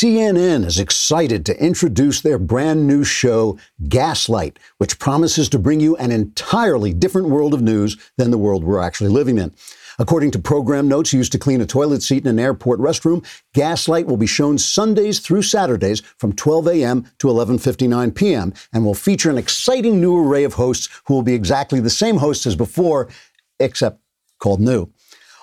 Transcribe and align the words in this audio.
CNN 0.00 0.64
is 0.64 0.78
excited 0.78 1.44
to 1.44 1.62
introduce 1.62 2.22
their 2.22 2.38
brand 2.38 2.86
new 2.86 3.04
show, 3.04 3.58
Gaslight, 3.86 4.58
which 4.78 4.98
promises 4.98 5.46
to 5.50 5.58
bring 5.58 5.78
you 5.78 5.94
an 5.96 6.10
entirely 6.10 6.94
different 6.94 7.28
world 7.28 7.52
of 7.52 7.60
news 7.60 7.98
than 8.16 8.30
the 8.30 8.38
world 8.38 8.64
we're 8.64 8.80
actually 8.80 9.10
living 9.10 9.36
in. 9.36 9.54
According 9.98 10.30
to 10.30 10.38
program 10.38 10.88
notes 10.88 11.12
used 11.12 11.32
to 11.32 11.38
clean 11.38 11.60
a 11.60 11.66
toilet 11.66 12.02
seat 12.02 12.24
in 12.24 12.30
an 12.30 12.38
airport 12.38 12.80
restroom, 12.80 13.26
Gaslight 13.52 14.06
will 14.06 14.16
be 14.16 14.26
shown 14.26 14.56
Sundays 14.56 15.20
through 15.20 15.42
Saturdays 15.42 16.00
from 16.16 16.32
12 16.32 16.68
a.m. 16.68 17.04
to 17.18 17.26
11:59 17.26 18.14
p.m. 18.14 18.54
and 18.72 18.86
will 18.86 18.94
feature 18.94 19.28
an 19.28 19.36
exciting 19.36 20.00
new 20.00 20.16
array 20.16 20.44
of 20.44 20.54
hosts 20.54 20.88
who 21.04 21.12
will 21.12 21.22
be 21.22 21.34
exactly 21.34 21.78
the 21.78 21.90
same 21.90 22.16
hosts 22.16 22.46
as 22.46 22.56
before, 22.56 23.10
except 23.58 24.00
called 24.38 24.60
new. 24.60 24.90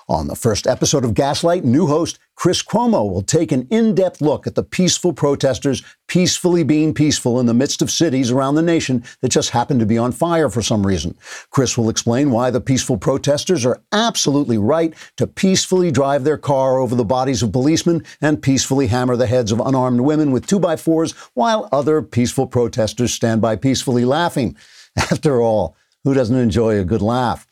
On 0.08 0.26
the 0.26 0.34
first 0.34 0.66
episode 0.66 1.04
of 1.04 1.12
Gaslight, 1.14 1.64
new 1.64 1.86
host 1.86 2.18
Chris 2.38 2.62
Cuomo 2.62 3.10
will 3.10 3.22
take 3.22 3.50
an 3.50 3.66
in 3.68 3.96
depth 3.96 4.20
look 4.20 4.46
at 4.46 4.54
the 4.54 4.62
peaceful 4.62 5.12
protesters 5.12 5.82
peacefully 6.06 6.62
being 6.62 6.94
peaceful 6.94 7.40
in 7.40 7.46
the 7.46 7.52
midst 7.52 7.82
of 7.82 7.90
cities 7.90 8.30
around 8.30 8.54
the 8.54 8.62
nation 8.62 9.02
that 9.20 9.30
just 9.30 9.50
happen 9.50 9.80
to 9.80 9.84
be 9.84 9.98
on 9.98 10.12
fire 10.12 10.48
for 10.48 10.62
some 10.62 10.86
reason. 10.86 11.18
Chris 11.50 11.76
will 11.76 11.90
explain 11.90 12.30
why 12.30 12.48
the 12.48 12.60
peaceful 12.60 12.96
protesters 12.96 13.66
are 13.66 13.82
absolutely 13.90 14.56
right 14.56 14.94
to 15.16 15.26
peacefully 15.26 15.90
drive 15.90 16.22
their 16.22 16.38
car 16.38 16.78
over 16.78 16.94
the 16.94 17.04
bodies 17.04 17.42
of 17.42 17.50
policemen 17.50 18.04
and 18.20 18.40
peacefully 18.40 18.86
hammer 18.86 19.16
the 19.16 19.26
heads 19.26 19.50
of 19.50 19.58
unarmed 19.58 20.02
women 20.02 20.30
with 20.30 20.46
two 20.46 20.60
by 20.60 20.76
fours 20.76 21.10
while 21.34 21.68
other 21.72 22.00
peaceful 22.02 22.46
protesters 22.46 23.12
stand 23.12 23.42
by 23.42 23.56
peacefully 23.56 24.04
laughing. 24.04 24.56
After 24.96 25.42
all, 25.42 25.76
who 26.04 26.14
doesn't 26.14 26.36
enjoy 26.36 26.78
a 26.78 26.84
good 26.84 27.02
laugh? 27.02 27.47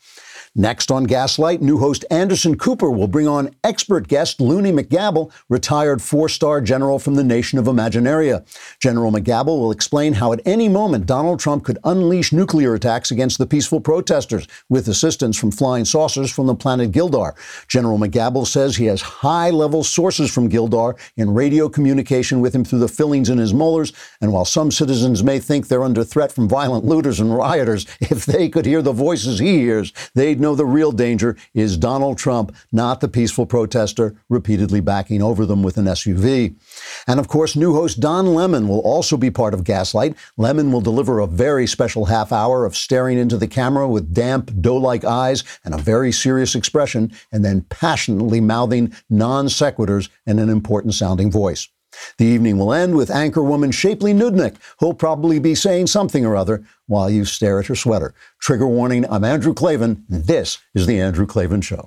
Next 0.59 0.89
on 0.89 1.03
Gaslight, 1.03 1.61
new 1.61 1.77
host 1.77 2.03
Anderson 2.09 2.57
Cooper 2.57 2.89
will 2.89 3.07
bring 3.07 3.27
on 3.27 3.51
expert 3.63 4.07
guest 4.07 4.41
Looney 4.41 4.71
McGabble, 4.71 5.31
retired 5.49 6.01
four 6.01 6.27
star 6.27 6.61
general 6.61 6.97
from 6.97 7.13
the 7.13 7.23
nation 7.23 7.59
of 7.59 7.67
Imaginaria. 7.67 8.43
General 8.79 9.11
McGabble 9.11 9.59
will 9.59 9.69
explain 9.69 10.13
how 10.13 10.33
at 10.33 10.41
any 10.45 10.67
moment 10.67 11.05
Donald 11.05 11.39
Trump 11.39 11.63
could 11.63 11.77
unleash 11.83 12.33
nuclear 12.33 12.73
attacks 12.73 13.11
against 13.11 13.37
the 13.37 13.45
peaceful 13.45 13.79
protesters 13.79 14.47
with 14.67 14.87
assistance 14.87 15.37
from 15.37 15.51
flying 15.51 15.85
saucers 15.85 16.31
from 16.31 16.47
the 16.47 16.55
planet 16.55 16.91
Gildar. 16.91 17.33
General 17.67 17.99
McGabble 17.99 18.47
says 18.47 18.75
he 18.75 18.85
has 18.85 18.99
high 18.99 19.51
level 19.51 19.83
sources 19.83 20.33
from 20.33 20.49
Gildar 20.49 20.97
in 21.17 21.35
radio 21.35 21.69
communication 21.69 22.41
with 22.41 22.55
him 22.55 22.65
through 22.65 22.79
the 22.79 22.87
fillings 22.87 23.29
in 23.29 23.37
his 23.37 23.53
molars. 23.53 23.93
And 24.21 24.33
while 24.33 24.43
some 24.43 24.71
citizens 24.71 25.23
may 25.23 25.37
think 25.37 25.67
they're 25.67 25.83
under 25.83 26.03
threat 26.03 26.31
from 26.31 26.49
violent 26.49 26.83
looters 26.83 27.19
and 27.19 27.35
rioters, 27.35 27.85
if 27.99 28.25
they 28.25 28.49
could 28.49 28.65
hear 28.65 28.81
the 28.81 28.91
voices 28.91 29.37
he 29.37 29.59
hears, 29.59 29.93
they'd 30.15 30.39
know 30.39 30.46
know 30.47 30.55
the 30.55 30.65
real 30.65 30.93
danger 30.93 31.35
is 31.53 31.75
Donald 31.75 32.17
Trump, 32.17 32.55
not 32.71 33.01
the 33.01 33.09
peaceful 33.09 33.45
protester, 33.45 34.15
repeatedly 34.29 34.79
backing 34.79 35.21
over 35.21 35.45
them 35.45 35.61
with 35.61 35.77
an 35.77 35.85
SUV. 35.85 36.55
And 37.05 37.19
of 37.19 37.27
course, 37.27 37.57
new 37.57 37.73
host 37.73 37.99
Don 37.99 38.33
Lemon 38.33 38.69
will 38.69 38.79
also 38.79 39.17
be 39.17 39.29
part 39.29 39.53
of 39.53 39.65
Gaslight. 39.65 40.15
Lemon 40.37 40.71
will 40.71 40.79
deliver 40.79 41.19
a 41.19 41.27
very 41.27 41.67
special 41.67 42.05
half 42.05 42.31
hour 42.31 42.65
of 42.65 42.77
staring 42.77 43.17
into 43.17 43.37
the 43.37 43.47
camera 43.47 43.89
with 43.89 44.13
damp, 44.13 44.49
doe 44.61 44.77
like 44.77 45.03
eyes 45.03 45.43
and 45.65 45.73
a 45.73 45.77
very 45.77 46.13
serious 46.13 46.55
expression, 46.55 47.11
and 47.33 47.43
then 47.43 47.65
passionately 47.69 48.39
mouthing 48.39 48.93
non 49.09 49.47
sequiturs 49.47 50.07
in 50.25 50.39
an 50.39 50.49
important 50.49 50.93
sounding 50.93 51.29
voice. 51.29 51.67
The 52.17 52.25
evening 52.25 52.57
will 52.57 52.73
end 52.73 52.95
with 52.95 53.09
anchorwoman 53.09 53.73
Shapley 53.73 54.13
Nudnik, 54.13 54.55
who'll 54.79 54.93
probably 54.93 55.39
be 55.39 55.55
saying 55.55 55.87
something 55.87 56.25
or 56.25 56.35
other 56.35 56.63
while 56.85 57.09
you 57.09 57.25
stare 57.25 57.59
at 57.59 57.67
her 57.67 57.75
sweater. 57.75 58.13
Trigger 58.39 58.67
warning, 58.67 59.05
I'm 59.09 59.23
Andrew 59.23 59.53
Klavan. 59.53 60.05
This 60.09 60.57
is 60.73 60.85
The 60.85 60.99
Andrew 60.99 61.25
Klavan 61.25 61.61
Show. 61.61 61.85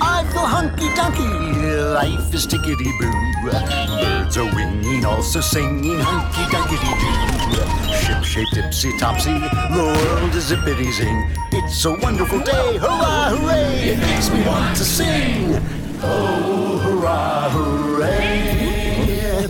I 0.00 0.22
hunky 0.46 0.88
dunky. 0.88 1.94
Life 1.94 2.34
is 2.34 2.46
tickety 2.46 2.90
boo. 2.98 3.50
Birds 3.50 4.36
are 4.36 4.54
winging, 4.54 5.04
also 5.04 5.40
singing 5.40 5.98
hunky 6.00 6.44
dunky 6.54 6.76
doo. 6.78 7.94
Ship 7.94 8.22
shape 8.24 8.48
tipsy 8.52 8.96
topsy. 8.98 9.32
The 9.32 9.94
world 9.96 10.34
is 10.34 10.50
zippity 10.50 10.92
zing. 10.92 11.30
It's 11.52 11.84
a 11.84 11.92
wonderful 11.94 12.40
day. 12.40 12.78
Hurrah, 12.78 13.36
hooray! 13.36 13.90
It 13.90 13.98
makes 13.98 14.30
me 14.30 14.44
want 14.46 14.76
to 14.76 14.84
sing. 14.84 15.83
Oh, 16.06 16.78
hurrah, 16.84 17.48
hooray! 17.50 19.48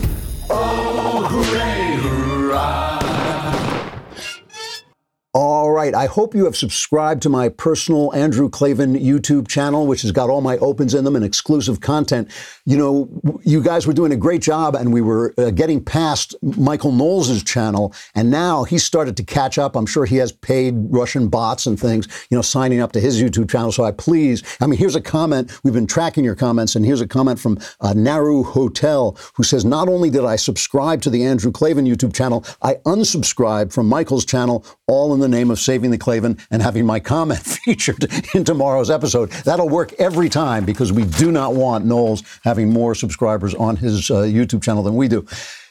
Oh, 0.49 0.84
All 5.37 5.69
right. 5.69 5.93
I 5.93 6.05
hope 6.05 6.33
you 6.33 6.45
have 6.45 6.55
subscribed 6.55 7.21
to 7.23 7.29
my 7.29 7.49
personal 7.49 8.13
Andrew 8.13 8.49
Klavan 8.49 8.95
YouTube 8.95 9.49
channel, 9.49 9.85
which 9.85 10.01
has 10.03 10.13
got 10.13 10.29
all 10.29 10.39
my 10.39 10.57
opens 10.59 10.93
in 10.93 11.03
them 11.03 11.13
and 11.13 11.25
exclusive 11.25 11.81
content. 11.81 12.31
You 12.63 12.77
know, 12.77 13.39
you 13.43 13.61
guys 13.61 13.85
were 13.85 13.91
doing 13.91 14.13
a 14.13 14.15
great 14.15 14.41
job 14.41 14.75
and 14.75 14.93
we 14.93 15.01
were 15.01 15.33
uh, 15.37 15.51
getting 15.51 15.83
past 15.83 16.35
Michael 16.41 16.93
Knowles' 16.93 17.43
channel. 17.43 17.93
And 18.15 18.31
now 18.31 18.63
he 18.63 18.77
started 18.77 19.17
to 19.17 19.25
catch 19.25 19.57
up. 19.57 19.75
I'm 19.75 19.85
sure 19.85 20.05
he 20.05 20.15
has 20.15 20.31
paid 20.31 20.73
Russian 20.89 21.27
bots 21.27 21.65
and 21.65 21.77
things, 21.77 22.07
you 22.29 22.37
know, 22.37 22.41
signing 22.41 22.79
up 22.79 22.93
to 22.93 23.01
his 23.01 23.21
YouTube 23.21 23.49
channel. 23.49 23.73
So 23.73 23.83
I 23.83 23.91
please, 23.91 24.41
I 24.61 24.67
mean, 24.67 24.79
here's 24.79 24.95
a 24.95 25.01
comment. 25.01 25.51
We've 25.65 25.73
been 25.73 25.85
tracking 25.85 26.23
your 26.23 26.35
comments. 26.35 26.77
And 26.77 26.85
here's 26.85 27.01
a 27.01 27.07
comment 27.07 27.41
from 27.41 27.59
uh, 27.81 27.91
Naru 27.91 28.43
Hotel 28.43 29.17
who 29.33 29.43
says, 29.43 29.65
not 29.65 29.89
only 29.89 30.09
did 30.09 30.23
I 30.23 30.37
subscribe 30.37 31.01
to 31.01 31.09
the 31.09 31.25
Andrew 31.25 31.51
Klavan 31.51 31.85
YouTube 31.85 32.15
channel, 32.15 32.45
I 32.61 32.75
unsubscribed 32.85 33.73
from 33.73 33.89
Michael's 33.89 34.23
channel, 34.23 34.65
all 34.87 35.13
in 35.13 35.19
the 35.19 35.24
name 35.27 35.51
of 35.51 35.59
saving 35.59 35.91
the 35.91 35.97
Klavan 35.97 36.37
and 36.51 36.61
having 36.61 36.85
my 36.85 36.99
comment 36.99 37.39
featured 37.65 38.07
in 38.33 38.43
tomorrow's 38.43 38.89
episode. 38.89 39.31
That'll 39.43 39.69
work 39.69 39.93
every 39.93 40.29
time 40.29 40.65
because 40.65 40.91
we 40.91 41.05
do 41.05 41.31
not 41.31 41.55
want 41.55 41.85
Knowles 41.85 42.23
having 42.43 42.71
more 42.71 42.95
subscribers 42.95 43.53
on 43.55 43.75
his 43.75 44.09
uh, 44.09 44.23
YouTube 44.23 44.63
channel 44.63 44.83
than 44.83 44.95
we 44.95 45.07
do. 45.07 45.25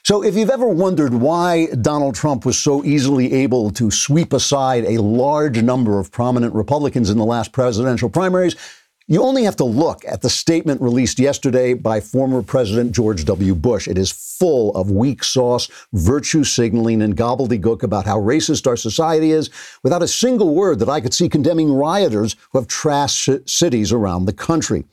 So, 0.05 0.23
if 0.23 0.37
you've 0.37 0.51
ever 0.51 0.69
wondered 0.69 1.15
why 1.15 1.69
Donald 1.81 2.15
Trump 2.15 2.45
was 2.45 2.59
so 2.59 2.85
easily 2.85 3.33
able 3.33 3.71
to 3.71 3.91
sweep 3.91 4.35
aside 4.35 4.85
a 4.85 4.99
large 5.01 5.63
number 5.63 5.99
of 5.99 6.13
prominent 6.13 6.55
Republicans 6.55 7.09
in 7.09 7.17
the 7.17 7.25
last 7.25 7.53
presidential 7.53 8.11
primaries, 8.11 8.55
you 9.07 9.23
only 9.23 9.45
have 9.45 9.57
to 9.57 9.65
look 9.65 10.03
at 10.07 10.23
the 10.23 10.31
statement 10.31 10.81
released 10.81 11.19
yesterday 11.19 11.75
by 11.75 12.01
former 12.01 12.43
President 12.43 12.93
George 12.93 13.25
W. 13.27 13.55
Bush. 13.55 13.87
It 13.87 13.99
is 13.99 14.11
full 14.11 14.75
of 14.75 14.91
weak 14.91 15.23
sauce, 15.23 15.69
virtue 15.93 16.43
signaling, 16.43 17.03
and 17.03 17.17
gobbledygook 17.17 17.83
about 17.83 18.07
how 18.07 18.19
racist 18.19 18.67
our 18.67 18.77
society 18.77 19.33
is, 19.33 19.51
without 19.83 20.03
a 20.03 20.09
single 20.09 20.55
word 20.55 20.79
that 20.79 20.89
I 20.89 21.03
could 21.03 21.13
see 21.13 21.29
condemning 21.29 21.73
rioters 21.73 22.35
who 22.51 22.59
have 22.59 22.69
trashed 22.69 23.49
cities 23.49 23.93
around 23.93 24.25
the 24.25 24.33
country. 24.33 24.85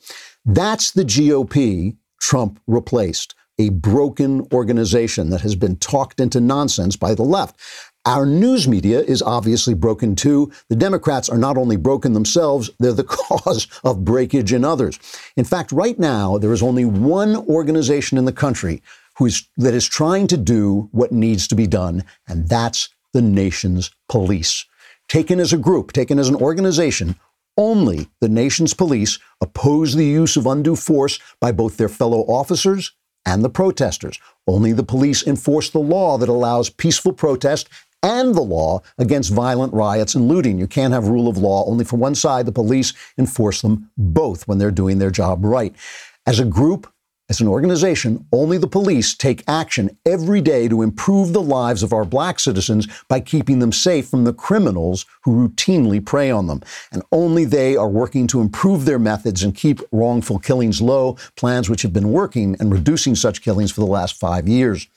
That's 0.45 0.91
the 0.91 1.05
GOP 1.05 1.95
Trump 2.19 2.59
replaced 2.67 3.35
a 3.59 3.69
broken 3.69 4.47
organization 4.51 5.29
that 5.29 5.41
has 5.41 5.55
been 5.55 5.75
talked 5.77 6.19
into 6.19 6.41
nonsense 6.41 6.95
by 6.95 7.13
the 7.13 7.23
left. 7.23 7.59
Our 8.05 8.25
news 8.25 8.67
media 8.67 9.01
is 9.01 9.21
obviously 9.21 9.75
broken 9.75 10.15
too. 10.15 10.51
The 10.69 10.75
Democrats 10.75 11.29
are 11.29 11.37
not 11.37 11.55
only 11.55 11.75
broken 11.75 12.13
themselves, 12.13 12.71
they're 12.79 12.93
the 12.93 13.03
cause 13.03 13.67
of 13.83 14.03
breakage 14.03 14.53
in 14.53 14.65
others. 14.65 14.97
In 15.37 15.45
fact, 15.45 15.71
right 15.71 15.99
now, 15.99 16.39
there 16.39 16.51
is 16.51 16.63
only 16.63 16.83
one 16.83 17.35
organization 17.35 18.17
in 18.17 18.25
the 18.25 18.31
country 18.31 18.81
who 19.17 19.27
is, 19.27 19.47
that 19.57 19.75
is 19.75 19.87
trying 19.87 20.25
to 20.27 20.37
do 20.37 20.89
what 20.91 21.11
needs 21.11 21.47
to 21.49 21.55
be 21.55 21.67
done, 21.67 22.03
and 22.27 22.49
that's 22.49 22.89
the 23.13 23.21
nation's 23.21 23.91
police. 24.09 24.65
Taken 25.07 25.39
as 25.39 25.53
a 25.53 25.57
group, 25.57 25.91
taken 25.91 26.17
as 26.17 26.27
an 26.29 26.35
organization, 26.35 27.19
only 27.55 28.09
the 28.19 28.29
nation's 28.29 28.73
police 28.73 29.19
oppose 29.41 29.93
the 29.93 30.05
use 30.05 30.37
of 30.37 30.47
undue 30.47 30.75
force 30.75 31.19
by 31.39 31.51
both 31.51 31.77
their 31.77 31.89
fellow 31.89 32.21
officers 32.21 32.93
and 33.25 33.43
the 33.43 33.49
protesters. 33.49 34.17
Only 34.47 34.71
the 34.71 34.83
police 34.83 35.27
enforce 35.27 35.69
the 35.69 35.79
law 35.79 36.17
that 36.17 36.29
allows 36.29 36.69
peaceful 36.69 37.13
protest 37.13 37.69
and 38.03 38.33
the 38.35 38.41
law 38.41 38.81
against 38.97 39.33
violent 39.33 39.73
riots 39.73 40.15
and 40.15 40.27
looting. 40.27 40.57
You 40.57 40.67
can't 40.67 40.93
have 40.93 41.07
rule 41.07 41.27
of 41.27 41.37
law 41.37 41.65
only 41.65 41.85
for 41.85 41.97
one 41.97 42.15
side. 42.15 42.45
The 42.45 42.51
police 42.51 42.93
enforce 43.17 43.61
them 43.61 43.89
both 43.97 44.47
when 44.47 44.57
they're 44.57 44.71
doing 44.71 44.99
their 44.99 45.11
job 45.11 45.43
right. 45.43 45.75
As 46.25 46.39
a 46.39 46.45
group, 46.45 46.91
as 47.31 47.39
an 47.39 47.47
organization, 47.47 48.27
only 48.33 48.57
the 48.57 48.67
police 48.67 49.15
take 49.15 49.41
action 49.47 49.97
every 50.05 50.41
day 50.41 50.67
to 50.67 50.81
improve 50.81 51.31
the 51.31 51.41
lives 51.41 51.81
of 51.81 51.93
our 51.93 52.03
black 52.03 52.41
citizens 52.41 52.89
by 53.07 53.21
keeping 53.21 53.59
them 53.59 53.71
safe 53.71 54.09
from 54.09 54.25
the 54.25 54.33
criminals 54.33 55.05
who 55.23 55.47
routinely 55.47 56.05
prey 56.05 56.29
on 56.29 56.47
them. 56.47 56.61
And 56.91 57.03
only 57.13 57.45
they 57.45 57.77
are 57.77 57.87
working 57.87 58.27
to 58.27 58.41
improve 58.41 58.83
their 58.83 58.99
methods 58.99 59.43
and 59.43 59.55
keep 59.55 59.79
wrongful 59.93 60.39
killings 60.39 60.81
low, 60.81 61.15
plans 61.37 61.69
which 61.69 61.83
have 61.83 61.93
been 61.93 62.11
working 62.11 62.57
and 62.59 62.69
reducing 62.69 63.15
such 63.15 63.41
killings 63.41 63.71
for 63.71 63.79
the 63.79 63.87
last 63.87 64.19
five 64.19 64.49
years. 64.49 64.87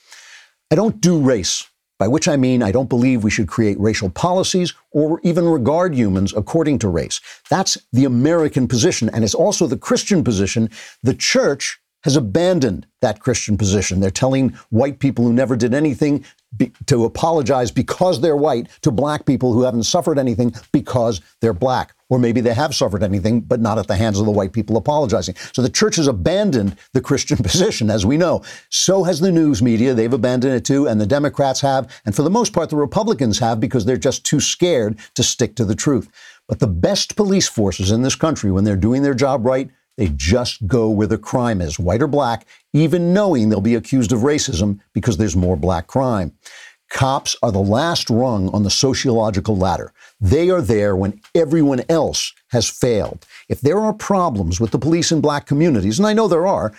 I 0.73 0.75
don't 0.75 1.00
do 1.00 1.21
race 1.21 1.69
by 2.05 2.09
which 2.09 2.29
I 2.29 2.37
mean 2.37 2.62
I 2.62 2.71
don't 2.71 2.91
believe 2.91 3.25
we 3.25 3.31
should 3.31 3.49
create 3.49 3.81
racial 3.81 4.11
policies 4.11 4.75
or 4.91 5.21
even 5.23 5.49
regard 5.49 5.95
humans 5.95 6.35
according 6.37 6.79
to 6.81 6.89
race. 6.89 7.19
That's 7.49 7.79
the 7.95 8.05
American 8.05 8.69
position, 8.69 9.09
and 9.09 9.25
it's 9.25 9.35
also 9.35 9.67
the 9.67 9.79
Christian 9.79 10.23
position. 10.23 10.69
The 11.03 11.15
church 11.15 11.81
has 12.03 12.15
abandoned 12.15 12.87
that 13.01 13.21
Christian 13.21 13.56
position. 13.56 14.01
They're 14.01 14.11
telling 14.11 14.51
white 14.69 14.99
people 14.99 15.25
who 15.25 15.33
never 15.33 15.56
did 15.56 15.73
anything 15.73 16.27
be, 16.55 16.73
to 16.89 17.06
apologize 17.06 17.71
because 17.71 18.21
they're 18.21 18.37
white 18.37 18.69
to 18.83 18.91
black 18.91 19.25
people 19.25 19.55
who 19.55 19.62
haven't 19.62 19.85
suffered 19.85 20.19
anything 20.19 20.55
because 20.73 21.23
they're 21.41 21.55
black. 21.55 21.95
Or 22.14 22.19
maybe 22.20 22.40
they 22.40 22.55
have 22.55 22.76
suffered 22.76 23.02
anything, 23.02 23.40
but 23.40 23.61
not 23.61 23.76
at 23.76 23.88
the 23.88 23.96
hands 23.96 24.20
of 24.20 24.25
the 24.25 24.31
white 24.31 24.52
people 24.52 24.76
apologizing. 24.76 25.34
So 25.52 25.62
the 25.62 25.69
church 25.69 25.96
has 25.96 26.06
abandoned 26.06 26.76
the 26.93 27.00
Christian 27.00 27.37
position, 27.43 27.90
as 27.90 28.06
we 28.06 28.16
know. 28.16 28.44
So 28.69 29.02
has 29.02 29.19
the 29.19 29.32
news 29.32 29.62
media. 29.62 29.94
They've 29.94 30.12
abandoned 30.12 30.55
it 30.55 30.64
too, 30.64 30.87
and 30.87 31.00
the 31.00 31.08
Democrats 31.08 31.61
have, 31.62 31.93
and 32.06 32.14
for 32.14 32.22
the 32.22 32.31
most 32.31 32.52
part, 32.52 32.70
the 32.70 32.76
Republicans 32.76 33.40
have 33.40 33.58
because 33.58 33.84
they're 33.84 33.96
just 33.96 34.25
too 34.25 34.38
scared 34.38 34.96
to 35.14 35.25
stick 35.25 35.56
to 35.56 35.64
the 35.64 35.75
truth. 35.75 36.08
But 36.46 36.61
the 36.61 36.69
best 36.69 37.16
police 37.16 37.49
forces 37.49 37.90
in 37.90 38.02
this 38.02 38.14
country, 38.14 38.52
when 38.52 38.62
they're 38.62 38.76
doing 38.76 39.02
their 39.02 39.14
job 39.14 39.44
right, 39.44 39.69
they 39.96 40.11
just 40.14 40.64
go 40.69 40.88
where 40.88 41.08
the 41.08 41.19
crime 41.19 41.61
is, 41.61 41.81
white 41.81 42.00
or 42.00 42.06
black, 42.06 42.46
even 42.72 43.12
knowing 43.12 43.49
they'll 43.49 43.61
be 43.61 43.75
accused 43.75 44.12
of 44.12 44.20
racism 44.20 44.78
because 44.93 45.16
there's 45.16 45.34
more 45.34 45.56
black 45.56 45.88
crime. 45.88 46.32
Cops 46.91 47.35
are 47.43 47.51
the 47.51 47.59
last 47.59 48.09
rung 48.09 48.49
on 48.51 48.63
the 48.63 48.71
sociological 48.71 49.57
ladder. 49.57 49.93
They 50.21 50.51
are 50.51 50.63
there 50.63 50.95
when 50.95 51.21
everyone 51.35 51.83
else 51.89 52.33
has 52.49 52.69
failed. 52.69 53.27
If 53.49 53.61
there 53.61 53.81
are 53.81 53.93
problems 53.93 54.61
with 54.61 54.71
the 54.71 54.79
police 54.79 55.11
in 55.11 55.21
black 55.21 55.47
communities, 55.47 55.99
and 55.99 56.07
I 56.07 56.13
know 56.13 56.29
there 56.29 56.47
are, 56.47 56.73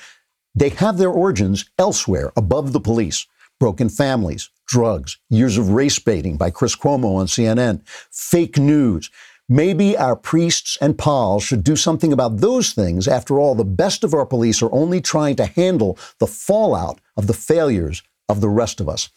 they 0.55 0.69
have 0.69 0.97
their 0.97 1.09
origins 1.09 1.65
elsewhere, 1.77 2.31
above 2.37 2.71
the 2.71 2.79
police. 2.79 3.27
Broken 3.59 3.89
families, 3.89 4.49
drugs, 4.67 5.17
years 5.29 5.57
of 5.57 5.69
race 5.69 5.99
baiting 5.99 6.37
by 6.37 6.49
Chris 6.49 6.75
Cuomo 6.75 7.15
on 7.15 7.27
CNN, 7.27 7.81
fake 8.11 8.57
news. 8.57 9.09
Maybe 9.47 9.95
our 9.97 10.15
priests 10.15 10.77
and 10.81 10.97
pals 10.97 11.43
should 11.43 11.63
do 11.63 11.75
something 11.75 12.11
about 12.11 12.37
those 12.37 12.73
things. 12.73 13.07
After 13.07 13.39
all, 13.39 13.53
the 13.53 13.63
best 13.63 14.03
of 14.03 14.13
our 14.13 14.25
police 14.25 14.61
are 14.61 14.73
only 14.73 15.01
trying 15.01 15.35
to 15.37 15.45
handle 15.45 15.97
the 16.19 16.27
fallout 16.27 16.99
of 17.15 17.27
the 17.27 17.33
failures 17.33 18.01
of 18.27 18.41
the 18.41 18.49
rest 18.49 18.81
of 18.81 18.89
us. 18.89 19.09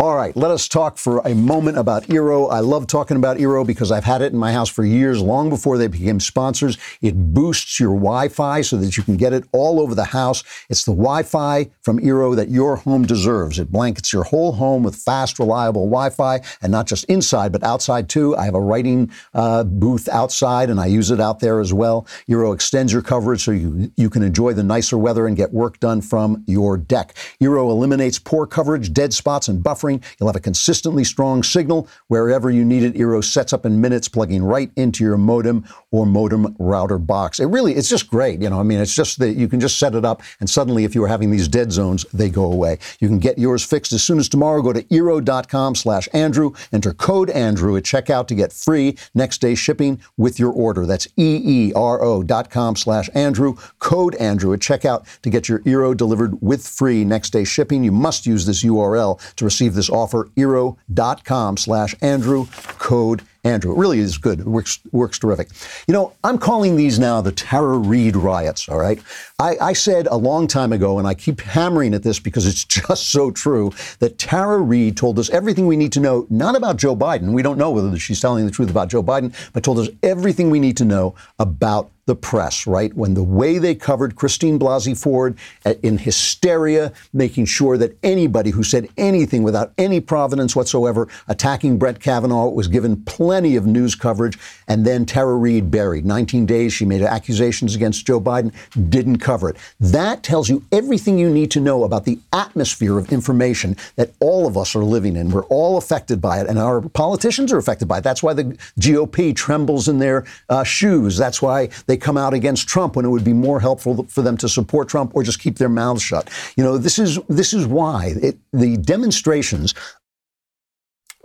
All 0.00 0.14
right, 0.14 0.36
let 0.36 0.52
us 0.52 0.68
talk 0.68 0.96
for 0.96 1.18
a 1.24 1.34
moment 1.34 1.76
about 1.76 2.04
Eero. 2.04 2.52
I 2.52 2.60
love 2.60 2.86
talking 2.86 3.16
about 3.16 3.38
Eero 3.38 3.66
because 3.66 3.90
I've 3.90 4.04
had 4.04 4.22
it 4.22 4.32
in 4.32 4.38
my 4.38 4.52
house 4.52 4.68
for 4.68 4.84
years, 4.84 5.20
long 5.20 5.50
before 5.50 5.76
they 5.76 5.88
became 5.88 6.20
sponsors. 6.20 6.78
It 7.02 7.34
boosts 7.34 7.80
your 7.80 7.94
Wi 7.94 8.28
Fi 8.28 8.60
so 8.60 8.76
that 8.76 8.96
you 8.96 9.02
can 9.02 9.16
get 9.16 9.32
it 9.32 9.42
all 9.50 9.80
over 9.80 9.96
the 9.96 10.04
house. 10.04 10.44
It's 10.70 10.84
the 10.84 10.92
Wi 10.92 11.24
Fi 11.24 11.70
from 11.82 11.98
Eero 11.98 12.36
that 12.36 12.48
your 12.48 12.76
home 12.76 13.06
deserves. 13.06 13.58
It 13.58 13.72
blankets 13.72 14.12
your 14.12 14.22
whole 14.22 14.52
home 14.52 14.84
with 14.84 14.94
fast, 14.94 15.40
reliable 15.40 15.86
Wi 15.86 16.10
Fi, 16.10 16.42
and 16.62 16.70
not 16.70 16.86
just 16.86 17.02
inside, 17.06 17.50
but 17.50 17.64
outside 17.64 18.08
too. 18.08 18.36
I 18.36 18.44
have 18.44 18.54
a 18.54 18.60
writing 18.60 19.10
uh, 19.34 19.64
booth 19.64 20.08
outside, 20.10 20.70
and 20.70 20.78
I 20.78 20.86
use 20.86 21.10
it 21.10 21.18
out 21.18 21.40
there 21.40 21.58
as 21.58 21.74
well. 21.74 22.06
Eero 22.28 22.54
extends 22.54 22.92
your 22.92 23.02
coverage 23.02 23.42
so 23.42 23.50
you, 23.50 23.90
you 23.96 24.10
can 24.10 24.22
enjoy 24.22 24.52
the 24.52 24.62
nicer 24.62 24.96
weather 24.96 25.26
and 25.26 25.36
get 25.36 25.52
work 25.52 25.80
done 25.80 26.02
from 26.02 26.44
your 26.46 26.76
deck. 26.76 27.14
Eero 27.42 27.68
eliminates 27.68 28.20
poor 28.20 28.46
coverage, 28.46 28.92
dead 28.92 29.12
spots, 29.12 29.48
and 29.48 29.60
buffering 29.60 29.87
You'll 29.94 30.28
have 30.28 30.36
a 30.36 30.40
consistently 30.40 31.04
strong 31.04 31.42
signal 31.42 31.88
wherever 32.08 32.50
you 32.50 32.64
need 32.64 32.82
it. 32.82 32.94
Eero 32.94 33.22
sets 33.24 33.52
up 33.52 33.64
in 33.64 33.80
minutes, 33.80 34.08
plugging 34.08 34.42
right 34.42 34.70
into 34.76 35.04
your 35.04 35.16
modem 35.16 35.64
or 35.90 36.06
modem 36.06 36.54
router 36.58 36.98
box. 36.98 37.40
It 37.40 37.46
really, 37.46 37.74
it's 37.74 37.88
just 37.88 38.10
great. 38.10 38.42
You 38.42 38.50
know, 38.50 38.60
I 38.60 38.62
mean, 38.62 38.80
it's 38.80 38.94
just 38.94 39.18
that 39.20 39.34
you 39.34 39.48
can 39.48 39.60
just 39.60 39.78
set 39.78 39.94
it 39.94 40.04
up, 40.04 40.22
and 40.40 40.48
suddenly, 40.48 40.84
if 40.84 40.94
you 40.94 41.00
were 41.00 41.08
having 41.08 41.30
these 41.30 41.48
dead 41.48 41.72
zones, 41.72 42.04
they 42.12 42.28
go 42.28 42.52
away. 42.52 42.78
You 43.00 43.08
can 43.08 43.18
get 43.18 43.38
yours 43.38 43.64
fixed 43.64 43.92
as 43.92 44.02
soon 44.02 44.18
as 44.18 44.28
tomorrow. 44.28 44.62
Go 44.62 44.72
to 44.72 44.82
eero.com/slash 44.82 46.08
Andrew. 46.12 46.52
Enter 46.72 46.92
code 46.92 47.30
Andrew 47.30 47.76
at 47.76 47.84
checkout 47.84 48.26
to 48.28 48.34
get 48.34 48.52
free 48.52 48.96
next 49.14 49.40
day 49.40 49.54
shipping 49.54 50.00
with 50.16 50.38
your 50.38 50.52
order. 50.52 50.86
That's 50.86 51.06
e 51.16 51.40
e 51.44 51.72
r 51.74 52.02
o 52.02 52.22
dot 52.22 52.50
com 52.50 52.76
slash 52.76 53.08
Andrew. 53.14 53.56
Code 53.78 54.14
Andrew 54.16 54.52
at 54.52 54.60
checkout 54.60 55.06
to 55.22 55.30
get 55.30 55.48
your 55.48 55.60
Eero 55.60 55.96
delivered 55.96 56.40
with 56.42 56.66
free 56.66 57.04
next 57.04 57.30
day 57.30 57.44
shipping. 57.44 57.84
You 57.84 57.92
must 57.92 58.26
use 58.26 58.46
this 58.46 58.64
URL 58.64 59.20
to 59.36 59.44
receive 59.44 59.74
this 59.78 59.88
offer. 59.88 60.28
Eero.com 60.36 61.56
slash 61.56 61.94
Andrew. 62.02 62.46
Code 62.78 63.22
Andrew. 63.44 63.72
It 63.72 63.78
really 63.78 64.00
is 64.00 64.18
good. 64.18 64.40
It 64.40 64.46
works, 64.46 64.80
works 64.90 65.18
terrific. 65.18 65.48
You 65.86 65.94
know, 65.94 66.12
I'm 66.24 66.38
calling 66.38 66.76
these 66.76 66.98
now 66.98 67.20
the 67.20 67.30
Tara 67.30 67.78
Reade 67.78 68.16
riots, 68.16 68.68
all 68.68 68.78
right? 68.78 69.00
I, 69.38 69.56
I, 69.60 69.72
said 69.72 70.08
a 70.08 70.16
long 70.16 70.48
time 70.48 70.72
ago, 70.72 70.98
and 70.98 71.06
I 71.06 71.14
keep 71.14 71.40
hammering 71.40 71.94
at 71.94 72.02
this 72.02 72.18
because 72.18 72.46
it's 72.46 72.64
just 72.86 73.10
so 73.10 73.30
true, 73.30 73.72
that 74.00 74.18
Tara 74.18 74.58
Reade 74.58 74.96
told 74.96 75.18
us 75.18 75.30
everything 75.30 75.68
we 75.68 75.76
need 75.76 75.92
to 75.92 76.00
know, 76.00 76.26
not 76.30 76.56
about 76.56 76.78
Joe 76.78 76.96
Biden. 76.96 77.32
We 77.32 77.42
don't 77.42 77.58
know 77.58 77.70
whether 77.70 77.96
she's 77.98 78.20
telling 78.20 78.44
the 78.44 78.50
truth 78.50 78.70
about 78.70 78.88
Joe 78.88 79.02
Biden, 79.02 79.32
but 79.52 79.62
told 79.62 79.78
us 79.78 79.88
everything 80.02 80.50
we 80.50 80.58
need 80.58 80.76
to 80.78 80.84
know 80.84 81.14
about 81.38 81.90
the 82.06 82.16
press, 82.16 82.66
right? 82.66 82.92
When 82.94 83.12
the 83.12 83.22
way 83.22 83.58
they 83.58 83.74
covered 83.74 84.16
Christine 84.16 84.58
Blasey 84.58 84.98
Ford 84.98 85.36
uh, 85.66 85.74
in 85.82 85.98
hysteria, 85.98 86.90
making 87.12 87.44
sure 87.44 87.76
that 87.76 87.98
anybody 88.02 88.48
who 88.48 88.62
said 88.62 88.88
anything 88.96 89.42
without 89.42 89.74
any 89.76 90.00
provenance 90.00 90.56
whatsoever 90.56 91.06
attacking 91.28 91.78
Brett 91.78 92.00
Kavanaugh 92.00 92.48
was 92.48 92.66
given 92.66 93.04
plenty 93.04 93.27
of 93.28 93.66
news 93.66 93.94
coverage. 93.94 94.38
And 94.66 94.84
then 94.84 95.06
Tara 95.06 95.36
Reade 95.36 95.70
buried. 95.70 96.04
19 96.04 96.46
days, 96.46 96.72
she 96.72 96.84
made 96.84 97.02
accusations 97.02 97.74
against 97.74 98.06
Joe 98.06 98.20
Biden, 98.20 98.52
didn't 98.90 99.18
cover 99.18 99.50
it. 99.50 99.56
That 99.80 100.22
tells 100.22 100.48
you 100.48 100.64
everything 100.72 101.18
you 101.18 101.30
need 101.30 101.50
to 101.52 101.60
know 101.60 101.84
about 101.84 102.04
the 102.04 102.18
atmosphere 102.32 102.98
of 102.98 103.12
information 103.12 103.76
that 103.96 104.12
all 104.20 104.46
of 104.46 104.56
us 104.56 104.74
are 104.74 104.84
living 104.84 105.16
in. 105.16 105.30
We're 105.30 105.44
all 105.44 105.76
affected 105.76 106.20
by 106.20 106.40
it, 106.40 106.48
and 106.48 106.58
our 106.58 106.80
politicians 106.80 107.52
are 107.52 107.58
affected 107.58 107.86
by 107.86 107.98
it. 107.98 108.04
That's 108.04 108.22
why 108.22 108.32
the 108.32 108.44
GOP 108.80 109.34
trembles 109.34 109.88
in 109.88 109.98
their 109.98 110.24
uh, 110.48 110.64
shoes. 110.64 111.16
That's 111.16 111.42
why 111.42 111.68
they 111.86 111.96
come 111.96 112.16
out 112.16 112.34
against 112.34 112.68
Trump 112.68 112.96
when 112.96 113.04
it 113.04 113.10
would 113.10 113.24
be 113.24 113.32
more 113.32 113.60
helpful 113.60 114.04
for 114.04 114.22
them 114.22 114.36
to 114.38 114.48
support 114.48 114.88
Trump 114.88 115.12
or 115.14 115.22
just 115.22 115.40
keep 115.40 115.58
their 115.58 115.68
mouths 115.68 116.02
shut. 116.02 116.30
You 116.56 116.64
know, 116.64 116.78
this 116.78 116.98
is 116.98 117.18
this 117.28 117.52
is 117.52 117.66
why 117.66 118.14
it, 118.20 118.38
the 118.52 118.76
demonstrations 118.76 119.74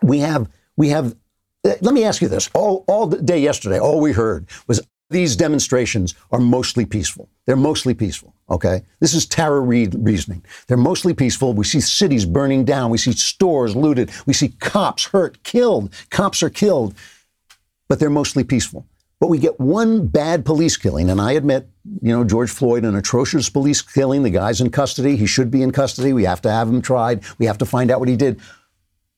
we 0.01 0.19
have 0.19 0.50
we 0.75 0.89
have. 0.89 1.15
Let 1.63 1.94
me 1.94 2.04
ask 2.04 2.21
you 2.21 2.27
this: 2.27 2.50
all 2.54 2.83
all 2.88 3.07
day 3.07 3.39
yesterday, 3.39 3.80
all 3.80 4.01
we 4.01 4.12
heard 4.12 4.48
was 4.68 4.81
these 5.10 5.36
demonstrations 5.36 6.15
are 6.31 6.39
mostly 6.39 6.86
peaceful. 6.86 7.30
They're 7.45 7.56
mostly 7.56 7.94
peaceful. 7.94 8.33
Okay, 8.50 8.81
this 9.00 9.13
is 9.13 9.25
Tara 9.25 9.62
Reade 9.62 9.95
reasoning. 9.98 10.44
They're 10.68 10.75
mostly 10.75 11.13
peaceful. 11.13 11.54
We 11.54 11.63
see 11.63 11.80
cities 11.80 12.25
burning 12.25 12.65
down. 12.65 12.92
We 12.92 12.98
see 12.98 13.13
stores 13.13 13.75
looted. 13.75 14.12
We 14.25 14.33
see 14.33 14.50
cops 14.50 15.06
hurt, 15.06 15.42
killed. 15.44 15.94
Cops 16.10 16.44
are 16.44 16.50
killed, 16.50 16.95
but 17.88 18.00
they're 18.00 18.10
mostly 18.10 18.44
peaceful. 18.44 18.86
But 19.19 19.27
we 19.27 19.38
get 19.38 19.57
one 19.57 20.07
bad 20.07 20.44
police 20.44 20.75
killing, 20.75 21.10
and 21.10 21.21
I 21.21 21.31
admit, 21.33 21.69
you 22.01 22.12
know, 22.12 22.25
George 22.25 22.51
Floyd, 22.51 22.83
an 22.83 22.95
atrocious 22.95 23.50
police 23.50 23.81
killing. 23.81 24.24
The 24.24 24.30
guy's 24.30 24.60
in 24.60 24.69
custody. 24.69 25.15
He 25.15 25.27
should 25.27 25.50
be 25.50 25.62
in 25.62 25.71
custody. 25.71 26.12
We 26.12 26.25
have 26.25 26.42
to 26.42 26.51
have 26.51 26.68
him 26.68 26.81
tried. 26.81 27.24
We 27.38 27.45
have 27.45 27.60
to 27.60 27.65
find 27.65 27.89
out 27.89 28.01
what 28.01 28.10
he 28.10 28.18
did. 28.18 28.42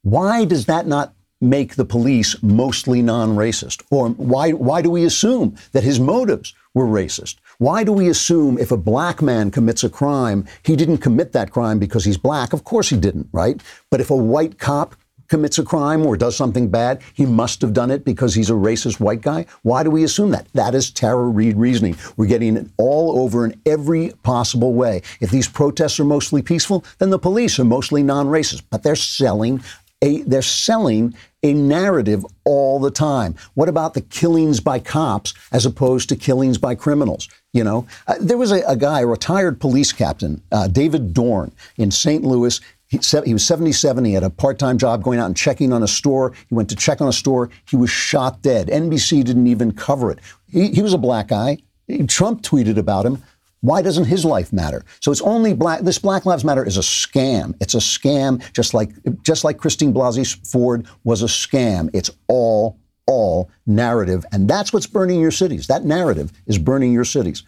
Why 0.04 0.46
does 0.46 0.68
that 0.68 0.86
not 0.86 1.16
make 1.46 1.76
the 1.76 1.86
police 1.86 2.42
mostly 2.42 3.02
non-racist? 3.02 3.84
Or 3.92 4.10
why 4.10 4.52
why 4.52 4.82
do 4.82 4.90
we 4.90 5.06
assume 5.06 5.56
that 5.72 5.84
his 5.84 6.00
motives 6.00 6.54
were 6.74 6.86
racist? 6.86 7.36
Why 7.58 7.84
do 7.84 7.94
we 7.94 8.10
assume 8.10 8.58
if 8.58 8.72
a 8.72 8.78
black 8.78 9.22
man 9.22 9.52
commits 9.52 9.84
a 9.84 9.90
crime, 9.90 10.46
he 10.64 10.76
didn't 10.76 10.98
commit 10.98 11.32
that 11.32 11.52
crime 11.52 11.80
because 11.80 12.04
he's 12.04 12.18
black? 12.18 12.52
Of 12.52 12.64
course 12.64 12.90
he 12.90 12.98
didn't, 12.98 13.30
right? 13.32 13.62
But 13.90 14.02
if 14.02 14.10
a 14.10 14.16
white 14.16 14.60
cop 14.60 14.96
commits 15.28 15.58
a 15.58 15.64
crime 15.64 16.06
or 16.06 16.18
does 16.18 16.36
something 16.36 16.70
bad, 16.70 17.02
he 17.14 17.26
must 17.26 17.62
have 17.62 17.74
done 17.74 17.92
it 17.92 18.06
because 18.06 18.36
he's 18.36 18.50
a 18.50 18.54
racist 18.54 19.00
white 19.00 19.22
guy. 19.22 19.46
Why 19.64 19.84
do 19.84 19.90
we 19.90 20.04
assume 20.04 20.32
that? 20.32 20.48
That 20.54 20.76
is 20.76 20.92
Tara 20.92 21.28
Reade 21.28 21.58
reasoning. 21.58 21.98
We're 22.18 22.28
getting 22.28 22.58
it 22.58 22.68
all 22.78 23.20
over 23.20 23.46
in 23.46 23.60
every 23.66 24.12
possible 24.24 24.74
way. 24.74 25.02
If 25.22 25.32
these 25.32 25.48
protests 25.48 26.00
are 26.00 26.06
mostly 26.06 26.42
peaceful, 26.42 26.84
then 27.00 27.10
the 27.10 27.20
police 27.20 27.58
are 27.60 27.66
mostly 27.66 28.04
non-racist, 28.04 28.64
but 28.70 28.84
they're 28.84 28.96
selling 28.96 29.64
a, 30.02 30.22
they're 30.24 30.42
selling 30.42 31.16
a 31.46 31.54
narrative 31.54 32.26
all 32.44 32.80
the 32.80 32.90
time. 32.90 33.36
What 33.54 33.70
about 33.70 33.94
the 33.94 34.02
killings 34.02 34.60
by 34.60 34.80
cops 34.80 35.36
as 35.52 35.64
opposed 35.64 36.10
to 36.10 36.16
killings 36.16 36.58
by 36.58 36.74
criminals? 36.74 37.30
You 37.54 37.64
know, 37.64 37.88
uh, 38.08 38.16
there 38.20 38.38
was 38.38 38.52
a, 38.52 38.62
a, 38.68 38.76
guy, 38.76 39.02
a 39.02 39.06
retired 39.06 39.62
police 39.62 39.94
captain, 39.94 40.42
uh, 40.52 40.68
David 40.68 41.14
Dorn 41.14 41.52
in 41.78 41.92
St. 41.92 42.24
Louis. 42.24 42.60
He, 42.88 43.00
he 43.26 43.34
was 43.34 43.46
77. 43.46 44.06
He 44.06 44.14
had 44.14 44.24
a 44.24 44.30
part 44.32 44.58
time 44.58 44.80
job 44.80 45.04
going 45.04 45.20
out 45.20 45.28
and 45.28 45.38
checking 45.38 45.72
on 45.72 45.84
a 45.84 45.88
store. 45.88 46.34
He 46.50 46.56
went 46.56 46.70
to 46.70 46.76
check 46.76 47.00
on 47.00 47.08
a 47.08 47.14
store. 47.14 47.52
He 47.70 47.76
was 47.76 47.92
shot 47.92 48.42
dead. 48.42 48.68
NBC 48.68 49.24
didn't 49.24 49.48
even 49.48 49.72
cover 49.72 50.12
it. 50.12 50.20
He, 50.52 50.70
he 50.70 50.82
was 50.82 50.94
a 50.94 50.98
black 50.98 51.28
guy. 51.28 51.60
Trump 52.08 52.42
tweeted 52.42 52.78
about 52.78 53.06
him. 53.06 53.22
Why 53.62 53.82
doesn't 53.82 54.06
his 54.06 54.24
life 54.24 54.54
matter? 54.54 54.84
So 55.00 55.12
it's 55.12 55.22
only 55.22 55.54
black. 55.54 55.82
This 55.82 55.98
Black 55.98 56.26
Lives 56.26 56.44
Matter 56.44 56.66
is 56.66 56.78
a 56.78 56.82
scam. 56.82 57.56
It's 57.60 57.74
a 57.74 57.80
scam, 57.80 58.42
just 58.54 58.74
like 58.74 58.92
just 59.24 59.44
like 59.44 59.58
Christine 59.58 59.94
Blasey 59.94 60.26
Ford 60.48 60.86
was 61.04 61.24
a 61.24 61.28
scam. 61.28 61.90
It's 61.94 62.12
all 62.28 62.78
all 63.08 63.50
narrative, 63.66 64.26
and 64.32 64.48
that's 64.48 64.72
what's 64.74 64.88
burning 64.88 65.20
your 65.20 65.32
cities. 65.32 65.68
That 65.68 65.84
narrative 65.84 66.32
is 66.46 66.58
burning 66.58 66.92
your 66.94 67.06
cities. 67.06 67.44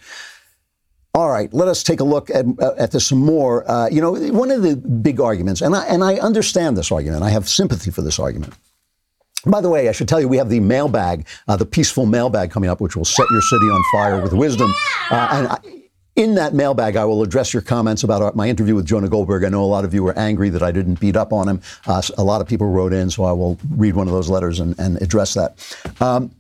All 1.13 1.29
right, 1.29 1.51
let 1.51 1.67
us 1.67 1.81
take 1.81 1.99
a 1.99 2.03
look 2.03 2.29
at, 2.29 2.45
uh, 2.59 2.75
at 2.77 2.91
this 2.91 3.07
some 3.07 3.19
more. 3.19 3.69
Uh, 3.69 3.89
you 3.89 4.01
know, 4.01 4.13
one 4.31 4.51
of 4.51 4.61
the 4.61 4.75
big 4.75 5.19
arguments, 5.19 5.61
and 5.61 5.75
I, 5.75 5.85
and 5.87 6.03
I 6.03 6.15
understand 6.17 6.77
this 6.77 6.91
argument, 6.91 7.23
I 7.23 7.31
have 7.31 7.49
sympathy 7.49 7.89
for 7.89 8.03
this 8.03 8.19
argument. 8.19 8.53
By 9.45 9.61
the 9.61 9.69
way, 9.69 9.89
I 9.89 9.93
should 9.93 10.07
tell 10.07 10.19
you, 10.19 10.27
we 10.27 10.37
have 10.37 10.49
the 10.49 10.59
mailbag, 10.59 11.25
uh, 11.47 11.55
the 11.55 11.65
peaceful 11.65 12.05
mailbag 12.05 12.51
coming 12.51 12.69
up, 12.69 12.81
which 12.81 12.95
will 12.95 13.05
set 13.05 13.25
your 13.31 13.41
city 13.41 13.65
on 13.65 13.83
fire 13.91 14.21
with 14.21 14.33
wisdom. 14.33 14.71
Uh, 15.09 15.27
and 15.31 15.47
I, 15.47 15.57
in 16.17 16.33
that 16.35 16.55
mailbag, 16.55 16.95
I 16.95 17.05
will 17.05 17.21
address 17.21 17.53
your 17.53 17.61
comments 17.61 18.03
about 18.03 18.35
my 18.35 18.49
interview 18.49 18.75
with 18.75 18.85
Jonah 18.85 19.07
Goldberg. 19.07 19.43
I 19.43 19.49
know 19.49 19.63
a 19.63 19.65
lot 19.65 19.85
of 19.85 19.93
you 19.93 20.03
were 20.03 20.17
angry 20.17 20.49
that 20.49 20.63
I 20.63 20.71
didn't 20.71 20.99
beat 20.99 21.15
up 21.15 21.31
on 21.31 21.47
him. 21.47 21.61
Uh, 21.85 22.01
a 22.17 22.23
lot 22.23 22.41
of 22.41 22.47
people 22.47 22.67
wrote 22.67 22.91
in, 22.91 23.09
so 23.11 23.23
I 23.23 23.31
will 23.31 23.57
read 23.69 23.95
one 23.95 24.07
of 24.07 24.13
those 24.13 24.27
letters 24.27 24.59
and, 24.59 24.77
and 24.79 24.99
address 25.01 25.35
that. 25.35 25.77
Um, 26.01 26.31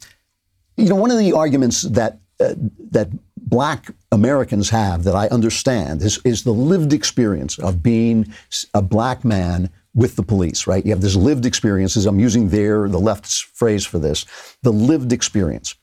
you 0.75 0.89
know, 0.89 0.95
one 0.95 1.11
of 1.11 1.19
the 1.19 1.31
arguments 1.31 1.83
that 1.83 2.19
uh, 2.39 2.53
that 2.91 3.09
black 3.37 3.91
Americans 4.11 4.69
have 4.69 5.03
that 5.03 5.15
I 5.15 5.27
understand 5.27 6.01
is, 6.01 6.19
is 6.23 6.43
the 6.43 6.51
lived 6.51 6.93
experience 6.93 7.57
of 7.59 7.81
being 7.81 8.31
a 8.73 8.81
black 8.81 9.23
man 9.23 9.69
with 9.95 10.15
the 10.15 10.23
police, 10.23 10.67
right? 10.67 10.85
You 10.85 10.91
have 10.91 11.01
this 11.01 11.15
lived 11.15 11.45
experiences. 11.45 12.05
I'm 12.05 12.19
using 12.19 12.49
their, 12.49 12.87
the 12.87 12.99
left's 12.99 13.39
phrase 13.39 13.85
for 13.85 13.97
this, 13.97 14.25
the 14.61 14.71
lived 14.71 15.11
experience. 15.13 15.73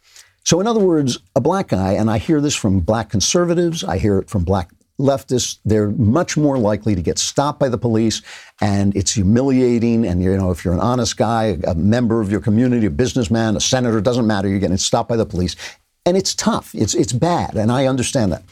So, 0.44 0.60
in 0.60 0.66
other 0.66 0.80
words, 0.80 1.18
a 1.34 1.40
black 1.40 1.68
guy, 1.68 1.92
and 1.92 2.10
I 2.10 2.18
hear 2.18 2.40
this 2.40 2.54
from 2.54 2.80
black 2.80 3.08
conservatives, 3.08 3.82
I 3.82 3.98
hear 3.98 4.18
it 4.18 4.28
from 4.28 4.44
black 4.44 4.70
leftists, 5.00 5.58
they're 5.64 5.90
much 5.90 6.36
more 6.36 6.58
likely 6.58 6.94
to 6.94 7.02
get 7.02 7.18
stopped 7.18 7.58
by 7.58 7.68
the 7.68 7.78
police, 7.78 8.22
and 8.60 8.94
it's 8.96 9.12
humiliating. 9.12 10.06
And 10.06 10.22
you 10.22 10.36
know, 10.36 10.50
if 10.50 10.64
you're 10.64 10.74
an 10.74 10.80
honest 10.80 11.16
guy, 11.16 11.58
a 11.66 11.74
member 11.74 12.20
of 12.20 12.30
your 12.30 12.40
community, 12.40 12.86
a 12.86 12.90
businessman, 12.90 13.56
a 13.56 13.60
senator, 13.60 14.00
doesn't 14.00 14.26
matter, 14.26 14.48
you're 14.48 14.60
getting 14.60 14.76
stopped 14.76 15.08
by 15.08 15.16
the 15.16 15.26
police, 15.26 15.56
and 16.06 16.16
it's 16.16 16.34
tough. 16.34 16.74
It's 16.74 16.94
it's 16.94 17.12
bad, 17.12 17.56
and 17.56 17.72
I 17.72 17.86
understand 17.86 18.32
that. 18.32 18.44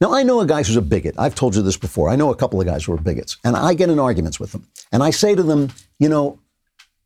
Now, 0.00 0.12
I 0.12 0.22
know 0.22 0.40
a 0.40 0.46
guy 0.46 0.62
who's 0.62 0.76
a 0.76 0.82
bigot. 0.82 1.14
I've 1.18 1.34
told 1.34 1.54
you 1.54 1.62
this 1.62 1.76
before. 1.76 2.10
I 2.10 2.16
know 2.16 2.30
a 2.30 2.36
couple 2.36 2.60
of 2.60 2.66
guys 2.66 2.84
who 2.84 2.92
are 2.92 2.98
bigots, 2.98 3.38
and 3.44 3.56
I 3.56 3.74
get 3.74 3.90
in 3.90 3.98
arguments 3.98 4.38
with 4.38 4.52
them. 4.52 4.66
And 4.92 5.02
I 5.02 5.10
say 5.10 5.34
to 5.34 5.42
them, 5.42 5.70
you 5.98 6.08
know, 6.08 6.38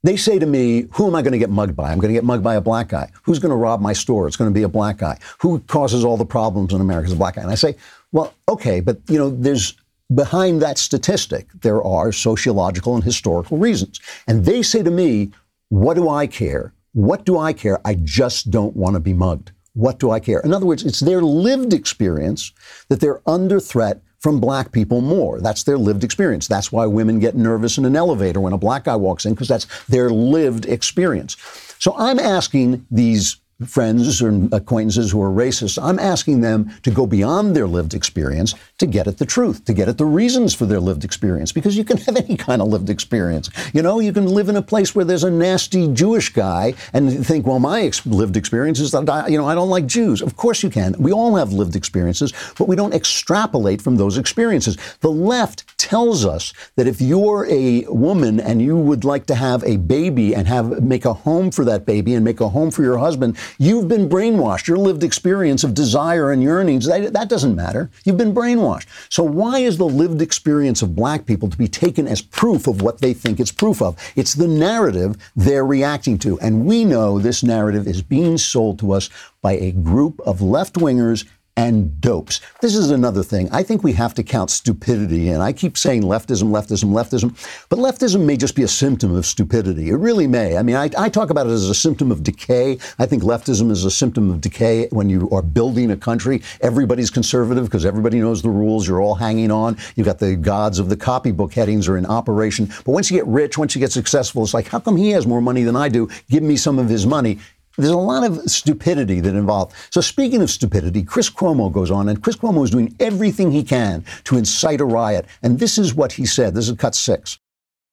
they 0.09 0.17
say 0.17 0.39
to 0.39 0.47
me, 0.47 0.87
Who 0.93 1.07
am 1.07 1.15
I 1.15 1.23
going 1.23 1.33
to 1.33 1.39
get 1.39 1.51
mugged 1.51 1.77
by? 1.77 1.93
I'm 1.93 1.99
going 1.99 2.13
to 2.13 2.19
get 2.19 2.25
mugged 2.25 2.43
by 2.43 2.55
a 2.55 2.61
black 2.61 2.89
guy. 2.89 3.11
Who's 3.23 3.39
going 3.39 3.51
to 3.51 3.57
rob 3.57 3.81
my 3.81 3.93
store? 3.93 4.27
It's 4.27 4.37
going 4.37 4.51
to 4.51 4.55
be 4.55 4.63
a 4.63 4.69
black 4.69 4.97
guy. 4.97 5.19
Who 5.41 5.61
causes 5.61 6.05
all 6.05 6.17
the 6.17 6.25
problems 6.25 6.73
in 6.73 6.81
America 6.81 7.07
is 7.07 7.13
a 7.13 7.17
black 7.17 7.35
guy. 7.35 7.43
And 7.43 7.51
I 7.51 7.57
say, 7.57 7.77
Well, 8.11 8.33
okay, 8.49 8.81
but 8.81 8.99
you 9.09 9.19
know, 9.19 9.29
there's 9.29 9.77
behind 10.15 10.63
that 10.63 10.79
statistic, 10.79 11.49
there 11.61 11.83
are 11.83 12.11
sociological 12.11 12.95
and 12.95 13.05
historical 13.05 13.59
reasons. 13.59 14.01
And 14.27 14.47
they 14.47 14.63
say 14.63 14.83
to 14.83 14.91
me, 14.91 15.31
What 15.69 15.95
do 15.95 16.09
I 16.09 16.27
care? 16.27 16.73
What 16.95 17.27
do 17.27 17.39
I 17.39 17.53
care? 17.53 17.79
I 17.85 17.95
just 17.95 18.51
don't 18.51 18.75
want 18.75 18.95
to 18.95 19.01
be 19.01 19.13
mugged. 19.13 19.53
What 19.75 19.99
do 19.99 20.11
I 20.11 20.21
care? 20.21 20.41
In 20.41 20.55
other 20.55 20.67
words, 20.67 20.85
it's 20.85 21.01
their 21.01 21.21
lived 21.21 21.75
experience 21.75 22.53
that 22.89 23.01
they're 23.01 23.21
under 23.29 23.61
threat 23.61 24.01
from 24.21 24.41
black 24.41 24.73
people 24.73 25.01
more. 25.01 25.41
That's 25.41 25.63
their 25.63 25.79
lived 25.79 26.05
experience. 26.05 26.49
That's 26.49 26.73
why 26.73 26.87
women 26.87 27.21
get 27.21 27.37
nervous 27.37 27.79
in 27.79 27.85
an 27.85 27.97
elevator 27.97 28.41
when 28.41 28.53
a 28.53 28.59
black 28.59 28.85
guy 28.85 28.97
walks 28.97 29.25
in, 29.25 29.35
because 29.35 29.49
that's 29.49 29.67
their 29.87 30.11
lived 30.11 30.67
experience. 30.67 31.37
So 31.79 31.95
I'm 31.97 32.19
asking 32.19 32.87
these 32.91 33.37
friends 33.67 34.23
or 34.23 34.49
acquaintances 34.53 35.11
who 35.11 35.21
are 35.21 35.31
racist, 35.31 35.83
I'm 35.83 35.99
asking 35.99 36.43
them 36.43 36.71
to 36.85 36.93
go 36.93 37.07
beyond 37.07 37.57
their 37.57 37.67
lived 37.67 37.93
experience 37.93 38.55
to 38.79 38.87
get 38.87 39.09
at 39.09 39.19
the 39.19 39.27
truth, 39.27 39.65
to 39.65 39.73
get 39.73 39.89
at 39.89 39.99
the 39.99 40.05
reasons 40.05 40.55
for 40.55 40.65
their 40.65 40.79
lived 40.79 41.05
experience, 41.05 41.51
because 41.51 41.77
you 41.77 41.83
can 41.83 41.97
have 42.09 42.17
any 42.17 42.37
kind 42.37 42.63
of 42.63 42.69
lived 42.69 42.89
experience. 42.89 43.51
You 43.75 43.83
know, 43.83 43.99
you 43.99 44.13
can 44.13 44.27
live 44.27 44.49
in 44.49 44.55
a 44.55 44.63
place 44.63 44.95
where 44.95 45.05
there's 45.05 45.25
a 45.25 45.31
nasty 45.31 45.93
Jewish 45.93 46.33
guy 46.33 46.75
and 46.93 47.27
think, 47.27 47.47
well, 47.47 47.59
my 47.59 47.83
ex- 47.83 48.07
lived 48.07 48.37
experience 48.37 48.79
is 48.79 48.93
that, 48.93 49.11
I, 49.11 49.27
you 49.27 49.37
know, 49.37 49.49
I 49.49 49.57
don't 49.57 49.71
like 49.71 49.87
Jews. 49.87 50.23
Of 50.23 50.37
course 50.37 50.63
you 50.63 50.71
can. 50.71 50.95
We 50.99 51.11
all 51.11 51.35
have 51.35 51.53
lived 51.53 51.75
experiences, 51.75 52.33
but 52.59 52.69
we 52.69 52.77
don't 52.77 52.95
extrapolate 52.95 53.83
from 53.83 53.97
those 53.97 54.19
experiences. 54.19 54.79
The 55.01 55.11
left 55.11 55.79
tells 55.79 56.25
us 56.25 56.53
that 56.77 56.87
if 56.87 57.01
you're 57.01 57.47
a 57.51 57.85
woman 57.89 58.39
and 58.39 58.63
you 58.63 58.77
would 58.77 59.05
like 59.05 59.27
to 59.27 59.35
have 59.35 59.65
a 59.65 59.79
baby 59.79 60.35
and 60.35 60.47
have 60.47 60.83
make 60.83 61.05
a 61.05 61.13
home 61.13 61.51
for 61.51 61.65
that 61.65 61.87
baby 61.87 62.15
and 62.15 62.25
make 62.25 62.41
a 62.41 62.49
home 62.49 62.71
for 62.71 62.83
your 62.83 62.99
husband, 62.99 63.37
You've 63.59 63.89
been 63.89 64.09
brainwashed. 64.09 64.67
Your 64.67 64.79
lived 64.79 65.03
experience 65.03 65.65
of 65.65 65.75
desire 65.75 66.31
and 66.31 66.43
yearnings, 66.43 66.87
that, 66.87 67.13
that 67.13 67.29
doesn't 67.29 67.57
matter. 67.57 67.91
You've 68.05 68.17
been 68.19 68.35
brainwashed. 68.35 68.87
So 69.09 69.23
why 69.23 69.61
is 69.61 69.79
the 69.79 69.87
lived 69.87 70.21
experience 70.21 70.83
of 70.83 70.95
black 70.95 71.27
people 71.27 71.49
to 71.49 71.57
be 71.57 71.69
taken 71.69 72.07
as 72.07 72.21
proof 72.21 72.67
of 72.67 72.83
what 72.83 73.01
they 73.01 73.15
think 73.15 73.41
it's 73.41 73.53
proof 73.53 73.81
of? 73.81 73.97
It's 74.17 74.35
the 74.35 74.49
narrative 74.49 75.17
they're 75.37 75.67
reacting 75.67 76.19
to. 76.19 76.39
And 76.41 76.67
we 76.67 76.85
know 76.85 77.19
this 77.19 77.43
narrative 77.43 77.87
is 77.87 78.03
being 78.03 78.39
sold 78.39 78.79
to 78.81 78.93
us 78.93 79.09
by 79.41 79.53
a 79.53 79.73
group 79.73 80.21
of 80.21 80.43
left 80.43 80.75
wingers 80.75 81.25
and 81.59 82.01
dopes. 82.01 82.41
This 82.61 82.77
is 82.77 82.93
another 82.93 83.25
thing. 83.25 83.49
I 83.51 83.65
think 83.65 83.83
we 83.83 83.93
have 83.95 84.15
to 84.15 84.23
count 84.23 84.49
stupidity. 84.49 85.31
And 85.31 85.43
I 85.43 85.53
keep 85.53 85.77
saying 85.77 86.05
leftism, 86.05 86.51
leftism, 86.51 86.93
leftism, 86.93 87.35
but 87.69 87.81
leftism 87.81 88.25
may 88.25 88.37
just 88.37 88.55
be 88.55 88.63
a 88.63 88.69
symptom 88.69 89.13
of 89.13 89.27
stupidity. 89.27 89.91
It 89.91 89.97
really 89.97 90.29
may. 90.29 90.57
I 90.57 90.63
mean, 90.63 90.77
I, 90.77 90.89
I, 90.97 91.09
talk 91.09 91.31
about 91.31 91.49
it 91.49 91.51
as 91.51 91.69
a 91.69 91.75
symptom 91.75 92.13
of 92.13 92.23
decay. 92.23 92.79
I 93.01 93.07
think 93.07 93.25
leftism 93.25 93.73
is 93.73 93.85
a 93.85 93.91
symptom 93.91 94.31
of 94.31 94.41
decay 94.41 94.87
when 94.91 95.11
you 95.11 95.29
are 95.31 95.43
building 95.43 95.91
a 95.91 95.97
country. 95.97 96.43
Everybody's 96.61 97.11
conservative 97.11 97.65
because 97.65 97.85
everybody 97.85 98.21
knows 98.21 98.41
the 98.41 98.51
rules. 98.51 98.87
You're 98.87 99.03
all 99.03 99.17
hanging 99.17 99.51
on. 99.51 99.79
You've 99.97 100.07
got 100.07 100.21
the 100.21 100.37
gods 100.37 100.79
of 100.79 100.89
the 100.89 100.97
copybook 100.97 101.53
headings 101.53 101.89
are 101.89 101.99
in 101.99 102.07
operation. 102.07 102.67
But 102.67 102.93
once 102.93 103.11
you 103.11 103.17
get 103.17 103.27
rich, 103.27 103.59
once 103.59 103.75
you 103.75 103.81
get 103.81 103.91
successful, 103.91 104.45
it's 104.45 104.55
like, 104.55 104.69
how 104.69 104.79
come 104.79 104.97
he 104.97 105.11
has 105.11 105.27
more 105.27 105.41
money 105.41 105.65
than 105.65 105.75
I 105.75 105.89
do? 105.89 106.09
Give 106.31 106.45
me 106.45 106.57
some 106.57 106.79
of 106.79 106.89
his 106.89 107.05
money. 107.05 107.41
There's 107.79 107.91
a 107.91 107.97
lot 107.97 108.25
of 108.25 108.51
stupidity 108.51 109.21
that 109.21 109.37
involved. 109.37 109.73
So 109.91 110.01
speaking 110.01 110.43
of 110.43 110.51
stupidity, 110.51 111.05
Chris 111.05 111.31
Cuomo 111.31 111.73
goes 111.73 111.93
on, 111.93 112.09
and 112.09 112.21
Chris 112.21 112.35
Cuomo 112.35 112.65
is 112.65 112.71
doing 112.71 112.95
everything 112.99 113.53
he 113.53 113.63
can 113.63 114.05
to 114.25 114.37
incite 114.37 114.81
a 114.81 114.85
riot. 114.85 115.27
And 115.43 115.61
this 115.61 115.79
is 115.79 115.95
what 115.95 116.13
he 116.13 116.27
said. 116.27 116.55
This 116.55 116.69
is 116.69 116.77
cut 116.77 116.97
six. 116.97 117.39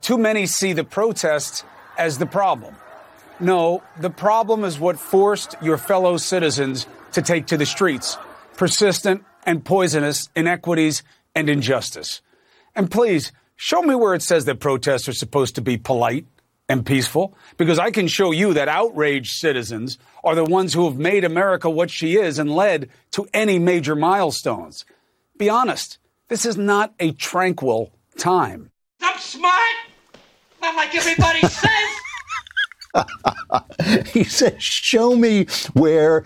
Too 0.01 0.17
many 0.17 0.47
see 0.47 0.73
the 0.73 0.83
protests 0.83 1.63
as 1.99 2.17
the 2.17 2.25
problem. 2.25 2.75
No, 3.39 3.83
the 3.99 4.09
problem 4.09 4.63
is 4.63 4.79
what 4.79 4.99
forced 4.99 5.55
your 5.61 5.77
fellow 5.77 6.17
citizens 6.17 6.87
to 7.11 7.21
take 7.21 7.45
to 7.47 7.57
the 7.57 7.65
streets 7.65 8.17
persistent 8.57 9.23
and 9.45 9.63
poisonous 9.63 10.29
inequities 10.35 11.03
and 11.35 11.49
injustice. 11.49 12.21
And 12.73 12.89
please, 12.89 13.31
show 13.55 13.81
me 13.81 13.93
where 13.93 14.15
it 14.15 14.21
says 14.21 14.45
that 14.45 14.59
protests 14.59 15.07
are 15.09 15.13
supposed 15.13 15.55
to 15.55 15.61
be 15.61 15.77
polite 15.77 16.25
and 16.67 16.85
peaceful 16.85 17.37
because 17.57 17.79
I 17.79 17.91
can 17.91 18.07
show 18.07 18.31
you 18.31 18.53
that 18.53 18.67
outraged 18.67 19.35
citizens 19.35 19.97
are 20.23 20.35
the 20.35 20.43
ones 20.43 20.73
who 20.73 20.85
have 20.85 20.97
made 20.97 21.23
America 21.23 21.69
what 21.69 21.89
she 21.89 22.17
is 22.17 22.39
and 22.39 22.49
led 22.49 22.89
to 23.11 23.27
any 23.33 23.59
major 23.59 23.95
milestones. 23.95 24.85
Be 25.37 25.49
honest, 25.49 25.99
this 26.27 26.45
is 26.45 26.57
not 26.57 26.93
a 26.99 27.11
tranquil 27.11 27.93
time. 28.17 28.71
I'm 29.01 29.19
smart, 29.19 29.75
not 30.61 30.75
like 30.75 30.95
everybody 30.95 31.41
says. 31.47 31.69
he 34.07 34.23
says, 34.23 34.61
Show 34.61 35.15
me 35.15 35.45
where 35.73 36.23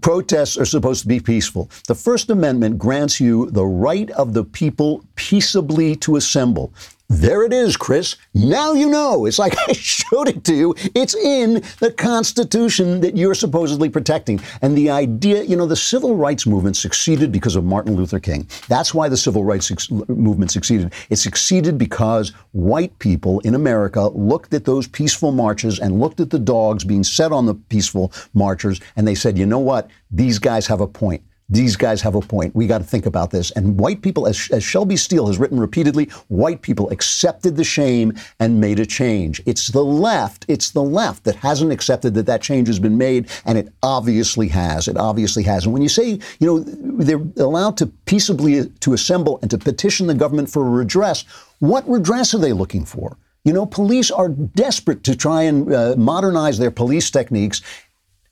protests 0.00 0.58
are 0.58 0.64
supposed 0.64 1.02
to 1.02 1.08
be 1.08 1.20
peaceful. 1.20 1.70
The 1.86 1.94
First 1.94 2.30
Amendment 2.30 2.78
grants 2.78 3.20
you 3.20 3.50
the 3.50 3.64
right 3.64 4.10
of 4.10 4.34
the 4.34 4.44
people 4.44 5.04
peaceably 5.14 5.96
to 5.96 6.16
assemble. 6.16 6.72
There 7.10 7.42
it 7.42 7.54
is, 7.54 7.74
Chris. 7.78 8.16
Now 8.34 8.74
you 8.74 8.86
know. 8.86 9.24
It's 9.24 9.38
like 9.38 9.54
I 9.68 9.72
showed 9.72 10.28
it 10.28 10.44
to 10.44 10.54
you. 10.54 10.74
It's 10.94 11.14
in 11.14 11.62
the 11.80 11.90
Constitution 11.90 13.00
that 13.00 13.16
you're 13.16 13.34
supposedly 13.34 13.88
protecting. 13.88 14.40
And 14.60 14.76
the 14.76 14.90
idea, 14.90 15.42
you 15.42 15.56
know, 15.56 15.64
the 15.64 15.74
civil 15.74 16.16
rights 16.16 16.46
movement 16.46 16.76
succeeded 16.76 17.32
because 17.32 17.56
of 17.56 17.64
Martin 17.64 17.96
Luther 17.96 18.20
King. 18.20 18.46
That's 18.68 18.92
why 18.92 19.08
the 19.08 19.16
civil 19.16 19.42
rights 19.42 19.90
movement 19.90 20.50
succeeded. 20.50 20.92
It 21.08 21.16
succeeded 21.16 21.78
because 21.78 22.32
white 22.52 22.98
people 22.98 23.40
in 23.40 23.54
America 23.54 24.08
looked 24.08 24.52
at 24.52 24.66
those 24.66 24.86
peaceful 24.86 25.32
marches 25.32 25.78
and 25.78 26.00
looked 26.00 26.20
at 26.20 26.28
the 26.28 26.38
dogs 26.38 26.84
being 26.84 27.04
set 27.04 27.32
on 27.32 27.46
the 27.46 27.54
peaceful 27.54 28.12
marchers, 28.34 28.80
and 28.96 29.08
they 29.08 29.14
said, 29.14 29.38
you 29.38 29.46
know 29.46 29.58
what? 29.58 29.88
These 30.10 30.38
guys 30.38 30.66
have 30.66 30.82
a 30.82 30.86
point 30.86 31.22
these 31.50 31.76
guys 31.76 32.02
have 32.02 32.14
a 32.14 32.20
point. 32.20 32.54
We 32.54 32.66
got 32.66 32.78
to 32.78 32.84
think 32.84 33.06
about 33.06 33.30
this. 33.30 33.50
And 33.52 33.78
white 33.78 34.02
people, 34.02 34.26
as, 34.26 34.48
as, 34.52 34.62
Shelby 34.62 34.96
Steele 34.96 35.28
has 35.28 35.38
written 35.38 35.58
repeatedly, 35.58 36.06
white 36.28 36.60
people 36.60 36.90
accepted 36.90 37.56
the 37.56 37.64
shame 37.64 38.12
and 38.38 38.60
made 38.60 38.78
a 38.78 38.86
change. 38.86 39.40
It's 39.46 39.68
the 39.68 39.84
left, 39.84 40.44
it's 40.48 40.70
the 40.70 40.82
left 40.82 41.24
that 41.24 41.36
hasn't 41.36 41.72
accepted 41.72 42.14
that 42.14 42.26
that 42.26 42.42
change 42.42 42.68
has 42.68 42.78
been 42.78 42.98
made, 42.98 43.30
and 43.46 43.56
it 43.56 43.72
obviously 43.82 44.48
has. 44.48 44.88
It 44.88 44.98
obviously 44.98 45.42
has. 45.44 45.64
And 45.64 45.72
when 45.72 45.82
you 45.82 45.88
say, 45.88 46.18
you 46.38 46.46
know, 46.46 46.58
they're 46.60 47.42
allowed 47.42 47.78
to 47.78 47.86
peaceably 47.86 48.68
to 48.68 48.92
assemble 48.92 49.38
and 49.40 49.50
to 49.50 49.58
petition 49.58 50.06
the 50.06 50.14
government 50.14 50.50
for 50.50 50.68
redress, 50.68 51.24
what 51.60 51.88
redress 51.88 52.34
are 52.34 52.38
they 52.38 52.52
looking 52.52 52.84
for? 52.84 53.16
You 53.44 53.54
know, 53.54 53.64
police 53.64 54.10
are 54.10 54.28
desperate 54.28 55.04
to 55.04 55.16
try 55.16 55.42
and 55.42 55.72
uh, 55.72 55.94
modernize 55.96 56.58
their 56.58 56.70
police 56.70 57.10
techniques 57.10 57.62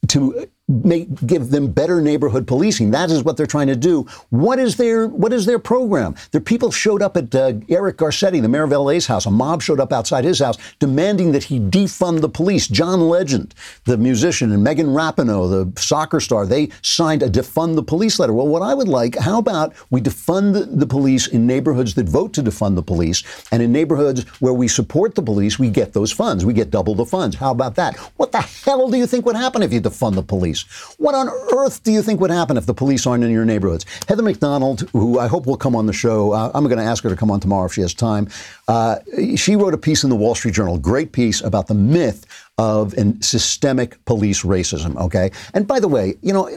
to 0.09 0.49
make, 0.69 1.27
give 1.27 1.51
them 1.51 1.71
better 1.71 2.01
neighborhood 2.01 2.47
policing. 2.47 2.91
That 2.91 3.11
is 3.11 3.23
what 3.23 3.37
they're 3.37 3.47
trying 3.47 3.69
to 3.69 3.77
do. 3.77 4.07
What 4.31 4.59
is 4.59 4.77
their 4.77 5.07
what 5.07 5.33
is 5.33 5.47
their 5.47 5.59
program? 5.59 6.17
Their 6.33 6.41
people 6.41 6.71
showed 6.73 7.03
up 7.03 7.17
at 7.17 7.35
uh, 7.35 7.55
Eric 7.69 7.99
Garcetti, 7.99 8.43
the 8.43 8.49
mayor 8.49 8.65
of 8.65 8.71
LA's 8.71 9.07
house. 9.07 9.27
A 9.27 9.31
mob 9.31 9.63
showed 9.63 9.79
up 9.79 9.93
outside 9.93 10.25
his 10.25 10.41
house 10.41 10.57
demanding 10.79 11.33
that 11.33 11.45
he 11.45 11.61
defund 11.61 12.21
the 12.21 12.29
police. 12.29 12.67
John 12.67 13.09
Legend, 13.09 13.55
the 13.85 13.97
musician, 13.97 14.51
and 14.53 14.63
Megan 14.65 14.89
Rapinoe, 14.89 15.49
the 15.49 15.81
soccer 15.81 16.19
star, 16.19 16.47
they 16.47 16.71
signed 16.83 17.23
a 17.23 17.31
defund 17.31 17.77
the 17.77 17.83
police 17.83 18.19
letter. 18.19 18.33
Well, 18.33 18.49
what 18.49 18.63
I 18.63 18.75
would 18.75 18.89
like, 18.89 19.17
how 19.17 19.39
about 19.39 19.73
we 19.91 20.01
defund 20.01 20.79
the 20.79 20.87
police 20.87 21.29
in 21.29 21.47
neighborhoods 21.47 21.95
that 21.95 22.09
vote 22.09 22.33
to 22.35 22.43
defund 22.43 22.75
the 22.75 22.83
police, 22.83 23.23
and 23.53 23.63
in 23.63 23.71
neighborhoods 23.71 24.25
where 24.41 24.55
we 24.55 24.67
support 24.67 25.15
the 25.15 25.23
police, 25.23 25.59
we 25.59 25.71
get 25.71 25.93
those 25.93 26.11
funds. 26.11 26.45
We 26.45 26.53
get 26.53 26.71
double 26.71 26.95
the 26.95 27.07
funds. 27.07 27.37
How 27.37 27.53
about 27.53 27.77
that? 27.77 27.97
What 28.17 28.33
the 28.33 28.41
hell 28.41 28.91
do 28.91 28.97
you 28.97 29.07
think 29.07 29.27
would 29.27 29.37
happen 29.37 29.63
if 29.63 29.73
you 29.73 29.81
defund 29.81 30.15
the 30.15 30.23
police? 30.23 30.56
Police. 30.65 30.95
What 30.99 31.15
on 31.15 31.29
earth 31.55 31.83
do 31.83 31.93
you 31.93 32.03
think 32.03 32.21
would 32.21 32.31
happen 32.31 32.57
if 32.57 32.67
the 32.67 32.75
police 32.75 33.07
aren't 33.07 33.25
in 33.25 33.31
your 33.31 33.45
neighborhoods? 33.45 33.85
Heather 34.09 34.23
Mac 34.23 34.39
Donald, 34.39 34.89
who 34.93 35.19
I 35.19 35.27
hope 35.27 35.47
will 35.47 35.57
come 35.57 35.77
on 35.77 35.87
the 35.87 35.93
show, 35.93 36.33
uh, 36.33 36.51
I'm 36.55 36.65
going 36.65 36.79
to 36.79 36.85
ask 36.85 37.03
her 37.05 37.11
to 37.11 37.17
come 37.17 37.31
on 37.31 37.41
tomorrow 37.41 37.67
if 37.67 37.75
she 37.75 37.81
has 37.83 37.95
time. 37.95 38.29
Uh, 38.69 38.97
she 39.37 39.57
wrote 39.57 39.75
a 39.75 39.79
piece 39.79 40.05
in 40.05 40.11
the 40.11 40.17
Wall 40.17 40.35
Street 40.35 40.55
Journal, 40.55 40.79
great 40.79 41.13
piece 41.13 41.41
about 41.41 41.67
the 41.67 41.75
myth 41.75 42.27
of 42.59 42.95
an 42.95 43.21
systemic 43.21 44.03
police 44.07 44.43
racism. 44.43 44.97
Okay, 44.97 45.31
and 45.53 45.67
by 45.67 45.79
the 45.79 45.89
way, 45.89 46.15
you 46.23 46.33
know, 46.33 46.49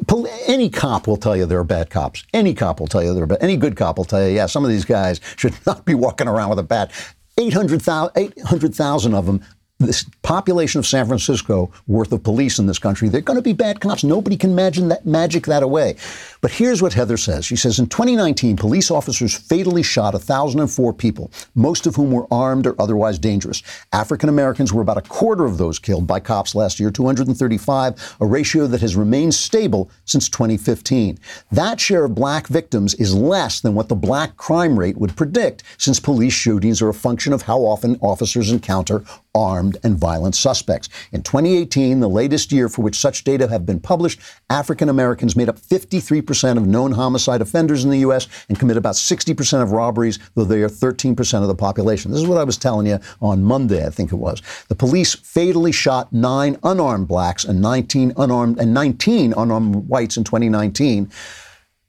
any 0.47 0.69
cop 0.69 1.07
will 1.07 1.17
tell 1.17 1.35
you 1.35 1.45
there 1.45 1.59
are 1.59 1.63
bad 1.65 1.89
cops. 1.89 2.23
Any 2.33 2.53
cop 2.53 2.79
will 2.79 2.87
tell 2.87 3.03
you 3.03 3.13
there 3.13 3.23
are 3.23 3.27
bad. 3.27 3.39
Any 3.41 3.57
good 3.57 3.75
cop 3.75 3.97
will 3.97 4.05
tell 4.05 4.25
you, 4.25 4.33
yeah, 4.33 4.45
some 4.45 4.63
of 4.63 4.69
these 4.69 4.85
guys 4.85 5.19
should 5.35 5.53
not 5.65 5.85
be 5.85 5.95
walking 5.95 6.27
around 6.27 6.49
with 6.49 6.59
a 6.59 6.63
bat. 6.63 6.91
800,000 7.37 8.11
800, 8.17 9.13
of 9.13 9.25
them 9.25 9.41
this 9.79 10.05
population 10.23 10.77
of 10.79 10.85
San 10.85 11.07
Francisco 11.07 11.71
worth 11.87 12.11
of 12.11 12.21
police 12.21 12.59
in 12.59 12.67
this 12.67 12.79
country, 12.79 13.07
they're 13.07 13.21
going 13.21 13.37
to 13.37 13.41
be 13.41 13.53
bad 13.53 13.79
cops. 13.79 14.03
Nobody 14.03 14.35
can 14.35 14.51
imagine 14.51 14.89
that 14.89 15.05
magic 15.05 15.45
that 15.45 15.63
away. 15.63 15.95
But 16.41 16.51
here's 16.51 16.81
what 16.81 16.93
Heather 16.93 17.15
says. 17.15 17.45
She 17.45 17.55
says 17.55 17.79
in 17.79 17.87
2019, 17.87 18.57
police 18.57 18.91
officers 18.91 19.37
fatally 19.37 19.81
shot 19.81 20.13
1,004 20.13 20.93
people, 20.93 21.31
most 21.55 21.87
of 21.87 21.95
whom 21.95 22.11
were 22.11 22.27
armed 22.29 22.67
or 22.67 22.75
otherwise 22.79 23.17
dangerous. 23.17 23.63
African 23.93 24.27
Americans 24.27 24.73
were 24.73 24.81
about 24.81 24.97
a 24.97 25.01
quarter 25.01 25.45
of 25.45 25.57
those 25.57 25.79
killed 25.79 26.05
by 26.05 26.19
cops 26.19 26.55
last 26.55 26.79
year, 26.79 26.91
235, 26.91 28.17
a 28.19 28.25
ratio 28.25 28.67
that 28.67 28.81
has 28.81 28.97
remained 28.97 29.33
stable 29.33 29.89
since 30.03 30.27
2015. 30.27 31.17
That 31.53 31.79
share 31.79 32.03
of 32.03 32.15
black 32.15 32.47
victims 32.47 32.95
is 32.95 33.15
less 33.15 33.61
than 33.61 33.75
what 33.75 33.87
the 33.87 33.95
black 33.95 34.35
crime 34.35 34.77
rate 34.77 34.97
would 34.97 35.15
predict, 35.15 35.63
since 35.77 36.01
police 36.01 36.33
shootings 36.33 36.81
are 36.81 36.89
a 36.89 36.93
function 36.93 37.31
of 37.31 37.43
how 37.43 37.59
often 37.59 37.97
officers 38.01 38.51
encounter 38.51 39.03
armed 39.35 39.68
and 39.83 39.97
violent 39.97 40.35
suspects. 40.35 40.89
In 41.11 41.23
2018, 41.23 41.99
the 41.99 42.09
latest 42.09 42.51
year 42.51 42.69
for 42.69 42.81
which 42.81 42.97
such 42.97 43.23
data 43.23 43.47
have 43.47 43.65
been 43.65 43.79
published, 43.79 44.19
African 44.49 44.89
Americans 44.89 45.35
made 45.35 45.49
up 45.49 45.59
53% 45.59 46.57
of 46.57 46.67
known 46.67 46.91
homicide 46.91 47.41
offenders 47.41 47.83
in 47.83 47.89
the 47.89 47.99
U.S. 47.99 48.27
and 48.49 48.59
commit 48.59 48.77
about 48.77 48.95
60% 48.95 49.61
of 49.61 49.71
robberies, 49.71 50.19
though 50.35 50.43
they 50.43 50.61
are 50.61 50.69
13% 50.69 51.41
of 51.41 51.47
the 51.47 51.55
population. 51.55 52.11
This 52.11 52.21
is 52.21 52.27
what 52.27 52.37
I 52.37 52.43
was 52.43 52.57
telling 52.57 52.87
you 52.87 52.99
on 53.21 53.43
Monday, 53.43 53.85
I 53.85 53.89
think 53.89 54.11
it 54.11 54.17
was. 54.17 54.41
The 54.67 54.75
police 54.75 55.15
fatally 55.15 55.71
shot 55.71 56.11
nine 56.11 56.57
unarmed 56.63 57.07
blacks 57.07 57.45
and 57.45 57.61
19 57.61 58.13
unarmed 58.17 58.59
and 58.59 58.73
19 58.73 59.33
unarmed 59.35 59.87
whites 59.87 60.17
in 60.17 60.23
2019 60.23 61.11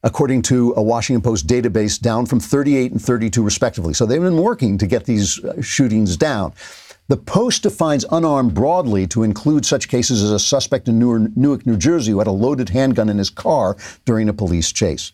according 0.03 0.43
to 0.43 0.73
a 0.77 0.83
Washington 0.83 1.23
Post 1.23 1.47
database, 1.47 2.01
down 2.01 2.27
from 2.27 2.41
38 2.41 2.93
and 2.93 3.03
32 3.03 3.43
respectively. 3.43 3.95
So 3.95 4.07
they've 4.07 4.21
been 4.21 4.39
working 4.39 4.79
to 4.79 4.87
get 4.87 5.05
these 5.05 5.45
uh, 5.45 5.61
shootings 5.61 6.17
down. 6.17 6.53
The 7.11 7.17
Post 7.17 7.65
defines 7.65 8.05
unarmed 8.13 8.55
broadly 8.55 9.05
to 9.09 9.25
include 9.25 9.67
such 9.67 9.89
cases 9.89 10.23
as 10.23 10.31
a 10.31 10.39
suspect 10.39 10.87
in 10.87 11.01
Newark, 11.01 11.67
New 11.67 11.77
Jersey 11.77 12.13
who 12.13 12.19
had 12.19 12.29
a 12.29 12.31
loaded 12.31 12.69
handgun 12.69 13.09
in 13.09 13.19
his 13.19 13.31
car 13.31 13.77
during 14.05 14.29
a 14.29 14.33
police 14.33 14.71
chase. 14.71 15.11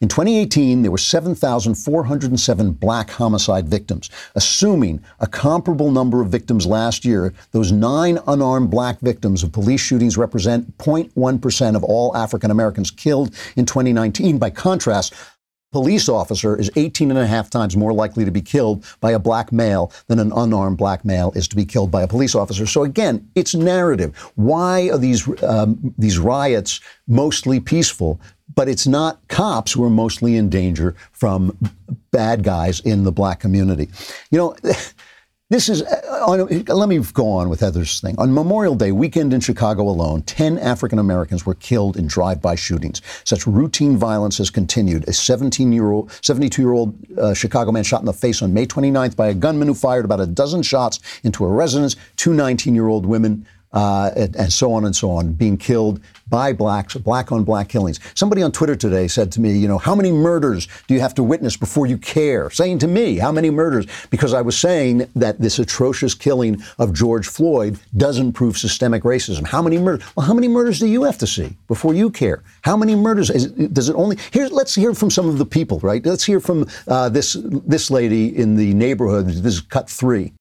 In 0.00 0.06
2018, 0.06 0.82
there 0.82 0.92
were 0.92 0.96
7,407 0.96 2.70
black 2.74 3.10
homicide 3.10 3.68
victims. 3.68 4.10
Assuming 4.36 5.02
a 5.18 5.26
comparable 5.26 5.90
number 5.90 6.22
of 6.22 6.28
victims 6.28 6.66
last 6.66 7.04
year, 7.04 7.34
those 7.50 7.72
nine 7.72 8.20
unarmed 8.28 8.70
black 8.70 9.00
victims 9.00 9.42
of 9.42 9.50
police 9.50 9.80
shootings 9.80 10.16
represent 10.16 10.78
0.1% 10.78 11.74
of 11.74 11.82
all 11.82 12.16
African 12.16 12.52
Americans 12.52 12.92
killed 12.92 13.34
in 13.56 13.66
2019. 13.66 14.38
By 14.38 14.50
contrast, 14.50 15.14
police 15.72 16.08
officer 16.08 16.56
is 16.56 16.70
18 16.76 17.10
and 17.10 17.18
a 17.18 17.26
half 17.26 17.48
times 17.48 17.76
more 17.76 17.92
likely 17.92 18.24
to 18.24 18.30
be 18.30 18.40
killed 18.40 18.84
by 19.00 19.12
a 19.12 19.18
black 19.18 19.52
male 19.52 19.92
than 20.08 20.18
an 20.18 20.32
unarmed 20.32 20.78
black 20.78 21.04
male 21.04 21.32
is 21.34 21.46
to 21.48 21.56
be 21.56 21.64
killed 21.64 21.90
by 21.90 22.02
a 22.02 22.08
police 22.08 22.34
officer. 22.34 22.66
So 22.66 22.82
again, 22.82 23.28
it's 23.34 23.54
narrative. 23.54 24.16
Why 24.34 24.90
are 24.90 24.98
these 24.98 25.28
um, 25.42 25.94
these 25.98 26.18
riots 26.18 26.80
mostly 27.06 27.60
peaceful? 27.60 28.20
But 28.52 28.68
it's 28.68 28.86
not 28.86 29.26
cops 29.28 29.72
who 29.72 29.84
are 29.84 29.90
mostly 29.90 30.36
in 30.36 30.48
danger 30.48 30.96
from 31.12 31.56
bad 32.10 32.42
guys 32.42 32.80
in 32.80 33.04
the 33.04 33.12
black 33.12 33.40
community. 33.40 33.88
You 34.30 34.38
know. 34.38 34.56
This 35.50 35.68
is, 35.68 35.82
uh, 35.82 36.26
let 36.28 36.88
me 36.88 36.98
go 37.12 37.28
on 37.28 37.48
with 37.48 37.58
Heather's 37.58 38.00
thing. 38.00 38.14
On 38.18 38.32
Memorial 38.32 38.76
Day 38.76 38.92
weekend 38.92 39.34
in 39.34 39.40
Chicago 39.40 39.82
alone, 39.82 40.22
10 40.22 40.60
African 40.60 41.00
Americans 41.00 41.44
were 41.44 41.56
killed 41.56 41.96
in 41.96 42.06
drive-by 42.06 42.54
shootings. 42.54 43.02
Such 43.24 43.48
routine 43.48 43.96
violence 43.96 44.38
has 44.38 44.48
continued. 44.48 45.02
A 45.08 45.10
17-year-old, 45.10 46.10
72-year-old 46.10 47.18
uh, 47.18 47.34
Chicago 47.34 47.72
man 47.72 47.82
shot 47.82 47.98
in 47.98 48.06
the 48.06 48.12
face 48.12 48.42
on 48.42 48.54
May 48.54 48.64
29th 48.64 49.16
by 49.16 49.26
a 49.26 49.34
gunman 49.34 49.66
who 49.66 49.74
fired 49.74 50.04
about 50.04 50.20
a 50.20 50.26
dozen 50.26 50.62
shots 50.62 51.00
into 51.24 51.44
a 51.44 51.48
residence. 51.48 51.96
Two 52.14 52.30
19-year-old 52.30 53.04
women 53.04 53.44
uh, 53.72 54.10
and, 54.16 54.36
and, 54.36 54.52
so 54.52 54.72
on 54.72 54.84
and 54.84 54.96
so 54.96 55.10
on, 55.10 55.32
being 55.32 55.56
killed 55.56 56.00
by 56.28 56.52
blacks, 56.52 56.94
black 56.96 57.32
on 57.32 57.44
black 57.44 57.68
killings. 57.68 58.00
Somebody 58.14 58.42
on 58.42 58.52
Twitter 58.52 58.76
today 58.76 59.08
said 59.08 59.30
to 59.32 59.40
me, 59.40 59.56
you 59.56 59.68
know, 59.68 59.78
how 59.78 59.94
many 59.94 60.10
murders 60.12 60.68
do 60.86 60.94
you 60.94 61.00
have 61.00 61.14
to 61.14 61.22
witness 61.22 61.56
before 61.56 61.86
you 61.86 61.98
care? 61.98 62.50
Saying 62.50 62.78
to 62.80 62.88
me, 62.88 63.16
how 63.16 63.32
many 63.32 63.50
murders? 63.50 63.86
Because 64.10 64.32
I 64.32 64.40
was 64.40 64.58
saying 64.58 65.08
that 65.16 65.40
this 65.40 65.58
atrocious 65.58 66.14
killing 66.14 66.62
of 66.78 66.92
George 66.92 67.28
Floyd 67.28 67.78
doesn't 67.96 68.32
prove 68.32 68.56
systemic 68.56 69.02
racism. 69.02 69.46
How 69.46 69.62
many 69.62 69.78
murders? 69.78 70.04
Well, 70.16 70.26
how 70.26 70.34
many 70.34 70.48
murders 70.48 70.78
do 70.78 70.86
you 70.86 71.04
have 71.04 71.18
to 71.18 71.26
see 71.26 71.56
before 71.68 71.94
you 71.94 72.10
care? 72.10 72.42
How 72.62 72.76
many 72.76 72.94
murders? 72.94 73.30
Is, 73.30 73.46
does 73.52 73.88
it 73.88 73.94
only? 73.94 74.18
Here, 74.32 74.46
let's 74.48 74.74
hear 74.74 74.94
from 74.94 75.10
some 75.10 75.28
of 75.28 75.38
the 75.38 75.46
people, 75.46 75.78
right? 75.80 76.04
Let's 76.04 76.24
hear 76.24 76.40
from 76.40 76.66
uh, 76.86 77.08
this 77.08 77.36
this 77.42 77.90
lady 77.90 78.36
in 78.36 78.56
the 78.56 78.74
neighborhood. 78.74 79.26
This 79.26 79.54
is 79.54 79.60
cut 79.60 79.88
three. 79.88 80.32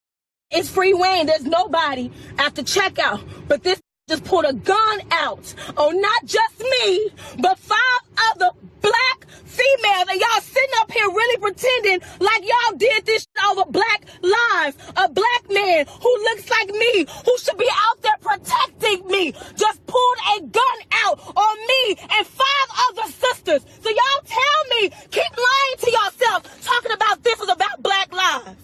It's 0.51 0.67
free 0.67 0.95
Wayne. 0.95 1.27
There's 1.27 1.45
nobody 1.45 2.09
after 2.39 2.63
checkout. 2.63 3.21
But 3.47 3.61
this 3.61 3.79
just 4.09 4.23
pulled 4.23 4.45
a 4.45 4.53
gun 4.53 5.01
out 5.11 5.53
on 5.77 6.01
not 6.01 6.25
just 6.25 6.59
me, 6.59 7.11
but 7.37 7.59
five 7.59 8.01
other 8.31 8.49
black 8.81 9.27
females. 9.45 10.07
And 10.09 10.19
y'all 10.19 10.41
sitting 10.41 10.75
up 10.79 10.91
here 10.91 11.05
really 11.05 11.37
pretending 11.37 11.99
like 12.19 12.41
y'all 12.41 12.77
did 12.77 13.05
this 13.05 13.27
over 13.47 13.63
black 13.69 14.05
lives. 14.23 14.75
A 14.97 15.07
black 15.07 15.51
man 15.51 15.85
who 16.01 16.17
looks 16.23 16.49
like 16.49 16.69
me, 16.69 17.05
who 17.25 17.37
should 17.37 17.59
be 17.59 17.69
out 17.87 18.01
there 18.01 18.17
protecting 18.19 19.05
me, 19.05 19.33
just 19.55 19.85
pulled 19.85 20.17
a 20.35 20.41
gun 20.41 20.77
out 21.05 21.19
on 21.37 21.57
me 21.67 21.95
and 22.17 22.25
five 22.25 22.69
other 22.89 23.11
sisters. 23.11 23.63
So 23.81 23.89
y'all 23.91 24.23
tell 24.25 24.81
me, 24.81 24.89
keep 25.11 25.31
lying 25.37 25.77
to 25.77 25.91
yourself, 25.91 26.65
talking 26.65 26.91
about 26.93 27.23
this 27.23 27.37
was 27.37 27.49
about 27.49 27.83
black 27.83 28.11
lives. 28.11 28.58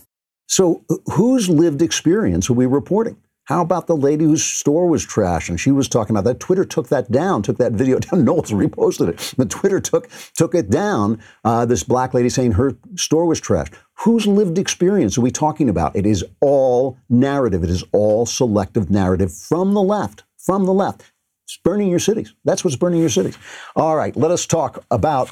So, 0.47 0.83
whose 1.13 1.49
lived 1.49 1.81
experience 1.81 2.49
are 2.49 2.53
we 2.53 2.65
reporting? 2.65 3.17
How 3.45 3.61
about 3.61 3.85
the 3.85 3.95
lady 3.95 4.25
whose 4.25 4.43
store 4.43 4.87
was 4.87 5.05
trash 5.05 5.49
and 5.49 5.59
she 5.59 5.71
was 5.71 5.87
talking 5.87 6.15
about 6.15 6.23
that? 6.23 6.39
Twitter 6.39 6.65
took 6.65 6.89
that 6.89 7.11
down, 7.11 7.43
took 7.43 7.57
that 7.57 7.73
video 7.73 7.99
down. 7.99 8.25
Knowles 8.25 8.51
reposted 8.51 9.09
it. 9.09 9.33
But 9.37 9.49
Twitter 9.49 9.79
took 9.79 10.09
took 10.35 10.55
it 10.55 10.69
down. 10.69 11.21
Uh, 11.43 11.65
this 11.65 11.83
black 11.83 12.13
lady 12.13 12.29
saying 12.29 12.53
her 12.53 12.75
store 12.95 13.25
was 13.25 13.39
trash. 13.39 13.67
Whose 13.99 14.25
lived 14.25 14.57
experience 14.57 15.17
are 15.17 15.21
we 15.21 15.31
talking 15.31 15.69
about? 15.69 15.95
It 15.95 16.05
is 16.05 16.25
all 16.41 16.97
narrative. 17.07 17.63
It 17.63 17.69
is 17.69 17.83
all 17.91 18.25
selective 18.25 18.89
narrative 18.89 19.31
from 19.33 19.73
the 19.73 19.81
left. 19.83 20.23
From 20.37 20.65
the 20.65 20.73
left. 20.73 21.03
It's 21.45 21.57
burning 21.57 21.89
your 21.89 21.99
cities. 21.99 22.33
That's 22.43 22.63
what's 22.63 22.75
burning 22.75 22.99
your 22.99 23.09
cities. 23.09 23.37
All 23.75 23.95
right, 23.95 24.15
let 24.15 24.31
us 24.31 24.47
talk 24.47 24.83
about 24.89 25.29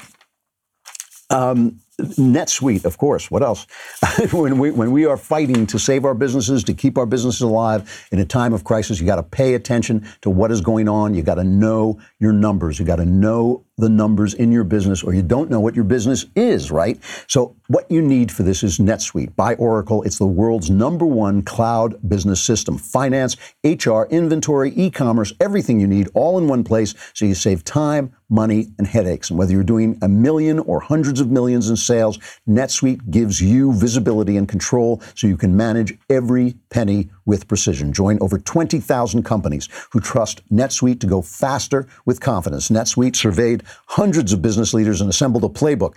um, 1.28 1.80
NetSuite, 2.00 2.84
of 2.84 2.98
course. 2.98 3.30
What 3.30 3.42
else? 3.42 3.66
when 4.32 4.58
we 4.58 4.70
when 4.70 4.90
we 4.90 5.06
are 5.06 5.16
fighting 5.16 5.66
to 5.66 5.78
save 5.78 6.04
our 6.04 6.14
businesses, 6.14 6.64
to 6.64 6.74
keep 6.74 6.98
our 6.98 7.06
businesses 7.06 7.40
alive 7.40 8.08
in 8.10 8.18
a 8.18 8.24
time 8.24 8.52
of 8.52 8.64
crisis, 8.64 9.00
you 9.00 9.06
got 9.06 9.16
to 9.16 9.22
pay 9.22 9.54
attention 9.54 10.06
to 10.22 10.30
what 10.30 10.50
is 10.50 10.60
going 10.60 10.88
on. 10.88 11.14
You 11.14 11.22
got 11.22 11.36
to 11.36 11.44
know 11.44 12.00
your 12.18 12.32
numbers. 12.32 12.78
You 12.78 12.84
got 12.84 12.96
to 12.96 13.04
know 13.04 13.64
the 13.76 13.88
numbers 13.88 14.34
in 14.34 14.52
your 14.52 14.64
business 14.64 15.02
or 15.02 15.14
you 15.14 15.22
don't 15.22 15.50
know 15.50 15.58
what 15.58 15.74
your 15.74 15.84
business 15.84 16.26
is, 16.36 16.70
right? 16.70 16.98
So 17.26 17.56
what 17.66 17.90
you 17.90 18.02
need 18.02 18.30
for 18.30 18.44
this 18.44 18.62
is 18.62 18.78
NetSuite 18.78 19.34
by 19.34 19.54
Oracle. 19.56 20.02
It's 20.02 20.18
the 20.18 20.26
world's 20.26 20.70
number 20.70 21.04
one 21.04 21.42
cloud 21.42 21.96
business 22.08 22.40
system. 22.40 22.78
Finance, 22.78 23.36
HR, 23.64 24.02
inventory, 24.10 24.72
e-commerce, 24.76 25.32
everything 25.40 25.80
you 25.80 25.88
need 25.88 26.08
all 26.14 26.38
in 26.38 26.46
one 26.46 26.62
place 26.62 26.94
so 27.14 27.24
you 27.24 27.34
save 27.34 27.64
time, 27.64 28.14
money, 28.28 28.68
and 28.78 28.86
headaches. 28.86 29.30
And 29.30 29.38
whether 29.38 29.52
you're 29.52 29.64
doing 29.64 29.98
a 30.02 30.08
million 30.08 30.60
or 30.60 30.80
hundreds 30.80 31.20
of 31.20 31.30
millions 31.30 31.68
in 31.68 31.76
sales, 31.76 32.18
NetSuite 32.48 33.10
gives 33.10 33.40
you 33.40 33.72
visibility 33.72 34.36
and 34.36 34.48
control 34.48 35.02
so 35.14 35.26
you 35.26 35.36
can 35.36 35.56
manage 35.56 35.98
every 36.08 36.54
penny 36.70 37.10
with 37.26 37.48
precision. 37.48 37.92
Join 37.92 38.18
over 38.20 38.38
20,000 38.38 39.22
companies 39.22 39.68
who 39.92 40.00
trust 40.00 40.42
NetSuite 40.50 41.00
to 41.00 41.06
go 41.06 41.22
faster 41.22 41.86
with 42.04 42.20
confidence. 42.20 42.68
NetSuite 42.68 43.16
surveyed 43.16 43.62
hundreds 43.88 44.32
of 44.32 44.42
business 44.42 44.74
leaders 44.74 45.00
and 45.00 45.10
assembled 45.10 45.44
a 45.44 45.48
playbook 45.48 45.94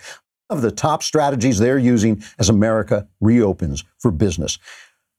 of 0.50 0.62
the 0.62 0.70
top 0.70 1.02
strategies 1.02 1.58
they're 1.58 1.78
using 1.78 2.22
as 2.38 2.48
America 2.48 3.06
reopens 3.20 3.84
for 3.98 4.10
business. 4.10 4.58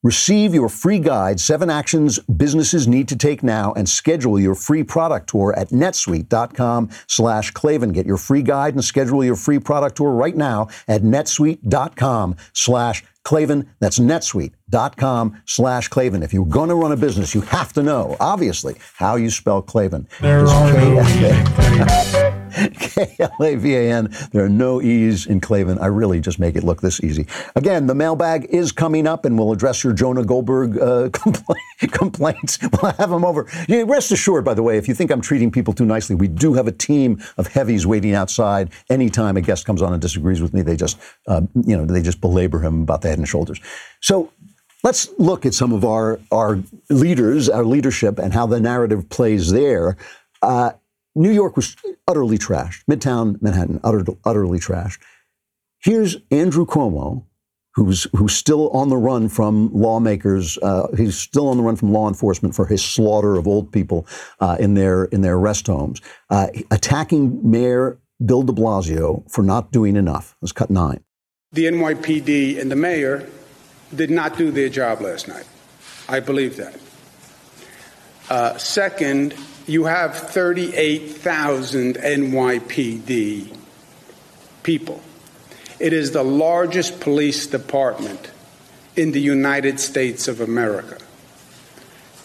Receive 0.02 0.54
your 0.54 0.70
free 0.70 1.00
guide, 1.00 1.42
Seven 1.42 1.70
Actions 1.70 2.20
Businesses 2.20 2.88
Need 2.88 3.10
to 3.10 3.18
Take 3.18 3.44
Now, 3.44 3.74
and 3.74 3.88
schedule 3.88 4.40
your 4.40 4.56
free 4.56 4.82
product 4.82 5.30
tour 5.30 5.54
at 5.58 5.70
netsuite.com 5.70 6.90
slash 7.08 7.52
Klavan. 7.52 7.92
Get 7.92 8.06
your 8.06 8.16
free 8.16 8.42
guide 8.42 8.76
and 8.76 8.84
schedule 8.84 9.26
your 9.26 9.36
free 9.36 9.60
product 9.60 9.98
tour 9.98 10.12
right 10.12 10.38
now 10.38 10.70
at 10.88 11.02
netsuite.com 11.02 12.38
slash 12.54 13.04
Klavan. 13.30 13.70
That's 13.80 14.00
netsuite.com 14.00 15.40
slash 15.46 15.88
Klavan. 15.88 16.24
If 16.24 16.34
you're 16.34 16.48
going 16.48 16.70
to 16.70 16.76
run 16.76 16.92
a 16.92 16.98
business, 16.98 17.36
you 17.36 17.42
have 17.42 17.72
to 17.74 17.84
know, 17.84 18.18
obviously, 18.20 18.78
how 18.96 19.18
you 19.18 19.30
spell 19.30 19.62
Klavan. 19.62 20.08
There 20.20 20.48
are 20.48 20.74
no 20.74 21.04
K-L-A- 21.06 22.74
K-L-A-V-A-N. 22.80 24.10
There 24.32 24.44
are 24.44 24.50
no 24.50 24.82
E's 24.82 25.28
in 25.28 25.40
Klavan. 25.42 25.78
I 25.78 25.86
really 25.86 26.20
just 26.20 26.40
make 26.40 26.56
it 26.56 26.64
look 26.64 26.82
this 26.82 27.04
easy. 27.04 27.28
Again, 27.56 27.86
the 27.86 27.94
mailbag 27.94 28.46
is 28.50 28.72
coming 28.72 29.06
up, 29.06 29.26
and 29.26 29.38
we'll 29.38 29.52
address 29.52 29.84
your 29.84 29.94
Jonah 29.94 30.26
Goldberg 30.26 30.78
uh, 30.80 31.10
compla- 31.10 31.56
complaints. 31.92 32.58
We'll 32.82 32.94
have 32.94 33.12
them 33.12 33.24
over. 33.26 33.48
Yeah, 33.68 33.84
rest 33.86 34.12
assured, 34.12 34.44
by 34.44 34.56
the 34.56 34.64
way, 34.64 34.78
if 34.78 34.88
you 34.88 34.96
think 34.96 35.12
I'm 35.12 35.22
treating 35.22 35.52
people 35.52 35.74
too 35.74 35.86
nicely, 35.86 36.16
we 36.16 36.28
do 36.28 36.54
have 36.56 36.66
a 36.68 36.72
team 36.72 37.22
of 37.38 37.46
heavies 37.48 37.86
waiting 37.86 38.16
outside. 38.16 38.72
Anytime 38.90 39.38
a 39.38 39.42
guest 39.42 39.66
comes 39.66 39.84
on 39.84 39.94
and 39.94 40.02
disagrees 40.02 40.42
with 40.42 40.54
me, 40.54 40.64
they 40.64 40.76
just, 40.76 40.98
uh, 41.28 41.42
you 41.66 41.78
know, 41.78 41.86
they 41.86 42.02
just 42.02 42.22
belabor 42.22 42.60
him 42.60 42.82
about 42.82 43.04
head 43.04 43.19
and 43.20 43.28
shoulders. 43.28 43.60
So 44.02 44.32
let's 44.84 45.10
look 45.18 45.46
at 45.46 45.54
some 45.54 45.74
of 45.74 45.86
our 45.86 46.20
our 46.32 46.60
leaders, 46.90 47.50
our 47.50 47.66
leadership, 47.66 48.20
and 48.20 48.34
how 48.34 48.46
the 48.48 48.60
narrative 48.60 49.10
plays 49.10 49.52
there. 49.52 49.98
Uh, 50.42 50.72
New 51.16 51.32
York 51.32 51.56
was 51.56 51.76
utterly 52.08 52.38
trashed. 52.38 52.84
Midtown 52.90 53.42
Manhattan, 53.42 53.80
utter, 53.84 54.06
utterly 54.26 54.60
trashed. 54.60 55.00
Here's 55.82 56.18
Andrew 56.32 56.66
Cuomo, 56.66 57.26
who's 57.74 58.08
who's 58.16 58.36
still 58.36 58.70
on 58.70 58.90
the 58.90 58.98
run 58.98 59.30
from 59.30 59.70
lawmakers. 59.74 60.58
Uh, 60.60 60.88
he's 60.96 61.18
still 61.18 61.48
on 61.48 61.58
the 61.58 61.64
run 61.64 61.76
from 61.76 61.92
law 61.92 62.08
enforcement 62.08 62.56
for 62.56 62.66
his 62.66 62.84
slaughter 62.84 63.36
of 63.36 63.48
old 63.48 63.72
people 63.72 64.08
uh, 64.40 64.58
in 64.60 64.74
their 64.74 65.06
in 65.06 65.22
their 65.22 65.40
rest 65.40 65.68
homes, 65.68 66.02
uh, 66.30 66.48
attacking 66.72 67.40
Mayor 67.50 68.00
Bill 68.26 68.44
De 68.44 68.54
Blasio 68.54 69.30
for 69.32 69.44
not 69.44 69.72
doing 69.72 69.96
enough. 69.96 70.36
Let's 70.42 70.52
cut 70.52 70.70
nine. 70.70 71.04
The 71.52 71.66
NYPD 71.66 72.62
and 72.62 72.70
the 72.70 72.76
mayor 72.76 73.28
did 73.96 74.12
not 74.12 74.38
do 74.38 74.52
their 74.52 74.70
job 74.70 75.02
last 75.02 75.28
night. 75.28 75.48
I 76.08 76.20
believe 76.20 76.58
that. 76.58 76.80
Uh, 78.30 78.56
second, 78.60 79.34
you 79.66 79.86
have 79.86 80.16
38,000 80.16 81.96
NYPD 81.96 83.58
people. 84.62 85.02
It 85.80 85.92
is 85.92 86.12
the 86.12 86.22
largest 86.22 87.00
police 87.00 87.48
department 87.48 88.30
in 88.96 89.12
the 89.12 89.22
United 89.22 89.80
States 89.80 90.28
of 90.28 90.42
America. 90.42 91.00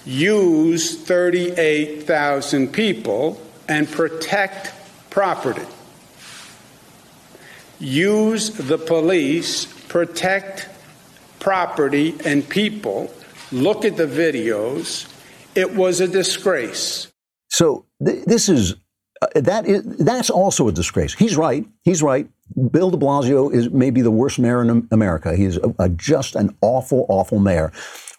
Use 0.04 1.02
38,000 1.02 2.74
people 2.74 3.40
and 3.70 3.90
protect 3.90 4.74
property. 5.08 5.64
Use 7.80 8.50
the 8.50 8.78
police, 8.78 9.66
protect 9.88 10.68
property 11.40 12.14
and 12.24 12.48
people. 12.48 13.12
Look 13.52 13.84
at 13.84 13.96
the 13.96 14.06
videos. 14.06 15.10
It 15.54 15.74
was 15.74 16.00
a 16.00 16.08
disgrace. 16.08 17.12
So 17.48 17.86
th- 18.04 18.24
this 18.24 18.48
is 18.48 18.74
uh, 19.22 19.26
that 19.36 19.66
is 19.66 19.84
that's 19.98 20.30
also 20.30 20.68
a 20.68 20.72
disgrace. 20.72 21.14
He's 21.14 21.36
right. 21.36 21.66
He's 21.82 22.02
right. 22.02 22.28
Bill 22.70 22.90
De 22.90 22.96
Blasio 22.96 23.52
is 23.52 23.70
maybe 23.70 24.02
the 24.02 24.10
worst 24.10 24.38
mayor 24.38 24.62
in 24.62 24.88
America. 24.90 25.36
He's 25.36 25.56
a, 25.56 25.74
a 25.78 25.88
just 25.88 26.36
an 26.36 26.56
awful, 26.60 27.06
awful 27.08 27.38
mayor. 27.38 27.72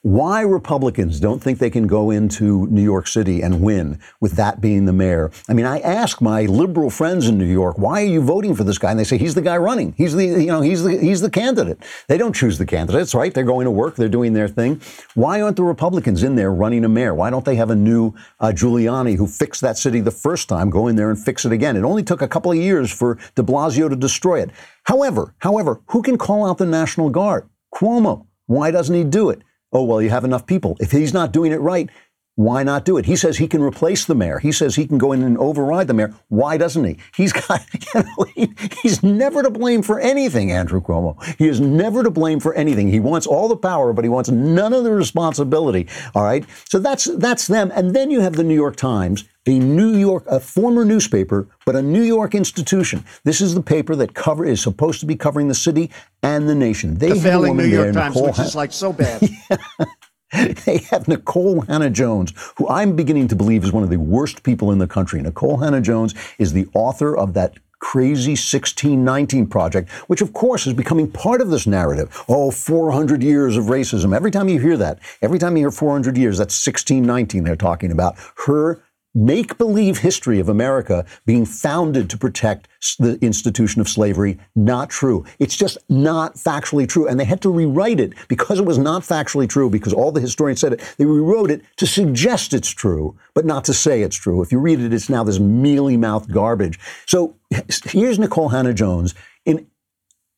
Why 0.05 0.41
Republicans 0.41 1.19
don't 1.19 1.41
think 1.41 1.57
they 1.57 1.71
can 1.71 1.87
go 1.87 2.11
into 2.11 2.67
New 2.67 2.83
York 2.83 3.07
City 3.07 3.41
and 3.41 3.59
win 3.59 3.99
with 4.21 4.33
that 4.33 4.61
being 4.61 4.85
the 4.85 4.93
mayor? 4.93 5.31
I 5.49 5.53
mean, 5.53 5.65
I 5.65 5.79
ask 5.79 6.21
my 6.21 6.43
liberal 6.43 6.91
friends 6.91 7.27
in 7.27 7.39
New 7.39 7.45
York, 7.45 7.79
why 7.79 8.03
are 8.03 8.05
you 8.05 8.21
voting 8.21 8.53
for 8.53 8.63
this 8.63 8.77
guy? 8.77 8.91
And 8.91 8.99
they 8.99 9.03
say 9.03 9.17
he's 9.17 9.33
the 9.33 9.41
guy 9.41 9.57
running. 9.57 9.95
He's 9.97 10.13
the 10.13 10.25
you 10.27 10.45
know 10.45 10.61
he's 10.61 10.83
the 10.83 10.95
he's 10.99 11.21
the 11.21 11.31
candidate. 11.31 11.79
They 12.07 12.19
don't 12.19 12.35
choose 12.35 12.59
the 12.59 12.67
candidates, 12.67 13.15
right? 13.15 13.33
They're 13.33 13.43
going 13.43 13.65
to 13.65 13.71
work. 13.71 13.95
They're 13.95 14.07
doing 14.07 14.33
their 14.33 14.47
thing. 14.47 14.79
Why 15.15 15.41
aren't 15.41 15.57
the 15.57 15.63
Republicans 15.63 16.21
in 16.21 16.35
there 16.35 16.53
running 16.53 16.85
a 16.85 16.89
mayor? 16.89 17.15
Why 17.15 17.31
don't 17.31 17.43
they 17.43 17.55
have 17.55 17.71
a 17.71 17.75
new 17.75 18.13
uh, 18.39 18.49
Giuliani 18.49 19.17
who 19.17 19.25
fixed 19.25 19.61
that 19.61 19.75
city 19.75 20.01
the 20.01 20.11
first 20.11 20.47
time 20.47 20.69
go 20.69 20.85
in 20.85 20.97
there 20.97 21.09
and 21.09 21.17
fix 21.17 21.45
it 21.45 21.51
again? 21.51 21.75
It 21.75 21.83
only 21.83 22.03
took 22.03 22.21
a 22.21 22.27
couple 22.27 22.51
of 22.51 22.59
years 22.59 22.91
for 22.91 23.17
De 23.33 23.41
Blasio 23.41 23.89
to 23.89 23.95
destroy 23.95 24.41
it. 24.41 24.51
However, 24.83 25.33
however, 25.39 25.81
who 25.87 26.03
can 26.03 26.19
call 26.19 26.45
out 26.45 26.59
the 26.59 26.67
National 26.67 27.09
Guard? 27.09 27.49
Cuomo. 27.73 28.27
Why 28.45 28.69
doesn't 28.69 28.93
he 28.93 29.03
do 29.03 29.31
it? 29.31 29.41
Oh, 29.75 29.83
well, 29.83 30.01
you 30.01 30.09
have 30.09 30.23
enough 30.23 30.47
people. 30.47 30.77
If 30.79 30.91
he's 30.91 31.13
not 31.13 31.33
doing 31.33 31.51
it 31.51 31.59
right, 31.59 31.89
why 32.35 32.63
not 32.63 32.85
do 32.85 32.95
it? 32.95 33.05
He 33.05 33.17
says 33.17 33.37
he 33.37 33.47
can 33.49 33.61
replace 33.61 34.05
the 34.05 34.15
mayor. 34.15 34.39
He 34.39 34.53
says 34.53 34.73
he 34.73 34.87
can 34.87 34.97
go 34.97 35.11
in 35.11 35.21
and 35.21 35.37
override 35.37 35.87
the 35.87 35.93
mayor. 35.93 36.13
Why 36.29 36.55
doesn't 36.55 36.85
he? 36.85 36.97
He's 37.13 37.33
got, 37.47 37.61
you 37.73 38.01
know, 38.01 38.25
he, 38.35 38.53
he's 38.81 39.03
never 39.03 39.43
to 39.43 39.49
blame 39.49 39.81
for 39.81 39.99
anything, 39.99 40.49
Andrew 40.49 40.79
Cuomo. 40.79 41.21
He 41.37 41.49
is 41.49 41.59
never 41.59 42.03
to 42.03 42.09
blame 42.09 42.39
for 42.39 42.53
anything. 42.53 42.87
He 42.87 43.01
wants 43.01 43.27
all 43.27 43.49
the 43.49 43.57
power, 43.57 43.91
but 43.91 44.05
he 44.05 44.09
wants 44.09 44.29
none 44.29 44.71
of 44.71 44.85
the 44.85 44.91
responsibility. 44.91 45.89
All 46.13 46.23
right. 46.23 46.45
So 46.69 46.79
that's, 46.79 47.03
that's 47.17 47.47
them. 47.47 47.69
And 47.75 47.93
then 47.93 48.11
you 48.11 48.21
have 48.21 48.37
the 48.37 48.43
New 48.45 48.55
York 48.55 48.77
Times, 48.77 49.25
a 49.47 49.59
New 49.59 49.95
York, 49.95 50.23
a 50.27 50.39
former 50.39 50.83
newspaper, 50.83 51.47
but 51.65 51.75
a 51.75 51.81
New 51.81 52.01
York 52.01 52.33
institution. 52.35 53.03
This 53.23 53.41
is 53.41 53.53
the 53.53 53.61
paper 53.61 53.95
that 53.95 54.13
cover 54.13 54.45
is 54.45 54.61
supposed 54.61 54.99
to 55.01 55.05
be 55.05 55.15
covering 55.15 55.47
the 55.47 55.55
city 55.55 55.91
and 56.23 56.49
the 56.49 56.55
nation. 56.55 56.97
They 56.97 57.09
The 57.09 57.19
failing 57.19 57.57
New 57.57 57.69
there, 57.69 57.85
York 57.85 57.93
Times, 57.93 58.15
Nikole 58.15 58.27
which 58.27 58.39
is 58.39 58.55
like 58.55 58.71
so 58.71 58.91
bad. 58.91 59.21
they 60.31 60.77
have 60.89 61.05
Nikole 61.05 61.67
Hannah-Jones, 61.67 62.33
who 62.57 62.67
I'm 62.67 62.95
beginning 62.95 63.27
to 63.29 63.35
believe 63.35 63.63
is 63.63 63.71
one 63.71 63.83
of 63.83 63.89
the 63.89 63.99
worst 63.99 64.43
people 64.43 64.71
in 64.71 64.79
the 64.79 64.87
country. 64.87 65.21
Nikole 65.21 65.63
Hannah-Jones 65.63 66.15
is 66.39 66.53
the 66.53 66.67
author 66.73 67.15
of 67.15 67.33
that 67.33 67.57
crazy 67.79 68.31
1619 68.31 69.45
project, 69.45 69.91
which 70.07 70.21
of 70.21 70.33
course 70.33 70.65
is 70.65 70.73
becoming 70.73 71.09
part 71.11 71.39
of 71.39 71.51
this 71.51 71.67
narrative. 71.67 72.23
Oh, 72.27 72.49
400 72.49 73.21
years 73.21 73.57
of 73.57 73.65
racism. 73.65 74.15
Every 74.15 74.31
time 74.31 74.49
you 74.49 74.59
hear 74.59 74.77
that, 74.77 74.99
every 75.21 75.37
time 75.37 75.55
you 75.55 75.63
hear 75.63 75.71
400 75.71 76.17
years, 76.17 76.39
that's 76.39 76.65
1619 76.65 77.43
they're 77.43 77.55
talking 77.55 77.91
about. 77.91 78.15
Her 78.47 78.83
make 79.15 79.57
believe 79.57 79.99
history 79.99 80.39
of 80.39 80.49
America 80.49 81.05
being 81.25 81.45
founded 81.45 82.09
to 82.09 82.17
protect 82.17 82.67
the 82.99 83.17
institution 83.21 83.81
of 83.81 83.89
slavery. 83.89 84.37
Not 84.55 84.89
true. 84.89 85.25
It's 85.39 85.55
just 85.55 85.77
not 85.89 86.35
factually 86.35 86.87
true. 86.87 87.07
And 87.07 87.19
they 87.19 87.25
had 87.25 87.41
to 87.41 87.49
rewrite 87.49 87.99
it 87.99 88.13
because 88.27 88.59
it 88.59 88.65
was 88.65 88.77
not 88.77 89.01
factually 89.01 89.49
true, 89.49 89.69
because 89.69 89.93
all 89.93 90.11
the 90.11 90.21
historians 90.21 90.59
said 90.59 90.73
it. 90.73 90.95
They 90.97 91.05
rewrote 91.05 91.49
it 91.49 91.63
to 91.77 91.87
suggest 91.87 92.53
it's 92.53 92.69
true, 92.69 93.17
but 93.33 93.45
not 93.45 93.63
to 93.65 93.73
say 93.73 94.01
it's 94.01 94.17
true. 94.17 94.41
If 94.41 94.51
you 94.51 94.59
read 94.59 94.81
it, 94.81 94.93
it's 94.93 95.09
now 95.09 95.23
this 95.23 95.39
mealy 95.39 95.97
mouthed 95.97 96.31
garbage. 96.31 96.79
So 97.05 97.35
here's 97.49 98.19
Nikole 98.19 98.51
Hannah-Jones 98.51 99.15
in 99.45 99.67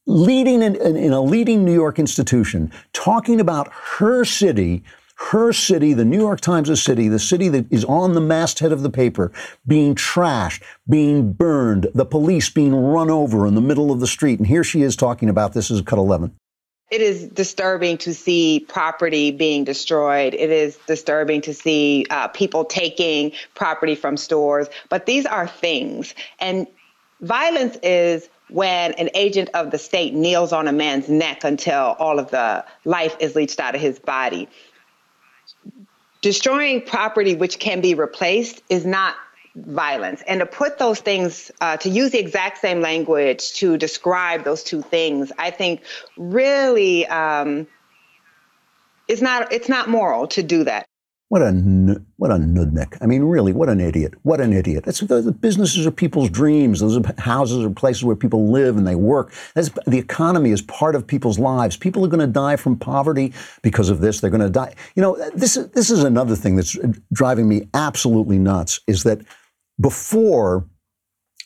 leading 0.05 0.61
in, 0.61 0.75
in, 0.75 0.95
in 0.95 1.11
a 1.11 1.21
leading 1.21 1.65
New 1.65 1.73
York 1.73 1.99
institution, 1.99 2.71
talking 2.93 3.41
about 3.41 3.69
her 3.73 4.23
city, 4.23 4.83
her 5.17 5.51
city, 5.51 5.93
the 5.93 6.05
New 6.05 6.19
York 6.19 6.41
Times' 6.41 6.81
city, 6.81 7.07
the 7.07 7.19
city 7.19 7.49
that 7.49 7.71
is 7.71 7.83
on 7.85 8.13
the 8.13 8.21
masthead 8.21 8.71
of 8.71 8.83
the 8.83 8.89
paper, 8.89 9.31
being 9.65 9.95
trashed, 9.95 10.61
being 10.87 11.33
burned, 11.33 11.87
the 11.93 12.05
police 12.05 12.49
being 12.49 12.75
run 12.75 13.09
over 13.09 13.47
in 13.47 13.55
the 13.55 13.61
middle 13.61 13.91
of 13.91 13.99
the 13.99 14.07
street. 14.07 14.37
And 14.39 14.47
here 14.47 14.63
she 14.63 14.83
is 14.83 14.95
talking 14.95 15.29
about 15.29 15.53
this 15.53 15.71
is 15.71 15.81
cut 15.81 15.97
11. 15.97 16.35
It 16.89 17.01
is 17.01 17.27
disturbing 17.27 17.97
to 17.99 18.13
see 18.13 18.65
property 18.69 19.31
being 19.31 19.65
destroyed. 19.65 20.33
It 20.33 20.51
is 20.51 20.77
disturbing 20.87 21.41
to 21.41 21.53
see 21.53 22.05
uh, 22.09 22.29
people 22.29 22.63
taking 22.63 23.33
property 23.55 23.95
from 23.95 24.15
stores. 24.15 24.67
But 24.87 25.05
these 25.05 25.25
are 25.25 25.47
things. 25.47 26.15
And 26.39 26.65
violence 27.19 27.77
is 27.83 28.29
when 28.49 28.93
an 28.93 29.09
agent 29.13 29.49
of 29.53 29.71
the 29.71 29.77
state 29.77 30.13
kneels 30.13 30.53
on 30.53 30.67
a 30.67 30.71
man's 30.71 31.09
neck 31.09 31.43
until 31.43 31.95
all 31.99 32.19
of 32.19 32.31
the 32.31 32.63
life 32.85 33.15
is 33.19 33.35
leached 33.35 33.59
out 33.59 33.75
of 33.75 33.81
his 33.81 33.99
body. 33.99 34.47
Destroying 36.21 36.81
property 36.81 37.35
which 37.35 37.59
can 37.59 37.81
be 37.81 37.93
replaced 37.93 38.61
is 38.69 38.85
not 38.85 39.15
violence. 39.55 40.21
And 40.27 40.39
to 40.39 40.45
put 40.45 40.77
those 40.77 40.99
things, 40.99 41.51
uh, 41.61 41.77
to 41.77 41.89
use 41.89 42.11
the 42.11 42.19
exact 42.19 42.59
same 42.59 42.81
language 42.81 43.53
to 43.55 43.77
describe 43.77 44.43
those 44.43 44.63
two 44.63 44.81
things, 44.81 45.31
I 45.37 45.51
think 45.51 45.81
really 46.15 47.07
um, 47.07 47.67
it's 49.07 49.21
not 49.21 49.51
it's 49.51 49.69
not 49.69 49.89
moral 49.89 50.27
to 50.27 50.43
do 50.43 50.63
that. 50.65 50.87
What 51.29 51.41
a 51.41 51.51
what 52.15 52.31
a 52.31 52.35
nudnik! 52.35 52.97
I 53.01 53.05
mean, 53.05 53.23
really, 53.23 53.51
what 53.51 53.67
an 53.67 53.81
idiot! 53.81 54.13
What 54.23 54.39
an 54.39 54.53
idiot! 54.53 54.85
The, 54.85 55.35
businesses 55.37 55.85
are 55.85 55.91
people's 55.91 56.29
dreams. 56.29 56.79
Those 56.79 56.97
are 56.97 57.01
houses 57.17 57.65
are 57.65 57.69
places 57.69 58.05
where 58.05 58.15
people 58.15 58.49
live 58.49 58.77
and 58.77 58.87
they 58.87 58.95
work. 58.95 59.33
That's, 59.53 59.69
the 59.87 59.97
economy 59.97 60.51
is 60.51 60.61
part 60.61 60.95
of 60.95 61.05
people's 61.05 61.37
lives. 61.37 61.75
People 61.75 62.05
are 62.05 62.07
going 62.07 62.21
to 62.21 62.27
die 62.27 62.55
from 62.55 62.77
poverty 62.77 63.33
because 63.61 63.89
of 63.89 63.99
this. 63.99 64.21
They're 64.21 64.29
going 64.29 64.39
to 64.39 64.49
die. 64.49 64.73
You 64.95 65.01
know, 65.01 65.31
this 65.35 65.57
is 65.57 65.67
this 65.71 65.89
is 65.89 66.01
another 66.05 66.35
thing 66.37 66.55
that's 66.55 66.77
driving 67.11 67.49
me 67.49 67.67
absolutely 67.73 68.39
nuts. 68.39 68.79
Is 68.87 69.03
that 69.03 69.19
before 69.81 70.65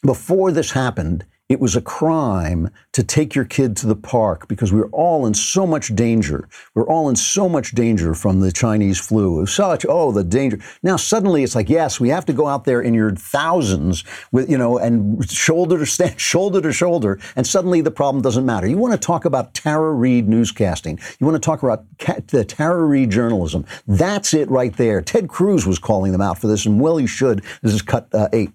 before 0.04 0.52
this 0.52 0.70
happened 0.70 1.26
it 1.52 1.60
was 1.60 1.76
a 1.76 1.82
crime 1.82 2.70
to 2.94 3.04
take 3.04 3.36
your 3.36 3.44
kid 3.44 3.76
to 3.78 3.88
the 3.88 3.96
park 3.96 4.48
because 4.48 4.72
we 4.72 4.80
were 4.80 4.90
all 4.94 5.26
in 5.26 5.34
so 5.34 5.68
much 5.68 5.94
danger. 5.96 6.48
We 6.74 6.82
we're 6.82 6.88
all 6.88 7.10
in 7.10 7.18
so 7.18 7.50
much 7.50 7.72
danger 7.72 8.16
from 8.16 8.40
the 8.40 8.54
Chinese 8.54 9.00
flu. 9.00 9.46
Such, 9.46 9.86
oh, 9.88 10.14
the 10.14 10.24
danger. 10.24 10.60
Now 10.82 10.96
suddenly 10.96 11.44
it's 11.44 11.54
like, 11.54 11.70
yes, 11.70 12.00
we 12.00 12.08
have 12.08 12.26
to 12.28 12.34
go 12.34 12.48
out 12.48 12.64
there 12.64 12.82
in 12.82 12.94
your 12.94 13.12
thousands 13.16 14.06
with, 14.32 14.50
you 14.50 14.58
know, 14.58 14.78
and 14.78 15.30
shoulder 15.30 15.78
to 15.78 15.86
stand, 15.86 16.20
shoulder 16.32 16.62
to 16.62 16.72
shoulder, 16.72 17.20
and 17.36 17.46
suddenly 17.46 17.82
the 17.82 17.92
problem 17.92 18.22
doesn't 18.22 18.46
matter. 18.46 18.68
You 18.68 18.78
want 18.78 18.94
to 18.94 19.06
talk 19.06 19.26
about 19.26 19.54
Tara 19.54 19.92
Reade 19.92 20.30
newscasting. 20.30 21.02
You 21.20 21.28
want 21.28 21.36
to 21.36 21.46
talk 21.46 21.64
about 21.64 21.86
the 22.28 22.46
Tara 22.46 22.86
Reade 22.86 23.12
journalism. 23.12 23.66
That's 23.88 24.34
it 24.34 24.50
right 24.50 24.76
there. 24.78 25.02
Ted 25.02 25.28
Cruz 25.28 25.68
was 25.68 25.80
calling 25.80 26.14
them 26.14 26.22
out 26.22 26.40
for 26.40 26.48
this, 26.48 26.66
and 26.66 26.80
well, 26.80 26.96
he 26.96 27.08
should. 27.08 27.44
This 27.62 27.74
is 27.74 27.82
cut 27.82 28.08
uh, 28.14 28.30
eight. 28.32 28.52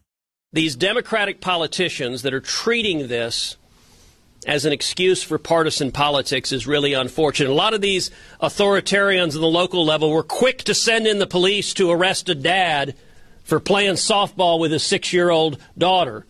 These 0.56 0.74
Democratic 0.74 1.42
politicians 1.42 2.22
that 2.22 2.32
are 2.32 2.40
treating 2.40 3.08
this 3.08 3.58
as 4.46 4.64
an 4.64 4.72
excuse 4.72 5.22
for 5.22 5.36
partisan 5.36 5.92
politics 5.92 6.50
is 6.50 6.66
really 6.66 6.94
unfortunate. 6.94 7.50
A 7.50 7.52
lot 7.52 7.74
of 7.74 7.82
these 7.82 8.10
authoritarians 8.40 9.34
on 9.34 9.42
the 9.42 9.48
local 9.48 9.84
level 9.84 10.10
were 10.10 10.22
quick 10.22 10.62
to 10.62 10.72
send 10.72 11.06
in 11.06 11.18
the 11.18 11.26
police 11.26 11.74
to 11.74 11.90
arrest 11.90 12.30
a 12.30 12.34
dad 12.34 12.96
for 13.44 13.60
playing 13.60 13.96
softball 13.96 14.58
with 14.58 14.72
his 14.72 14.82
six 14.82 15.12
year 15.12 15.28
old 15.28 15.58
daughter, 15.76 16.24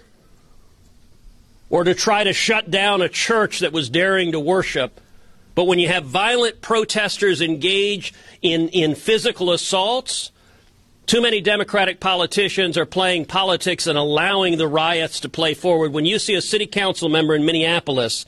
or 1.70 1.84
to 1.84 1.94
try 1.94 2.24
to 2.24 2.32
shut 2.32 2.68
down 2.68 3.02
a 3.02 3.08
church 3.08 3.60
that 3.60 3.72
was 3.72 3.88
daring 3.88 4.32
to 4.32 4.40
worship. 4.40 5.00
But 5.54 5.68
when 5.68 5.78
you 5.78 5.86
have 5.86 6.04
violent 6.04 6.60
protesters 6.62 7.40
engage 7.40 8.12
in, 8.42 8.70
in 8.70 8.96
physical 8.96 9.52
assaults, 9.52 10.32
too 11.06 11.22
many 11.22 11.40
Democratic 11.40 12.00
politicians 12.00 12.76
are 12.76 12.86
playing 12.86 13.26
politics 13.26 13.86
and 13.86 13.96
allowing 13.96 14.58
the 14.58 14.66
riots 14.66 15.20
to 15.20 15.28
play 15.28 15.54
forward. 15.54 15.92
When 15.92 16.04
you 16.04 16.18
see 16.18 16.34
a 16.34 16.42
city 16.42 16.66
council 16.66 17.08
member 17.08 17.34
in 17.34 17.44
Minneapolis 17.44 18.26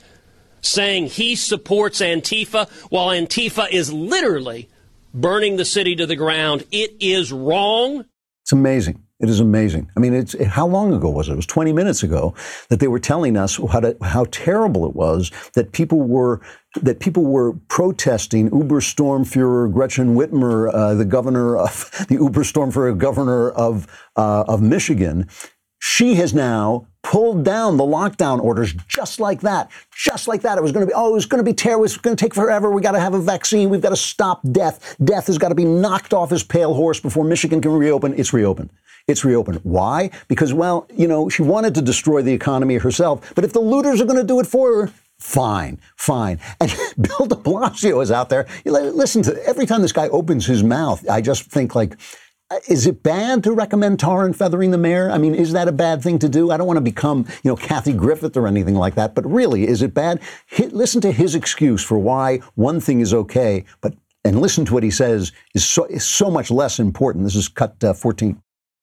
saying 0.61 1.07
he 1.07 1.35
supports 1.35 1.99
Antifa 1.99 2.69
while 2.89 3.09
Antifa 3.09 3.69
is 3.69 3.91
literally 3.91 4.69
burning 5.13 5.57
the 5.57 5.65
city 5.65 5.95
to 5.97 6.05
the 6.05 6.15
ground, 6.15 6.63
it 6.71 6.95
is 7.01 7.33
wrong. 7.33 8.05
It's 8.43 8.53
amazing. 8.53 9.03
It 9.19 9.29
is 9.29 9.41
amazing. 9.41 9.91
I 9.97 9.99
mean, 9.99 10.13
it's 10.13 10.41
how 10.45 10.65
long 10.65 10.93
ago 10.93 11.09
was 11.09 11.27
it? 11.27 11.33
It 11.33 11.35
was 11.35 11.45
20 11.45 11.73
minutes 11.73 12.03
ago 12.03 12.33
that 12.69 12.79
they 12.79 12.87
were 12.87 12.99
telling 12.99 13.35
us 13.35 13.57
how 13.69 13.81
to, 13.81 13.97
how 14.01 14.25
terrible 14.31 14.85
it 14.87 14.95
was 14.95 15.31
that 15.55 15.73
people 15.73 15.99
were 15.99 16.39
that 16.81 16.99
people 16.99 17.23
were 17.23 17.53
protesting 17.67 18.45
Uber 18.55 18.79
Stormführer 18.79 19.71
Gretchen 19.71 20.15
Whitmer, 20.15 20.73
uh, 20.73 20.93
the 20.93 21.05
governor 21.05 21.57
of 21.57 21.89
the 22.09 22.15
Uber 22.15 22.43
Stormführer 22.43 22.97
governor 22.97 23.49
of 23.51 23.87
uh, 24.15 24.43
of 24.47 24.61
Michigan. 24.61 25.27
She 25.81 26.15
has 26.15 26.33
now 26.33 26.87
pulled 27.03 27.45
down 27.45 27.77
the 27.77 27.85
lockdown 27.85 28.41
orders 28.41 28.73
just 28.87 29.19
like 29.19 29.39
that, 29.41 29.71
just 29.91 30.27
like 30.27 30.41
that. 30.41 30.57
It 30.57 30.61
was 30.61 30.73
going 30.73 30.85
to 30.85 30.87
be, 30.87 30.93
oh, 30.93 31.11
it 31.11 31.13
was 31.13 31.25
going 31.25 31.43
to 31.43 31.49
be 31.49 31.53
terrible. 31.53 31.85
It's 31.85 31.95
going 31.95 32.17
to 32.17 32.21
take 32.21 32.33
forever. 32.33 32.69
We 32.69 32.81
got 32.81 32.91
to 32.91 32.99
have 32.99 33.13
a 33.13 33.19
vaccine. 33.19 33.69
We've 33.69 33.81
got 33.81 33.89
to 33.89 33.95
stop 33.95 34.41
death. 34.51 34.97
Death 35.03 35.27
has 35.27 35.37
got 35.37 35.49
to 35.49 35.55
be 35.55 35.63
knocked 35.63 36.13
off 36.13 36.29
his 36.29 36.43
pale 36.43 36.73
horse 36.73 36.99
before 36.99 37.23
Michigan 37.23 37.61
can 37.61 37.71
reopen. 37.71 38.13
It's 38.17 38.33
reopened. 38.33 38.71
It's 39.07 39.23
reopened. 39.23 39.61
Why? 39.63 40.11
Because, 40.27 40.53
well, 40.53 40.85
you 40.93 41.07
know, 41.07 41.29
she 41.29 41.41
wanted 41.41 41.73
to 41.75 41.81
destroy 41.81 42.21
the 42.21 42.33
economy 42.33 42.75
herself. 42.75 43.33
But 43.33 43.45
if 43.45 43.53
the 43.53 43.61
looters 43.61 44.01
are 44.01 44.05
going 44.05 44.19
to 44.19 44.27
do 44.27 44.39
it 44.39 44.45
for 44.45 44.85
her, 44.85 44.93
Fine, 45.19 45.79
fine. 45.97 46.39
And 46.59 46.71
Bill 46.99 47.25
de 47.27 47.35
Blasio 47.35 48.01
is 48.01 48.11
out 48.11 48.29
there. 48.29 48.47
Listen 48.65 49.21
to 49.23 49.45
every 49.45 49.65
time 49.65 49.81
this 49.81 49.91
guy 49.91 50.07
opens 50.09 50.45
his 50.45 50.63
mouth, 50.63 51.07
I 51.09 51.21
just 51.21 51.43
think 51.43 51.75
like, 51.75 51.97
uh, 52.51 52.57
is 52.67 52.87
it 52.87 53.03
bad 53.03 53.43
to 53.43 53.51
recommend 53.51 53.99
tar 53.99 54.25
and 54.25 54.35
feathering 54.35 54.71
the 54.71 54.77
mayor? 54.77 55.11
I 55.11 55.19
mean, 55.19 55.35
is 55.35 55.51
that 55.51 55.67
a 55.67 55.71
bad 55.71 56.01
thing 56.01 56.17
to 56.19 56.29
do? 56.29 56.49
I 56.49 56.57
don't 56.57 56.65
want 56.65 56.77
to 56.77 56.81
become, 56.81 57.25
you 57.43 57.51
know, 57.51 57.55
Kathy 57.55 57.93
Griffin 57.93 58.31
or 58.35 58.47
anything 58.47 58.73
like 58.73 58.95
that, 58.95 59.13
but 59.13 59.29
really, 59.29 59.67
is 59.67 59.81
it 59.81 59.93
bad? 59.93 60.19
listen 60.71 60.99
to 61.01 61.11
his 61.11 61.35
excuse 61.35 61.83
for 61.83 61.99
why 61.99 62.37
one 62.55 62.79
thing 62.79 63.01
is 63.01 63.13
okay, 63.13 63.65
but 63.81 63.93
and 64.25 64.41
listen 64.41 64.65
to 64.65 64.73
what 64.73 64.83
he 64.83 64.91
says 64.91 65.31
is 65.53 65.65
so 65.65 65.85
is 65.85 66.05
so 66.05 66.29
much 66.29 66.51
less 66.51 66.79
important. 66.79 67.23
This 67.23 67.35
is 67.35 67.47
cut 67.47 67.81
uh, 67.83 67.93
14. 67.93 68.41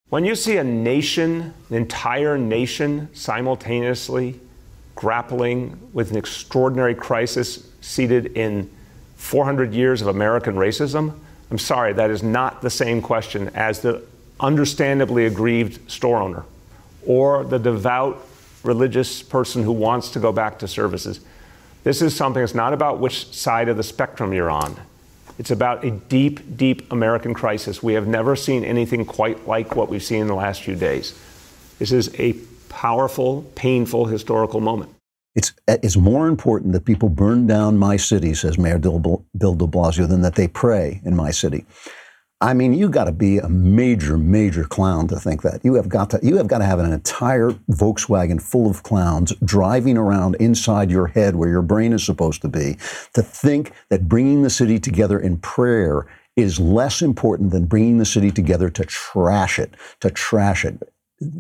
When 0.09 0.25
you 0.25 0.35
see 0.35 0.57
a 0.57 0.65
nation, 0.65 1.53
an 1.69 1.77
entire 1.77 2.39
nation, 2.39 3.09
simultaneously 3.13 4.41
grappling 4.97 5.79
with 5.93 6.11
an 6.11 6.17
extraordinary 6.17 6.95
crisis 6.95 7.71
seated 7.81 8.37
in 8.37 8.69
400 9.17 9.73
years 9.73 10.03
of 10.03 10.09
American 10.09 10.57
racism? 10.57 11.17
I'm 11.51 11.59
sorry, 11.59 11.93
that 11.93 12.11
is 12.11 12.25
not 12.25 12.63
the 12.63 12.71
same 12.71 13.01
question 13.01 13.51
as 13.55 13.81
the 13.81 14.03
understandably 14.41 15.27
aggrieved 15.27 15.89
store 15.91 16.19
owner 16.19 16.45
or 17.07 17.45
the 17.45 17.59
devout 17.59 18.27
religious 18.65 19.23
person 19.23 19.63
who 19.63 19.73
wants 19.73 20.11
to 20.11 20.19
go 20.19 20.33
back 20.33 20.59
to 20.59 20.67
services. 20.67 21.21
This 21.85 22.03
is 22.03 22.17
something 22.17 22.43
that's 22.43 22.55
not 22.55 22.73
about 22.73 22.99
which 22.99 23.33
side 23.33 23.69
of 23.69 23.77
the 23.77 23.85
spectrum 23.85 24.33
you're 24.33 24.51
on. 24.51 24.77
It's 25.39 25.51
about 25.51 25.85
a 25.85 25.91
deep, 25.91 26.57
deep 26.57 26.91
American 26.91 27.33
crisis. 27.33 27.83
We 27.83 27.93
have 27.93 28.09
never 28.09 28.35
seen 28.35 28.65
anything 28.65 29.05
quite 29.05 29.47
like 29.47 29.77
what 29.77 29.89
we've 29.89 30.03
seen 30.03 30.23
in 30.23 30.27
the 30.27 30.35
last 30.35 30.63
few 30.63 30.75
days. 30.75 31.17
This 31.79 31.93
is 31.93 32.13
a 32.19 32.35
powerful, 32.77 33.43
painful 33.55 34.05
historical 34.05 34.61
moment. 34.61 34.91
It's, 35.35 35.55
it's 35.67 35.97
more 35.97 36.29
important 36.29 36.75
that 36.75 36.85
people 36.85 37.09
burn 37.09 37.47
down 37.47 37.79
my 37.79 37.97
city, 37.97 38.35
says 38.35 38.59
Mayor 38.59 38.79
Bill 38.79 38.99
de 38.99 39.67
Blasio, 39.67 40.07
than 40.07 40.21
that 40.21 40.35
they 40.35 40.47
pray 40.47 41.01
in 41.03 41.17
my 41.17 41.31
city. 41.31 41.65
I 42.43 42.53
mean, 42.53 42.75
you 42.75 42.91
got 42.91 43.05
to 43.05 43.13
be 43.13 43.39
a 43.39 43.49
major, 43.49 44.19
major 44.19 44.65
clown 44.65 45.09
to 45.09 45.19
think 45.19 45.41
that. 45.41 45.65
You 45.65 45.73
have 45.75 45.89
got 45.89 46.11
to, 46.11 46.21
you 46.23 46.37
have 46.37 46.49
got 46.49 46.59
to 46.59 46.67
have 46.67 46.79
an 46.79 46.93
entire 46.93 47.53
Volkswagen 47.71 48.43
full 48.43 48.71
of 48.71 48.83
clowns 48.83 49.33
driving 49.43 49.97
around 49.97 50.35
inside 50.35 50.91
your 50.91 51.07
head 51.07 51.35
where 51.35 51.49
your 51.49 51.63
brain 51.63 51.95
is 51.95 52.05
supposed 52.05 52.43
to 52.43 52.49
be 52.49 52.77
to 53.15 53.23
think 53.23 53.73
that 53.89 54.07
bringing 54.07 54.43
the 54.43 54.51
city 54.51 54.79
together 54.79 55.19
in 55.19 55.39
prayer 55.39 56.07
is 56.37 56.61
less 56.61 57.01
important 57.01 57.53
than 57.53 57.65
bringing 57.65 57.97
the 57.97 58.05
city 58.05 58.31
together 58.31 58.69
to 58.69 58.85
trash 58.85 59.59
it, 59.59 59.73
to 60.01 60.11
trash 60.11 60.67
it. 60.67 60.79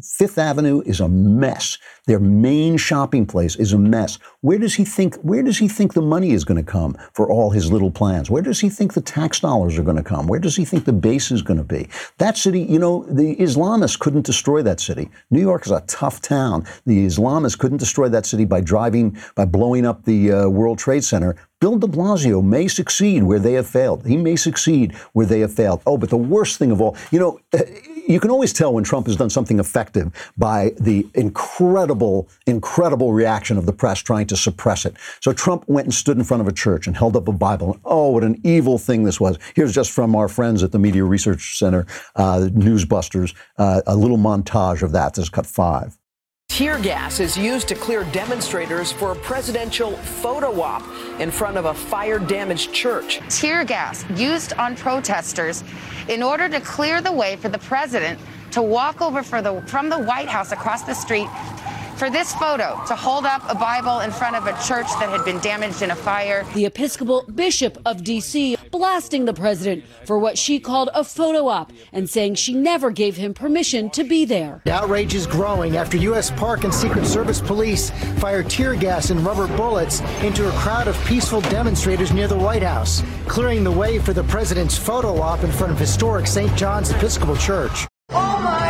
Fifth 0.02 0.38
Avenue 0.38 0.82
is 0.86 1.00
a 1.00 1.08
mess. 1.08 1.76
Their 2.06 2.18
main 2.18 2.78
shopping 2.78 3.26
place 3.26 3.56
is 3.56 3.74
a 3.74 3.78
mess. 3.78 4.18
Where 4.40 4.58
does 4.58 4.74
he 4.74 4.86
think 4.86 5.16
where 5.16 5.42
does 5.42 5.58
he 5.58 5.68
think 5.68 5.92
the 5.92 6.00
money 6.00 6.30
is 6.30 6.44
going 6.44 6.56
to 6.56 6.70
come 6.70 6.96
for 7.12 7.30
all 7.30 7.50
his 7.50 7.70
little 7.70 7.90
plans? 7.90 8.30
Where 8.30 8.42
does 8.42 8.60
he 8.60 8.70
think 8.70 8.94
the 8.94 9.02
tax 9.02 9.40
dollars 9.40 9.78
are 9.78 9.82
going 9.82 9.98
to 9.98 10.02
come? 10.02 10.28
Where 10.28 10.40
does 10.40 10.56
he 10.56 10.64
think 10.64 10.86
the 10.86 10.94
base 10.94 11.30
is 11.30 11.42
going 11.42 11.58
to 11.58 11.64
be? 11.64 11.88
That 12.16 12.38
city, 12.38 12.60
you 12.60 12.78
know, 12.78 13.04
the 13.04 13.36
Islamists 13.36 13.98
couldn't 13.98 14.24
destroy 14.24 14.62
that 14.62 14.80
city. 14.80 15.10
New 15.30 15.42
York 15.42 15.66
is 15.66 15.72
a 15.72 15.82
tough 15.82 16.22
town. 16.22 16.64
The 16.86 17.04
Islamists 17.06 17.58
couldn't 17.58 17.78
destroy 17.78 18.08
that 18.08 18.24
city 18.24 18.46
by 18.46 18.62
driving 18.62 19.18
by 19.34 19.44
blowing 19.44 19.84
up 19.84 20.04
the 20.04 20.32
uh, 20.32 20.48
World 20.48 20.78
Trade 20.78 21.04
Center. 21.04 21.36
Bill 21.60 21.76
de 21.76 21.86
Blasio 21.86 22.42
may 22.42 22.68
succeed 22.68 23.24
where 23.24 23.38
they 23.38 23.54
have 23.54 23.66
failed. 23.66 24.06
He 24.06 24.16
may 24.16 24.36
succeed 24.36 24.94
where 25.12 25.26
they 25.26 25.40
have 25.40 25.52
failed. 25.52 25.82
Oh, 25.86 25.98
but 25.98 26.10
the 26.10 26.16
worst 26.16 26.58
thing 26.58 26.70
of 26.70 26.80
all, 26.80 26.96
you 27.10 27.18
know, 27.18 27.40
you 28.06 28.20
can 28.20 28.30
always 28.30 28.52
tell 28.52 28.72
when 28.72 28.84
Trump 28.84 29.06
has 29.06 29.16
done 29.16 29.30
something 29.30 29.58
effective 29.58 30.12
by 30.36 30.72
the 30.78 31.06
incredible, 31.14 32.28
incredible 32.46 33.12
reaction 33.12 33.58
of 33.58 33.66
the 33.66 33.72
press 33.72 34.00
trying 34.00 34.26
to 34.28 34.36
suppress 34.36 34.84
it. 34.84 34.96
So 35.20 35.32
Trump 35.32 35.64
went 35.68 35.86
and 35.86 35.94
stood 35.94 36.16
in 36.16 36.24
front 36.24 36.40
of 36.40 36.48
a 36.48 36.52
church 36.52 36.86
and 36.86 36.96
held 36.96 37.16
up 37.16 37.28
a 37.28 37.32
Bible. 37.32 37.72
And, 37.72 37.80
oh, 37.84 38.10
what 38.10 38.24
an 38.24 38.40
evil 38.44 38.78
thing 38.78 39.04
this 39.04 39.20
was. 39.20 39.38
Here's 39.54 39.74
just 39.74 39.90
from 39.90 40.14
our 40.14 40.28
friends 40.28 40.62
at 40.62 40.72
the 40.72 40.78
Media 40.78 41.04
Research 41.04 41.58
Center, 41.58 41.86
uh, 42.14 42.48
Newsbusters, 42.52 43.34
uh, 43.58 43.82
a 43.86 43.96
little 43.96 44.18
montage 44.18 44.82
of 44.82 44.92
that. 44.92 45.14
This 45.14 45.24
is 45.24 45.28
cut 45.28 45.46
five. 45.46 45.98
Tear 46.56 46.78
gas 46.78 47.20
is 47.20 47.36
used 47.36 47.68
to 47.68 47.74
clear 47.74 48.04
demonstrators 48.12 48.90
for 48.90 49.12
a 49.12 49.16
presidential 49.16 49.94
photo 49.98 50.62
op 50.62 50.82
in 51.20 51.30
front 51.30 51.58
of 51.58 51.66
a 51.66 51.74
fire 51.74 52.18
damaged 52.18 52.72
church. 52.72 53.20
Tear 53.28 53.62
gas 53.62 54.06
used 54.14 54.54
on 54.54 54.74
protesters 54.74 55.62
in 56.08 56.22
order 56.22 56.48
to 56.48 56.58
clear 56.62 57.02
the 57.02 57.12
way 57.12 57.36
for 57.36 57.50
the 57.50 57.58
president 57.58 58.18
to 58.52 58.62
walk 58.62 59.02
over 59.02 59.20
the, 59.42 59.62
from 59.66 59.90
the 59.90 59.98
White 59.98 60.28
House 60.28 60.50
across 60.50 60.80
the 60.80 60.94
street 60.94 61.28
for 61.96 62.10
this 62.10 62.34
photo 62.34 62.80
to 62.86 62.94
hold 62.94 63.24
up 63.24 63.42
a 63.48 63.54
Bible 63.54 64.00
in 64.00 64.12
front 64.12 64.36
of 64.36 64.46
a 64.46 64.52
church 64.64 64.86
that 64.98 65.08
had 65.08 65.24
been 65.24 65.38
damaged 65.40 65.82
in 65.82 65.90
a 65.90 65.96
fire. 65.96 66.44
The 66.54 66.66
Episcopal 66.66 67.24
Bishop 67.34 67.78
of 67.86 68.04
D.C. 68.04 68.56
blasting 68.70 69.24
the 69.24 69.32
president 69.32 69.84
for 70.04 70.18
what 70.18 70.36
she 70.36 70.60
called 70.60 70.90
a 70.94 71.02
photo 71.02 71.48
op 71.48 71.72
and 71.92 72.08
saying 72.08 72.34
she 72.34 72.54
never 72.54 72.90
gave 72.90 73.16
him 73.16 73.32
permission 73.32 73.90
to 73.90 74.04
be 74.04 74.24
there. 74.24 74.62
The 74.64 74.72
outrage 74.72 75.14
is 75.14 75.26
growing 75.26 75.76
after 75.76 75.96
U.S. 75.96 76.30
Park 76.30 76.64
and 76.64 76.74
Secret 76.74 77.06
Service 77.06 77.40
police 77.40 77.90
fired 78.18 78.50
tear 78.50 78.74
gas 78.74 79.10
and 79.10 79.20
rubber 79.20 79.46
bullets 79.56 80.00
into 80.22 80.48
a 80.48 80.52
crowd 80.52 80.88
of 80.88 81.02
peaceful 81.06 81.40
demonstrators 81.42 82.12
near 82.12 82.28
the 82.28 82.38
White 82.38 82.62
House, 82.62 83.02
clearing 83.26 83.64
the 83.64 83.72
way 83.72 83.98
for 83.98 84.12
the 84.12 84.24
president's 84.24 84.76
photo 84.76 85.20
op 85.20 85.42
in 85.44 85.50
front 85.50 85.72
of 85.72 85.78
historic 85.78 86.26
St. 86.26 86.54
John's 86.56 86.90
Episcopal 86.90 87.36
Church. 87.36 87.86
Oh 88.10 88.40
my 88.42 88.60
God! 88.60 88.65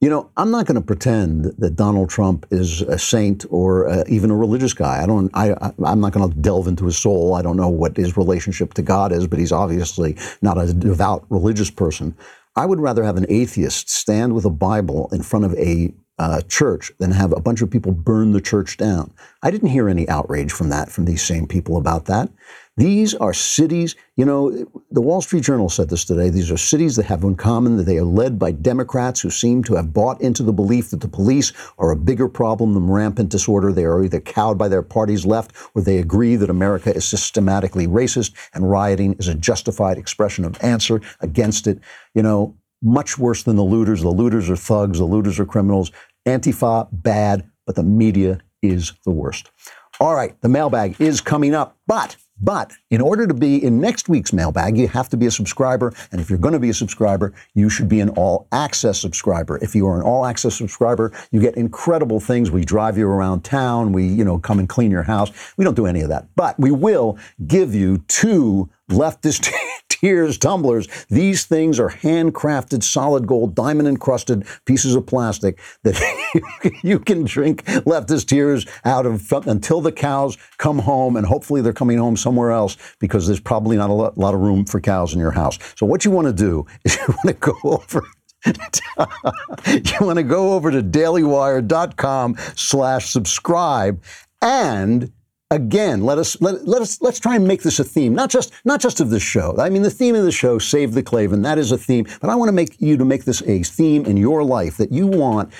You 0.00 0.08
know, 0.08 0.30
I'm 0.38 0.50
not 0.50 0.64
going 0.64 0.76
to 0.76 0.86
pretend 0.86 1.44
that 1.58 1.76
Donald 1.76 2.08
Trump 2.08 2.46
is 2.50 2.80
a 2.80 2.98
saint 2.98 3.44
or 3.50 3.86
uh, 3.86 4.02
even 4.08 4.30
a 4.30 4.36
religious 4.36 4.72
guy. 4.72 5.02
I 5.02 5.06
don't. 5.06 5.30
I, 5.34 5.72
I'm 5.84 6.00
not 6.00 6.12
going 6.12 6.30
to 6.30 6.38
delve 6.38 6.68
into 6.68 6.86
his 6.86 6.96
soul. 6.96 7.34
I 7.34 7.42
don't 7.42 7.58
know 7.58 7.68
what 7.68 7.98
his 7.98 8.16
relationship 8.16 8.72
to 8.74 8.82
God 8.82 9.12
is, 9.12 9.26
but 9.26 9.38
he's 9.38 9.52
obviously 9.52 10.16
not 10.40 10.58
a 10.58 10.72
devout 10.72 11.26
religious 11.28 11.70
person. 11.70 12.16
I 12.56 12.64
would 12.64 12.80
rather 12.80 13.04
have 13.04 13.18
an 13.18 13.26
atheist 13.28 13.90
stand 13.90 14.34
with 14.34 14.46
a 14.46 14.50
Bible 14.50 15.10
in 15.12 15.22
front 15.22 15.44
of 15.44 15.54
a 15.56 15.92
uh, 16.18 16.40
church 16.48 16.92
than 16.98 17.12
have 17.12 17.32
a 17.32 17.40
bunch 17.40 17.60
of 17.60 17.70
people 17.70 17.92
burn 17.92 18.32
the 18.32 18.40
church 18.40 18.78
down. 18.78 19.12
I 19.42 19.50
didn't 19.50 19.68
hear 19.68 19.88
any 19.88 20.08
outrage 20.08 20.52
from 20.52 20.70
that, 20.70 20.90
from 20.90 21.04
these 21.04 21.22
same 21.22 21.46
people 21.46 21.76
about 21.76 22.06
that. 22.06 22.30
These 22.80 23.14
are 23.16 23.34
cities, 23.34 23.94
you 24.16 24.24
know, 24.24 24.50
the 24.90 25.02
Wall 25.02 25.20
Street 25.20 25.44
Journal 25.44 25.68
said 25.68 25.90
this 25.90 26.02
today. 26.02 26.30
These 26.30 26.50
are 26.50 26.56
cities 26.56 26.96
that 26.96 27.04
have 27.04 27.22
in 27.24 27.36
common 27.36 27.76
that 27.76 27.82
they 27.82 27.98
are 27.98 28.04
led 28.04 28.38
by 28.38 28.52
Democrats 28.52 29.20
who 29.20 29.28
seem 29.28 29.62
to 29.64 29.74
have 29.74 29.92
bought 29.92 30.18
into 30.22 30.42
the 30.42 30.54
belief 30.54 30.88
that 30.88 31.02
the 31.02 31.06
police 31.06 31.52
are 31.76 31.90
a 31.90 31.96
bigger 31.96 32.26
problem 32.26 32.72
than 32.72 32.88
rampant 32.88 33.28
disorder. 33.28 33.70
They 33.70 33.84
are 33.84 34.02
either 34.02 34.18
cowed 34.18 34.56
by 34.56 34.68
their 34.68 34.80
party's 34.80 35.26
left 35.26 35.52
or 35.74 35.82
they 35.82 35.98
agree 35.98 36.36
that 36.36 36.48
America 36.48 36.90
is 36.96 37.04
systematically 37.04 37.86
racist 37.86 38.32
and 38.54 38.70
rioting 38.70 39.12
is 39.18 39.28
a 39.28 39.34
justified 39.34 39.98
expression 39.98 40.46
of 40.46 40.56
answer 40.64 41.02
against 41.20 41.66
it. 41.66 41.80
You 42.14 42.22
know, 42.22 42.56
much 42.80 43.18
worse 43.18 43.42
than 43.42 43.56
the 43.56 43.62
looters. 43.62 44.00
The 44.00 44.08
looters 44.08 44.48
are 44.48 44.56
thugs, 44.56 45.00
the 45.00 45.04
looters 45.04 45.38
are 45.38 45.44
criminals. 45.44 45.92
Antifa, 46.24 46.88
bad, 46.90 47.46
but 47.66 47.74
the 47.74 47.82
media 47.82 48.40
is 48.62 48.94
the 49.04 49.10
worst. 49.10 49.50
All 50.00 50.14
right, 50.14 50.40
the 50.40 50.48
mailbag 50.48 50.98
is 50.98 51.20
coming 51.20 51.54
up, 51.54 51.76
but 51.86 52.16
but 52.40 52.72
in 52.90 53.00
order 53.00 53.26
to 53.26 53.34
be 53.34 53.62
in 53.62 53.80
next 53.80 54.08
week's 54.08 54.32
mailbag, 54.32 54.76
you 54.76 54.88
have 54.88 55.08
to 55.10 55.16
be 55.16 55.26
a 55.26 55.30
subscriber. 55.30 55.92
And 56.12 56.20
if 56.20 56.30
you're 56.30 56.38
going 56.38 56.54
to 56.54 56.60
be 56.60 56.70
a 56.70 56.74
subscriber, 56.74 57.32
you 57.54 57.68
should 57.68 57.88
be 57.88 58.00
an 58.00 58.10
all 58.10 58.46
access 58.52 58.98
subscriber. 58.98 59.58
If 59.62 59.74
you 59.74 59.86
are 59.86 59.96
an 59.96 60.02
all 60.02 60.26
access 60.26 60.56
subscriber, 60.56 61.12
you 61.30 61.40
get 61.40 61.56
incredible 61.56 62.20
things. 62.20 62.50
We 62.50 62.64
drive 62.64 62.96
you 62.96 63.08
around 63.08 63.44
town. 63.44 63.92
We, 63.92 64.06
you 64.06 64.24
know, 64.24 64.38
come 64.38 64.58
and 64.58 64.68
clean 64.68 64.90
your 64.90 65.02
house. 65.02 65.30
We 65.56 65.64
don't 65.64 65.76
do 65.76 65.86
any 65.86 66.00
of 66.00 66.08
that, 66.08 66.28
but 66.36 66.58
we 66.58 66.70
will 66.70 67.18
give 67.46 67.74
you 67.74 67.98
two 68.08 68.68
leftist 68.90 69.52
tears 69.88 70.38
tumblers. 70.38 70.88
These 71.08 71.44
things 71.44 71.78
are 71.78 71.90
handcrafted, 71.90 72.82
solid 72.82 73.26
gold, 73.26 73.54
diamond 73.54 73.88
encrusted 73.88 74.46
pieces 74.64 74.94
of 74.94 75.06
plastic 75.06 75.58
that 75.84 76.00
you 76.82 76.98
can 76.98 77.24
drink 77.24 77.64
leftist 77.64 78.26
tears 78.26 78.66
out 78.84 79.06
of 79.06 79.30
until 79.46 79.80
the 79.80 79.92
cows 79.92 80.36
come 80.58 80.78
home, 80.78 81.16
and 81.16 81.26
hopefully 81.26 81.60
they're 81.60 81.72
coming 81.72 81.98
home 81.98 82.16
somewhere 82.16 82.50
else 82.50 82.76
because 82.98 83.26
there's 83.26 83.40
probably 83.40 83.76
not 83.76 83.90
a 83.90 83.92
lot, 83.92 84.16
lot 84.18 84.34
of 84.34 84.40
room 84.40 84.64
for 84.64 84.80
cows 84.80 85.12
in 85.12 85.20
your 85.20 85.30
house. 85.30 85.58
So 85.76 85.86
what 85.86 86.04
you 86.04 86.10
want 86.10 86.26
to 86.26 86.32
do 86.32 86.66
is 86.84 86.96
you 86.96 87.06
want 87.08 87.28
to 87.28 87.34
go 87.34 87.56
over 87.64 88.02
you 88.46 90.06
want 90.06 90.16
to 90.16 90.22
go 90.22 90.54
over 90.54 90.70
to 90.70 90.82
dailywire.com 90.82 92.36
slash 92.56 93.10
subscribe 93.10 94.02
and 94.40 95.12
again, 95.50 96.04
let 96.04 96.18
us 96.18 96.40
let, 96.40 96.66
let 96.66 96.80
us 96.80 97.00
let's 97.00 97.18
try 97.18 97.36
and 97.36 97.46
make 97.46 97.62
this 97.62 97.78
a 97.78 97.84
theme, 97.84 98.14
not 98.14 98.30
just 98.30 98.52
not 98.64 98.80
just 98.80 99.00
of 99.00 99.10
this 99.10 99.22
show. 99.22 99.56
I 99.58 99.70
mean, 99.70 99.82
the 99.82 99.90
theme 99.90 100.14
of 100.14 100.24
the 100.24 100.32
show, 100.32 100.58
save 100.58 100.94
the 100.94 101.02
Klavan, 101.02 101.42
that 101.42 101.58
is 101.58 101.72
a 101.72 101.78
theme. 101.78 102.06
But 102.20 102.30
I 102.30 102.34
want 102.34 102.48
to 102.48 102.52
make 102.52 102.80
you 102.80 102.96
to 102.96 103.04
make 103.04 103.24
this 103.24 103.42
a 103.42 103.62
theme 103.62 104.06
in 104.06 104.16
your 104.16 104.44
life 104.44 104.76
that 104.76 104.92
you 104.92 105.06
want 105.06 105.52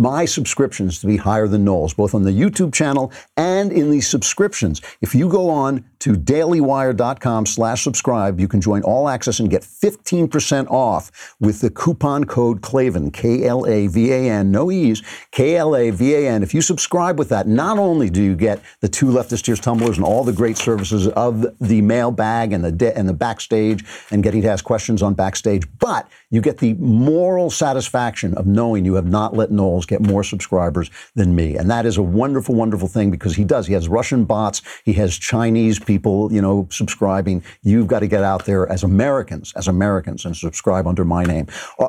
my 0.00 0.24
subscriptions 0.24 1.00
to 1.00 1.06
be 1.06 1.16
higher 1.16 1.48
than 1.48 1.64
Knowles, 1.64 1.94
both 1.94 2.14
on 2.14 2.22
the 2.22 2.30
YouTube 2.30 2.72
channel 2.72 3.12
and 3.36 3.72
in 3.72 3.90
the 3.90 4.00
subscriptions. 4.00 4.80
If 5.00 5.14
you 5.14 5.28
go 5.28 5.50
on 5.50 5.84
to 6.00 6.12
dailywire.com 6.12 7.46
slash 7.46 7.82
subscribe, 7.82 8.38
you 8.38 8.48
can 8.48 8.60
join 8.60 8.82
All 8.82 9.08
Access 9.08 9.40
and 9.40 9.50
get 9.50 9.62
15% 9.62 10.70
off 10.70 11.34
with 11.40 11.60
the 11.60 11.70
coupon 11.70 12.24
code 12.24 12.62
Klavan, 12.62 13.10
K-L-A-V-A-N, 13.10 14.50
no 14.50 14.70
E's, 14.70 15.02
K-L-A-V-A-N. 15.32 16.42
If 16.42 16.54
you 16.54 16.60
subscribe 16.60 17.18
with 17.18 17.28
that, 17.30 17.48
not 17.48 17.78
only 17.78 18.10
do 18.10 18.22
you 18.22 18.36
get 18.36 18.62
the 18.80 18.88
two 18.88 19.06
Leftist 19.06 19.42
Tears 19.42 19.60
tumblers 19.60 19.96
and 19.96 20.04
all 20.04 20.22
the 20.22 20.32
great 20.32 20.56
services 20.56 21.08
of 21.08 21.46
the 21.60 21.82
mailbag 21.82 22.52
and 22.52 22.64
the, 22.64 22.72
de- 22.72 22.96
and 22.96 23.08
the 23.08 23.14
backstage 23.14 23.84
and 24.10 24.22
getting 24.22 24.42
to 24.42 24.48
ask 24.48 24.64
questions 24.64 25.02
on 25.02 25.14
backstage, 25.14 25.64
but 25.78 26.08
you 26.30 26.40
get 26.40 26.58
the 26.58 26.74
moral 26.74 27.50
satisfaction 27.50 28.34
of 28.34 28.46
knowing 28.46 28.84
you 28.84 28.94
have 28.94 29.06
not 29.06 29.34
let 29.34 29.50
Knowles 29.50 29.86
get 29.86 30.00
more 30.00 30.24
subscribers 30.24 30.90
than 31.14 31.34
me. 31.34 31.56
And 31.56 31.70
that 31.70 31.86
is 31.86 31.96
a 31.96 32.02
wonderful, 32.02 32.54
wonderful 32.54 32.88
thing 32.88 33.10
because 33.10 33.36
he 33.36 33.44
does. 33.44 33.66
He 33.66 33.74
has 33.74 33.88
Russian 33.88 34.24
bots. 34.24 34.62
He 34.84 34.92
has 34.94 35.16
Chinese 35.16 35.78
people, 35.78 36.32
you 36.32 36.42
know, 36.42 36.66
subscribing. 36.70 37.44
You've 37.62 37.86
got 37.86 38.00
to 38.00 38.08
get 38.08 38.24
out 38.24 38.44
there 38.44 38.70
as 38.70 38.82
Americans, 38.82 39.52
as 39.56 39.68
Americans, 39.68 40.24
and 40.24 40.36
subscribe 40.36 40.86
under 40.86 41.04
my 41.04 41.24
name. 41.24 41.46
Uh, 41.78 41.88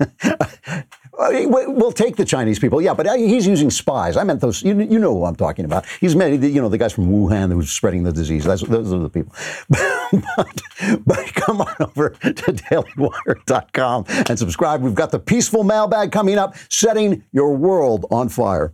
We'll 1.14 1.92
take 1.92 2.16
the 2.16 2.24
Chinese 2.24 2.58
people, 2.58 2.80
yeah, 2.80 2.94
but 2.94 3.06
uh, 3.06 3.14
he's 3.14 3.46
using 3.46 3.70
spies. 3.70 4.16
I 4.16 4.24
meant 4.24 4.40
those. 4.40 4.62
You, 4.62 4.80
you 4.80 4.98
know 4.98 5.12
who 5.12 5.24
I'm 5.24 5.36
talking 5.36 5.66
about. 5.66 5.84
He's 6.00 6.16
made, 6.16 6.42
you 6.42 6.62
know, 6.62 6.70
the 6.70 6.78
guys 6.78 6.94
from 6.94 7.08
Wuhan 7.08 7.52
who's 7.52 7.70
spreading 7.70 8.02
the 8.02 8.12
disease. 8.12 8.44
That's, 8.44 8.62
those 8.62 8.92
are 8.92 8.98
the 8.98 9.10
people. 9.10 9.34
but, 9.68 10.62
but 11.04 11.34
come 11.34 11.60
on 11.60 11.74
over 11.80 12.10
to 12.10 12.32
dailywire.com 12.32 14.04
and 14.08 14.38
subscribe. 14.38 14.80
We've 14.80 14.94
got 14.94 15.10
the 15.10 15.18
peaceful 15.18 15.64
mailbag 15.64 16.12
coming 16.12 16.38
up, 16.38 16.56
setting 16.70 17.24
your 17.30 17.56
world 17.56 18.06
on 18.10 18.30
fire. 18.30 18.72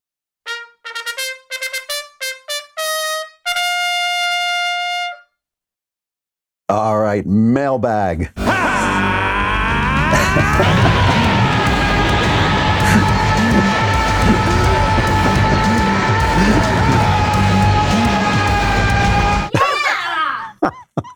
All 6.68 6.98
right, 6.98 7.26
mailbag. 7.26 8.30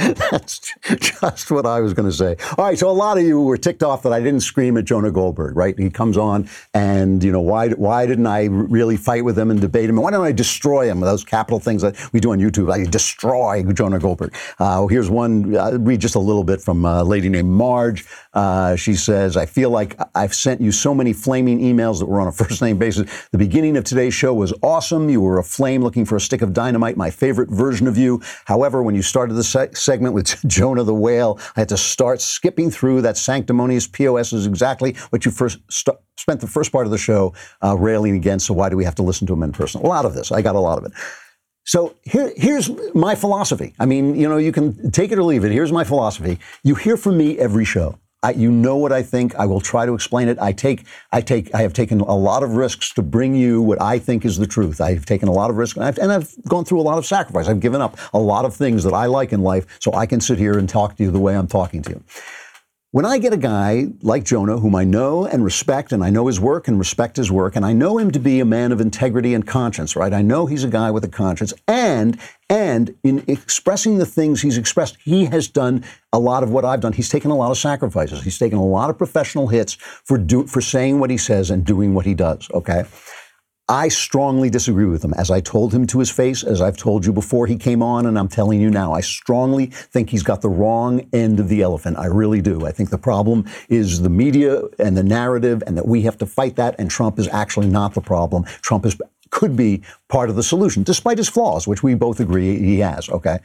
That's 0.00 0.72
just 0.86 1.50
what 1.50 1.66
I 1.66 1.80
was 1.80 1.92
going 1.92 2.08
to 2.08 2.16
say. 2.16 2.36
All 2.56 2.64
right, 2.64 2.78
so 2.78 2.88
a 2.88 2.90
lot 2.90 3.18
of 3.18 3.24
you 3.24 3.40
were 3.40 3.58
ticked 3.58 3.82
off 3.82 4.02
that 4.04 4.12
I 4.14 4.20
didn't 4.20 4.40
scream 4.40 4.78
at 4.78 4.86
Jonah 4.86 5.10
Goldberg, 5.10 5.56
right? 5.56 5.78
He 5.78 5.90
comes 5.90 6.16
on, 6.16 6.48
and 6.72 7.22
you 7.22 7.30
know 7.30 7.42
why? 7.42 7.68
Why 7.68 8.06
didn't 8.06 8.26
I 8.26 8.44
really 8.46 8.96
fight 8.96 9.24
with 9.24 9.38
him 9.38 9.50
and 9.50 9.60
debate 9.60 9.90
him? 9.90 9.96
Why 9.96 10.10
don't 10.10 10.24
I 10.24 10.32
destroy 10.32 10.88
him? 10.88 11.00
Those 11.00 11.22
capital 11.22 11.60
things 11.60 11.82
that 11.82 11.96
we 12.14 12.20
do 12.20 12.32
on 12.32 12.38
YouTube, 12.38 12.72
I 12.72 12.88
destroy 12.88 13.62
Jonah 13.74 13.98
Goldberg. 13.98 14.34
Uh, 14.58 14.86
here's 14.86 15.10
one. 15.10 15.54
I'll 15.56 15.78
read 15.78 16.00
just 16.00 16.14
a 16.14 16.20
little 16.20 16.44
bit 16.44 16.62
from 16.62 16.84
a 16.86 17.04
lady 17.04 17.28
named 17.28 17.50
Marge. 17.50 18.06
Uh, 18.32 18.76
she 18.76 18.94
says, 18.94 19.36
"I 19.36 19.44
feel 19.44 19.68
like 19.68 19.98
I've 20.14 20.34
sent 20.34 20.62
you 20.62 20.72
so 20.72 20.94
many 20.94 21.12
flaming 21.12 21.60
emails 21.60 21.98
that 21.98 22.06
were 22.06 22.20
on 22.20 22.28
a 22.28 22.32
first 22.40 22.62
name 22.62 22.78
basis. 22.78 23.28
The 23.32 23.38
beginning 23.38 23.76
of 23.76 23.84
today's 23.84 24.14
show 24.14 24.32
was 24.32 24.54
awesome. 24.62 25.10
You 25.10 25.20
were 25.20 25.38
a 25.38 25.44
flame 25.44 25.82
looking 25.82 26.06
for 26.06 26.16
a 26.16 26.20
stick 26.20 26.40
of 26.40 26.54
dynamite, 26.54 26.96
my 26.96 27.10
favorite 27.10 27.50
version 27.50 27.86
of 27.86 27.98
you. 27.98 28.22
However, 28.46 28.82
when 28.82 28.94
you 28.94 29.02
started 29.02 29.34
the 29.34 29.44
segment 29.90 30.14
with 30.14 30.40
Jonah 30.46 30.84
the 30.84 30.94
whale. 30.94 31.38
I 31.56 31.60
had 31.60 31.68
to 31.70 31.76
start 31.76 32.20
skipping 32.20 32.70
through 32.70 33.02
that 33.02 33.16
sanctimonious 33.16 33.88
POS 33.88 34.32
is 34.32 34.46
exactly 34.46 34.92
what 35.10 35.24
you 35.24 35.32
first 35.32 35.58
st- 35.68 35.96
spent 36.16 36.40
the 36.40 36.46
first 36.46 36.70
part 36.70 36.86
of 36.86 36.92
the 36.92 36.98
show 36.98 37.34
uh, 37.64 37.76
railing 37.76 38.14
against. 38.14 38.46
So 38.46 38.54
why 38.54 38.68
do 38.68 38.76
we 38.76 38.84
have 38.84 38.94
to 38.96 39.02
listen 39.02 39.26
to 39.26 39.32
him 39.32 39.42
in 39.42 39.50
person? 39.50 39.80
A 39.80 39.86
lot 39.86 40.04
of 40.04 40.14
this. 40.14 40.30
I 40.30 40.42
got 40.42 40.54
a 40.54 40.60
lot 40.60 40.78
of 40.78 40.84
it. 40.84 40.92
So 41.64 41.96
here, 42.04 42.32
here's 42.36 42.70
my 42.94 43.14
philosophy. 43.16 43.74
I 43.80 43.86
mean, 43.86 44.14
you 44.14 44.28
know, 44.28 44.36
you 44.36 44.52
can 44.52 44.92
take 44.92 45.10
it 45.10 45.18
or 45.18 45.24
leave 45.24 45.44
it. 45.44 45.50
Here's 45.50 45.72
my 45.72 45.84
philosophy. 45.84 46.38
You 46.62 46.76
hear 46.76 46.96
from 46.96 47.16
me 47.18 47.38
every 47.38 47.64
show. 47.64 47.98
I, 48.22 48.32
you 48.32 48.50
know 48.50 48.76
what 48.76 48.92
I 48.92 49.02
think. 49.02 49.34
I 49.36 49.46
will 49.46 49.60
try 49.60 49.86
to 49.86 49.94
explain 49.94 50.28
it. 50.28 50.38
I 50.40 50.52
take, 50.52 50.84
I 51.10 51.22
take, 51.22 51.54
I 51.54 51.62
have 51.62 51.72
taken 51.72 52.00
a 52.00 52.14
lot 52.14 52.42
of 52.42 52.52
risks 52.52 52.92
to 52.94 53.02
bring 53.02 53.34
you 53.34 53.62
what 53.62 53.80
I 53.80 53.98
think 53.98 54.26
is 54.26 54.36
the 54.36 54.46
truth. 54.46 54.80
I've 54.80 55.06
taken 55.06 55.26
a 55.26 55.32
lot 55.32 55.48
of 55.48 55.56
risks, 55.56 55.78
and 55.78 55.86
I've, 55.86 55.98
and 55.98 56.12
I've 56.12 56.34
gone 56.44 56.66
through 56.66 56.80
a 56.80 56.82
lot 56.82 56.98
of 56.98 57.06
sacrifice. 57.06 57.48
I've 57.48 57.60
given 57.60 57.80
up 57.80 57.98
a 58.12 58.18
lot 58.18 58.44
of 58.44 58.54
things 58.54 58.84
that 58.84 58.92
I 58.92 59.06
like 59.06 59.32
in 59.32 59.42
life, 59.42 59.66
so 59.80 59.94
I 59.94 60.04
can 60.04 60.20
sit 60.20 60.38
here 60.38 60.58
and 60.58 60.68
talk 60.68 60.96
to 60.96 61.02
you 61.02 61.10
the 61.10 61.18
way 61.18 61.34
I'm 61.34 61.46
talking 61.46 61.80
to 61.82 61.90
you. 61.90 62.04
When 62.92 63.04
I 63.04 63.18
get 63.18 63.32
a 63.32 63.36
guy 63.36 63.86
like 64.02 64.24
Jonah, 64.24 64.58
whom 64.58 64.74
I 64.74 64.82
know 64.82 65.24
and 65.24 65.44
respect, 65.44 65.92
and 65.92 66.02
I 66.02 66.10
know 66.10 66.26
his 66.26 66.40
work 66.40 66.66
and 66.66 66.76
respect 66.76 67.18
his 67.18 67.30
work, 67.30 67.54
and 67.54 67.64
I 67.64 67.72
know 67.72 67.98
him 67.98 68.10
to 68.10 68.18
be 68.18 68.40
a 68.40 68.44
man 68.44 68.72
of 68.72 68.80
integrity 68.80 69.32
and 69.32 69.46
conscience, 69.46 69.94
right? 69.94 70.12
I 70.12 70.22
know 70.22 70.46
he's 70.46 70.64
a 70.64 70.68
guy 70.68 70.90
with 70.90 71.04
a 71.04 71.08
conscience, 71.08 71.54
and 71.68 72.18
and 72.48 72.96
in 73.04 73.22
expressing 73.28 73.98
the 73.98 74.06
things 74.06 74.42
he's 74.42 74.58
expressed, 74.58 74.96
he 75.04 75.26
has 75.26 75.46
done 75.46 75.84
a 76.12 76.18
lot 76.18 76.42
of 76.42 76.50
what 76.50 76.64
I've 76.64 76.80
done. 76.80 76.92
He's 76.92 77.08
taken 77.08 77.30
a 77.30 77.36
lot 77.36 77.52
of 77.52 77.58
sacrifices. 77.58 78.24
He's 78.24 78.38
taken 78.38 78.58
a 78.58 78.66
lot 78.66 78.90
of 78.90 78.98
professional 78.98 79.46
hits 79.46 79.74
for 79.74 80.18
do, 80.18 80.48
for 80.48 80.60
saying 80.60 80.98
what 80.98 81.10
he 81.10 81.16
says 81.16 81.48
and 81.50 81.64
doing 81.64 81.94
what 81.94 82.06
he 82.06 82.14
does. 82.14 82.50
Okay. 82.52 82.82
I 83.70 83.86
strongly 83.86 84.50
disagree 84.50 84.86
with 84.86 85.04
him, 85.04 85.14
as 85.14 85.30
I 85.30 85.40
told 85.40 85.72
him 85.72 85.86
to 85.86 86.00
his 86.00 86.10
face, 86.10 86.42
as 86.42 86.60
I've 86.60 86.76
told 86.76 87.06
you 87.06 87.12
before 87.12 87.46
he 87.46 87.54
came 87.54 87.84
on, 87.84 88.04
and 88.04 88.18
I'm 88.18 88.26
telling 88.26 88.60
you 88.60 88.68
now. 88.68 88.92
I 88.92 89.00
strongly 89.00 89.66
think 89.66 90.10
he's 90.10 90.24
got 90.24 90.42
the 90.42 90.48
wrong 90.48 91.08
end 91.12 91.38
of 91.38 91.48
the 91.48 91.62
elephant. 91.62 91.96
I 91.96 92.06
really 92.06 92.42
do. 92.42 92.66
I 92.66 92.72
think 92.72 92.90
the 92.90 92.98
problem 92.98 93.48
is 93.68 94.02
the 94.02 94.10
media 94.10 94.62
and 94.80 94.96
the 94.96 95.04
narrative, 95.04 95.62
and 95.68 95.78
that 95.78 95.86
we 95.86 96.02
have 96.02 96.18
to 96.18 96.26
fight 96.26 96.56
that, 96.56 96.74
and 96.80 96.90
Trump 96.90 97.20
is 97.20 97.28
actually 97.28 97.68
not 97.68 97.94
the 97.94 98.00
problem. 98.00 98.42
Trump 98.60 98.84
is, 98.84 99.00
could 99.30 99.54
be 99.54 99.82
part 100.08 100.30
of 100.30 100.34
the 100.34 100.42
solution, 100.42 100.82
despite 100.82 101.18
his 101.18 101.28
flaws, 101.28 101.68
which 101.68 101.84
we 101.84 101.94
both 101.94 102.18
agree 102.18 102.58
he 102.58 102.80
has, 102.80 103.08
okay? 103.08 103.38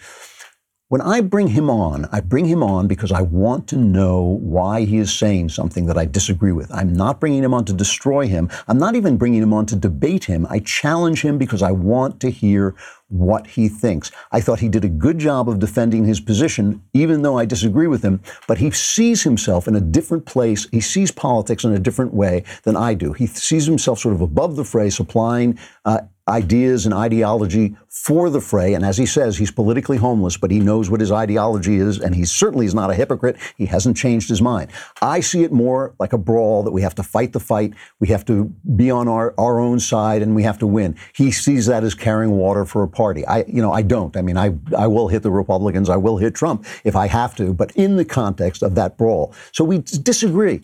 When 0.90 1.02
I 1.02 1.22
bring 1.22 1.48
him 1.48 1.68
on, 1.68 2.08
I 2.12 2.22
bring 2.22 2.46
him 2.46 2.62
on 2.62 2.88
because 2.88 3.12
I 3.12 3.24
want 3.24 3.68
to 3.70 3.76
know 3.76 4.22
why 4.22 4.86
he 4.86 4.98
is 4.98 5.12
saying 5.12 5.50
something 5.50 5.88
that 5.88 5.98
I 5.98 6.06
disagree 6.06 6.52
with. 6.52 6.72
I'm 6.72 6.94
not 6.94 7.20
bringing 7.20 7.44
him 7.44 7.56
on 7.56 7.66
to 7.66 7.74
destroy 7.74 8.28
him. 8.28 8.52
I'm 8.68 8.78
not 8.78 8.96
even 8.96 9.18
bringing 9.18 9.42
him 9.42 9.52
on 9.52 9.66
to 9.68 9.76
debate 9.76 10.26
him. 10.26 10.46
I 10.48 10.60
challenge 10.60 11.24
him 11.24 11.40
because 11.40 11.64
I 11.64 11.72
want 11.72 12.20
to 12.20 12.30
hear 12.30 12.76
what 13.08 13.48
he 13.48 13.68
thinks. 13.68 14.12
I 14.32 14.42
thought 14.42 14.60
he 14.60 14.70
did 14.70 14.86
a 14.86 14.90
good 14.90 15.18
job 15.18 15.50
of 15.50 15.60
defending 15.60 16.06
his 16.06 16.20
position, 16.20 16.84
even 16.94 17.24
though 17.24 17.38
I 17.38 17.46
disagree 17.46 17.88
with 17.88 18.04
him, 18.04 18.22
but 18.48 18.60
he 18.60 18.70
sees 18.70 19.24
himself 19.24 19.68
in 19.68 19.76
a 19.76 19.82
different 19.82 20.26
place. 20.28 20.68
He 20.70 20.82
sees 20.82 21.12
politics 21.12 21.64
in 21.64 21.74
a 21.74 21.80
different 21.80 22.14
way 22.14 22.44
than 22.64 22.76
I 22.76 22.94
do. 22.94 23.14
He 23.14 23.26
sees 23.26 23.66
himself 23.66 24.00
sort 24.00 24.14
of 24.14 24.22
above 24.22 24.56
the 24.56 24.64
fray, 24.64 24.92
supplying 24.92 25.58
uh, 25.84 26.02
ideas 26.28 26.86
and 26.86 26.94
ideology 26.94 27.76
for 27.90 28.30
the 28.30 28.42
fray. 28.42 28.74
And 28.74 28.84
as 28.84 28.98
he 28.98 29.06
says, 29.06 29.38
he's 29.38 29.52
politically 29.52 29.98
homeless, 29.98 30.38
but 30.38 30.52
he 30.52 30.60
knows 30.60 30.90
what 30.90 31.00
his 31.00 31.12
ideology 31.12 31.76
is, 31.76 32.00
and 32.00 32.16
he 32.16 32.26
certainly 32.26 32.66
is 32.66 32.74
not 32.74 32.90
a 32.90 32.94
hypocrite. 32.94 33.38
He 33.58 33.66
hasn't 33.68 33.96
changed 33.96 34.28
his 34.30 34.42
mind. 34.42 34.72
I 35.02 35.20
see 35.20 35.44
it 35.44 35.52
more 35.52 35.94
like 36.00 36.14
a 36.14 36.18
brawl 36.18 36.64
that 36.64 36.72
we 36.72 36.82
have 36.82 36.96
to 36.96 37.04
fight 37.04 37.34
the 37.34 37.40
fight, 37.40 37.74
we 38.00 38.08
have 38.10 38.26
to 38.26 38.46
be 38.76 38.90
on 38.90 39.08
our, 39.08 39.34
our 39.38 39.60
own 39.60 39.80
side, 39.80 40.22
and 40.22 40.36
we 40.36 40.44
have 40.44 40.58
to 40.60 40.68
win. 40.68 40.96
He 41.14 41.32
sees 41.32 41.68
that 41.68 41.84
as 41.84 41.94
carrying 41.94 42.32
water 42.32 42.66
for 42.66 42.84
a 42.84 42.88
party. 42.88 43.26
I, 43.26 43.44
you 43.48 43.62
know, 43.62 43.72
I 43.72 43.82
don't. 43.82 44.18
I 44.18 44.22
mean, 44.22 44.38
I, 44.38 44.56
I 44.76 44.88
will 44.88 45.08
hit 45.08 45.24
the 45.24 45.32
Republicans, 45.32 45.90
I 45.90 45.98
will 45.98 46.18
hit 46.18 46.36
Trump 46.36 46.66
if 46.84 46.96
I 46.96 47.08
have 47.08 47.36
to, 47.36 47.54
but 47.54 47.72
in 47.76 47.96
the 47.96 48.06
context 48.06 48.64
of 48.64 48.76
that 48.76 48.98
brawl. 48.98 49.34
So 49.52 49.64
we 49.64 49.80
disagree 49.80 50.64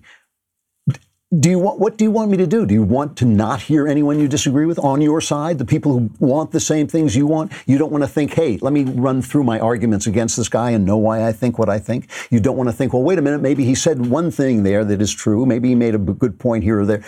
do 1.40 1.50
you 1.50 1.60
want 1.60 1.80
what 1.80 1.98
do 1.98 2.04
you 2.04 2.12
want 2.12 2.30
me 2.30 2.36
to 2.38 2.46
do? 2.46 2.66
Do 2.66 2.74
you 2.74 2.84
want 2.84 3.16
to 3.18 3.26
not 3.26 3.62
hear 3.62 3.88
anyone 3.88 4.20
you 4.20 4.28
disagree 4.28 4.66
with 4.66 4.78
on 4.80 5.00
your 5.00 5.22
side? 5.22 5.60
The 5.60 5.66
people 5.66 5.98
who 5.98 6.10
want 6.20 6.52
the 6.52 6.60
same 6.60 6.88
things 6.88 7.16
you 7.16 7.26
want? 7.26 7.54
You 7.66 7.78
don't 7.78 7.90
want 7.92 8.04
to 8.04 8.08
think, 8.08 8.34
hey, 8.34 8.58
let 8.62 8.74
me 8.74 8.84
run 8.84 9.22
through 9.22 9.46
my 9.46 9.58
arguments 9.58 10.08
against 10.08 10.36
this 10.36 10.50
guy 10.50 10.72
and 10.72 10.86
know 10.86 10.98
why 10.98 11.26
I 11.26 11.32
think 11.32 11.58
what 11.58 11.70
I 11.70 11.80
think. 11.80 12.10
You 12.32 12.42
don't 12.42 12.58
want 12.58 12.68
to 12.68 12.74
think, 12.74 12.92
well, 12.92 13.04
wait 13.04 13.18
a 13.18 13.22
minute, 13.22 13.42
maybe 13.42 13.64
he 13.64 13.76
said 13.76 14.08
one 14.08 14.30
thing 14.30 14.64
there 14.64 14.84
that 14.84 15.02
is 15.02 15.14
true. 15.14 15.46
Maybe 15.46 15.70
he 15.70 15.76
made 15.76 15.96
a 15.96 16.00
good 16.00 16.38
point 16.38 16.66
here 16.66 16.82
or 16.82 16.86
there. 16.86 17.04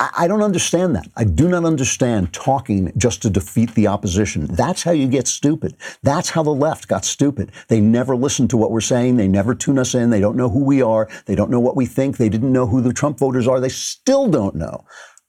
I, 0.00 0.26
don't 0.26 0.42
understand 0.42 0.96
that. 0.96 1.06
I 1.16 1.22
do 1.22 1.48
not 1.48 1.64
understand 1.64 2.32
talking 2.32 2.92
just 2.96 3.22
to 3.22 3.30
defeat 3.30 3.74
the 3.74 3.86
opposition. 3.86 4.46
That's 4.46 4.82
how 4.82 4.90
you 4.90 5.06
get 5.06 5.28
stupid. 5.28 5.76
That's 6.02 6.30
how 6.30 6.42
the 6.42 6.50
left 6.50 6.88
got 6.88 7.04
stupid. 7.04 7.52
They 7.68 7.80
never 7.80 8.16
listen 8.16 8.48
to 8.48 8.56
what 8.56 8.72
we're 8.72 8.80
saying. 8.80 9.16
They 9.16 9.28
never 9.28 9.54
tune 9.54 9.78
us 9.78 9.94
in. 9.94 10.10
They 10.10 10.20
don't 10.20 10.36
know 10.36 10.48
who 10.48 10.64
we 10.64 10.82
are. 10.82 11.08
They 11.26 11.36
don't 11.36 11.50
know 11.50 11.60
what 11.60 11.76
we 11.76 11.86
think. 11.86 12.16
They 12.16 12.28
didn't 12.28 12.52
know 12.52 12.66
who 12.66 12.80
the 12.80 12.92
Trump 12.92 13.18
voters 13.18 13.46
are. 13.46 13.60
They 13.60 13.68
still 13.68 14.28
don't 14.28 14.56
know. 14.56 14.84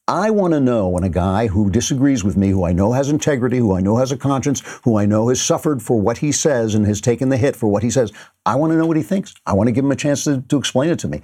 I 0.07 0.30
want 0.30 0.53
to 0.53 0.59
know 0.59 0.88
when 0.88 1.03
a 1.03 1.09
guy 1.09 1.47
who 1.47 1.72
disagrees 1.72 2.24
with 2.24 2.38
me, 2.38 2.49
who 2.49 2.63
I 2.63 2.74
know 2.74 2.91
has 2.91 3.09
integrity, 3.09 3.57
who 3.57 3.74
I 3.74 3.82
know 3.82 3.97
has 3.97 4.11
a 4.11 4.18
conscience, 4.18 4.61
who 4.84 4.97
I 4.97 5.07
know 5.07 5.30
has 5.30 5.41
suffered 5.41 5.82
for 5.82 5.99
what 5.99 6.20
he 6.20 6.32
says 6.32 6.76
and 6.76 6.86
has 6.86 7.01
taken 7.01 7.30
the 7.30 7.38
hit 7.38 7.55
for 7.55 7.68
what 7.68 7.82
he 7.82 7.89
says, 7.89 8.11
I 8.45 8.55
want 8.55 8.72
to 8.72 8.78
know 8.78 8.86
what 8.86 8.97
he 8.97 9.03
thinks. 9.03 9.34
I 9.47 9.53
want 9.53 9.68
to 9.68 9.72
give 9.72 9.84
him 9.84 9.91
a 9.91 9.95
chance 9.95 10.24
to, 10.26 10.41
to 10.41 10.57
explain 10.57 10.91
it 10.91 10.99
to 10.99 11.07
me. 11.07 11.22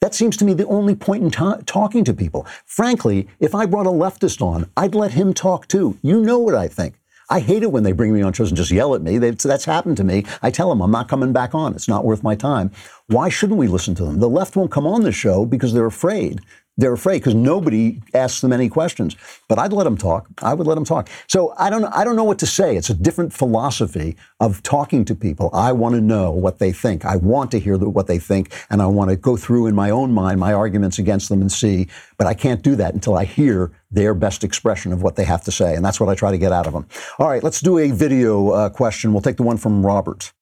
That 0.00 0.14
seems 0.14 0.36
to 0.36 0.44
me 0.44 0.52
the 0.52 0.66
only 0.66 0.94
point 0.94 1.22
in 1.22 1.30
talking 1.30 2.04
to 2.04 2.12
people. 2.12 2.46
Frankly, 2.66 3.28
if 3.40 3.54
I 3.54 3.66
brought 3.66 3.86
a 3.86 3.90
leftist 3.90 4.42
on, 4.42 4.70
I'd 4.76 4.94
let 4.94 5.12
him 5.12 5.32
talk 5.32 5.66
too. 5.66 5.98
You 6.02 6.20
know 6.20 6.38
what 6.38 6.54
I 6.54 6.68
think. 6.68 6.94
I 7.30 7.40
hate 7.40 7.62
it 7.62 7.72
when 7.72 7.84
they 7.84 7.92
bring 7.92 8.12
me 8.12 8.20
on 8.20 8.34
shows 8.34 8.50
and 8.50 8.56
just 8.56 8.70
yell 8.70 8.94
at 8.94 9.00
me. 9.00 9.16
They, 9.16 9.30
that's 9.30 9.64
happened 9.64 9.96
to 9.96 10.04
me. 10.04 10.26
I 10.42 10.50
tell 10.50 10.68
them 10.68 10.82
I'm 10.82 10.90
not 10.90 11.08
coming 11.08 11.32
back 11.32 11.54
on. 11.54 11.74
It's 11.74 11.88
not 11.88 12.04
worth 12.04 12.22
my 12.22 12.34
time. 12.34 12.70
Why 13.06 13.30
shouldn't 13.30 13.58
we 13.58 13.66
listen 13.66 13.94
to 13.94 14.04
them? 14.04 14.20
The 14.20 14.28
left 14.28 14.56
won't 14.56 14.70
come 14.70 14.86
on 14.86 15.02
the 15.02 15.12
show 15.12 15.46
because 15.46 15.72
they're 15.72 15.86
afraid 15.86 16.40
they're 16.76 16.92
afraid 16.92 17.18
because 17.18 17.34
nobody 17.34 18.00
asks 18.14 18.40
them 18.40 18.52
any 18.52 18.68
questions. 18.68 19.16
But 19.48 19.58
I'd 19.58 19.72
let 19.72 19.84
them 19.84 19.96
talk. 19.96 20.26
I 20.42 20.54
would 20.54 20.66
let 20.66 20.74
them 20.74 20.84
talk. 20.84 21.08
So 21.28 21.54
I 21.56 21.70
don't. 21.70 21.84
I 21.84 22.04
don't 22.04 22.16
know 22.16 22.24
what 22.24 22.38
to 22.40 22.46
say. 22.46 22.76
It's 22.76 22.90
a 22.90 22.94
different 22.94 23.32
philosophy 23.32 24.16
of 24.40 24.62
talking 24.62 25.04
to 25.04 25.14
people. 25.14 25.50
I 25.52 25.72
want 25.72 25.94
to 25.94 26.00
know 26.00 26.32
what 26.32 26.58
they 26.58 26.72
think. 26.72 27.04
I 27.04 27.16
want 27.16 27.50
to 27.52 27.60
hear 27.60 27.78
what 27.78 28.06
they 28.06 28.18
think, 28.18 28.52
and 28.70 28.82
I 28.82 28.86
want 28.86 29.10
to 29.10 29.16
go 29.16 29.36
through 29.36 29.66
in 29.66 29.74
my 29.74 29.90
own 29.90 30.12
mind 30.12 30.40
my 30.40 30.52
arguments 30.52 30.98
against 30.98 31.28
them 31.28 31.40
and 31.40 31.50
see. 31.50 31.88
But 32.16 32.26
I 32.26 32.34
can't 32.34 32.62
do 32.62 32.74
that 32.76 32.94
until 32.94 33.16
I 33.16 33.24
hear 33.24 33.70
their 33.90 34.14
best 34.14 34.42
expression 34.42 34.92
of 34.92 35.02
what 35.02 35.16
they 35.16 35.24
have 35.24 35.44
to 35.44 35.52
say, 35.52 35.74
and 35.74 35.84
that's 35.84 36.00
what 36.00 36.08
I 36.08 36.14
try 36.14 36.32
to 36.32 36.38
get 36.38 36.52
out 36.52 36.66
of 36.66 36.72
them. 36.72 36.86
All 37.18 37.28
right, 37.28 37.42
let's 37.42 37.60
do 37.60 37.78
a 37.78 37.90
video 37.90 38.50
uh, 38.50 38.68
question. 38.68 39.12
We'll 39.12 39.22
take 39.22 39.36
the 39.36 39.42
one 39.44 39.58
from 39.58 39.86
Robert. 39.86 40.32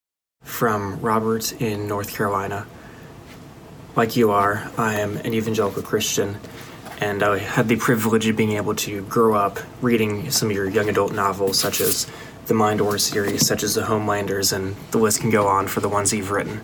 From 0.42 0.98
Robert 1.00 1.60
in 1.60 1.86
North 1.86 2.12
Carolina 2.12 2.66
like 3.94 4.16
you 4.16 4.30
are, 4.30 4.70
I 4.78 5.00
am 5.00 5.16
an 5.18 5.34
evangelical 5.34 5.82
Christian, 5.82 6.38
and 7.00 7.22
I 7.22 7.38
had 7.38 7.68
the 7.68 7.76
privilege 7.76 8.26
of 8.26 8.36
being 8.36 8.52
able 8.52 8.74
to 8.76 9.02
grow 9.02 9.34
up 9.34 9.58
reading 9.80 10.30
some 10.30 10.50
of 10.50 10.56
your 10.56 10.68
young 10.68 10.88
adult 10.88 11.12
novels, 11.12 11.58
such 11.58 11.80
as 11.80 12.06
the 12.46 12.54
MindWar 12.54 12.98
series, 12.98 13.46
such 13.46 13.62
as 13.62 13.74
The 13.74 13.82
Homelanders, 13.82 14.52
and 14.52 14.74
the 14.90 14.98
list 14.98 15.20
can 15.20 15.30
go 15.30 15.46
on 15.46 15.68
for 15.68 15.80
the 15.80 15.88
ones 15.88 16.12
you've 16.12 16.30
written. 16.30 16.60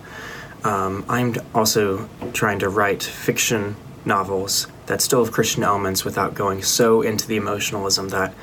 Um, 0.65 1.05
I'm 1.09 1.37
also 1.55 2.09
trying 2.33 2.59
to 2.61 2.69
write 2.69 3.03
fiction 3.03 3.77
novels 4.05 4.67
that 4.87 5.03
still 5.03 5.25
have 5.25 5.33
Christian 5.33 5.63
elements 5.63 6.05
without 6.05 6.35
going 6.35 6.63
so 6.63 7.03
into 7.03 7.29
the 7.29 7.37
emotionalism 7.37 8.09
that 8.09 8.35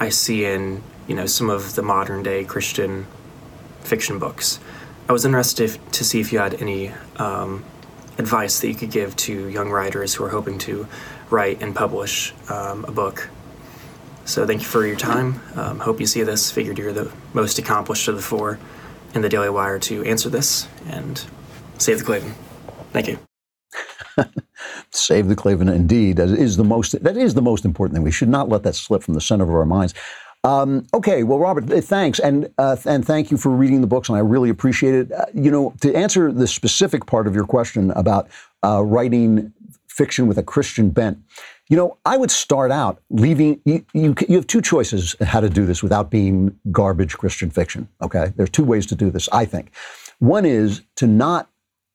I 0.00 0.08
see 0.08 0.44
in 0.44 0.82
you 1.06 1.14
know 1.14 1.26
some 1.26 1.48
of 1.48 1.74
the 1.74 1.82
modern 1.82 2.22
day 2.22 2.44
Christian 2.44 3.06
fiction 3.80 4.18
books. 4.18 4.58
I 5.08 5.12
was 5.12 5.24
interested 5.24 5.78
to 5.92 6.04
see 6.04 6.20
if 6.20 6.32
you 6.32 6.38
had 6.38 6.60
any 6.60 6.92
um, 7.16 7.64
advice 8.18 8.60
that 8.60 8.68
you 8.68 8.74
could 8.74 8.90
give 8.90 9.16
to 9.16 9.48
young 9.48 9.70
writers 9.70 10.14
who 10.14 10.24
are 10.24 10.28
hoping 10.28 10.58
to 10.58 10.86
write 11.30 11.62
and 11.62 11.74
publish 11.74 12.34
um, 12.48 12.84
a 12.84 12.92
book. 12.92 13.28
So 14.24 14.46
thank 14.46 14.60
you 14.60 14.66
for 14.66 14.86
your 14.86 14.96
time. 14.96 15.40
Um, 15.56 15.80
hope 15.80 15.98
you 16.00 16.06
see 16.06 16.22
this. 16.22 16.50
Figured 16.50 16.78
you're 16.78 16.92
the 16.92 17.10
most 17.32 17.58
accomplished 17.58 18.06
of 18.08 18.16
the 18.16 18.22
four 18.22 18.58
in 19.14 19.22
the 19.22 19.28
Daily 19.28 19.50
Wire 19.50 19.78
to 19.80 20.04
answer 20.04 20.28
this 20.28 20.68
and 20.86 21.24
save 21.78 21.98
the 21.98 22.04
Klavan. 22.04 22.34
Thank 22.92 23.08
you. 23.08 23.18
save 24.90 25.28
the 25.28 25.36
Klavan, 25.36 25.68
indeed. 25.68 26.16
That 26.16 26.28
is 26.28 26.56
the 26.56 26.64
most. 26.64 27.02
That 27.02 27.16
is 27.16 27.34
the 27.34 27.42
most 27.42 27.64
important 27.64 27.96
thing. 27.96 28.04
We 28.04 28.12
should 28.12 28.28
not 28.28 28.48
let 28.48 28.62
that 28.62 28.74
slip 28.74 29.02
from 29.02 29.14
the 29.14 29.20
center 29.20 29.44
of 29.44 29.50
our 29.50 29.66
minds. 29.66 29.94
Um, 30.44 30.86
okay, 30.92 31.22
well, 31.22 31.38
Robert, 31.38 31.70
uh, 31.70 31.80
thanks, 31.80 32.18
and 32.18 32.50
uh, 32.58 32.76
and 32.84 33.06
thank 33.06 33.30
you 33.30 33.36
for 33.36 33.50
reading 33.50 33.80
the 33.80 33.86
books, 33.86 34.08
and 34.08 34.18
I 34.18 34.20
really 34.20 34.50
appreciate 34.50 34.94
it. 34.94 35.12
Uh, 35.12 35.26
you 35.32 35.52
know, 35.52 35.72
to 35.80 35.94
answer 35.94 36.32
the 36.32 36.48
specific 36.48 37.06
part 37.06 37.28
of 37.28 37.34
your 37.34 37.44
question 37.44 37.92
about 37.92 38.28
uh, 38.64 38.82
writing 38.82 39.52
fiction 39.86 40.26
with 40.26 40.38
a 40.38 40.42
Christian 40.42 40.90
bent, 40.90 41.18
you 41.68 41.76
know, 41.76 41.96
I 42.04 42.16
would 42.16 42.32
start 42.32 42.72
out 42.72 43.00
leaving. 43.10 43.60
You, 43.64 43.84
you, 43.92 44.16
you 44.28 44.34
have 44.34 44.48
two 44.48 44.60
choices 44.60 45.14
how 45.20 45.38
to 45.38 45.48
do 45.48 45.64
this 45.64 45.80
without 45.80 46.10
being 46.10 46.58
garbage 46.72 47.16
Christian 47.16 47.48
fiction. 47.48 47.88
Okay, 48.00 48.32
there's 48.34 48.50
two 48.50 48.64
ways 48.64 48.84
to 48.86 48.96
do 48.96 49.10
this. 49.10 49.28
I 49.30 49.44
think 49.44 49.70
one 50.18 50.44
is 50.44 50.82
to 50.96 51.06
not 51.06 51.50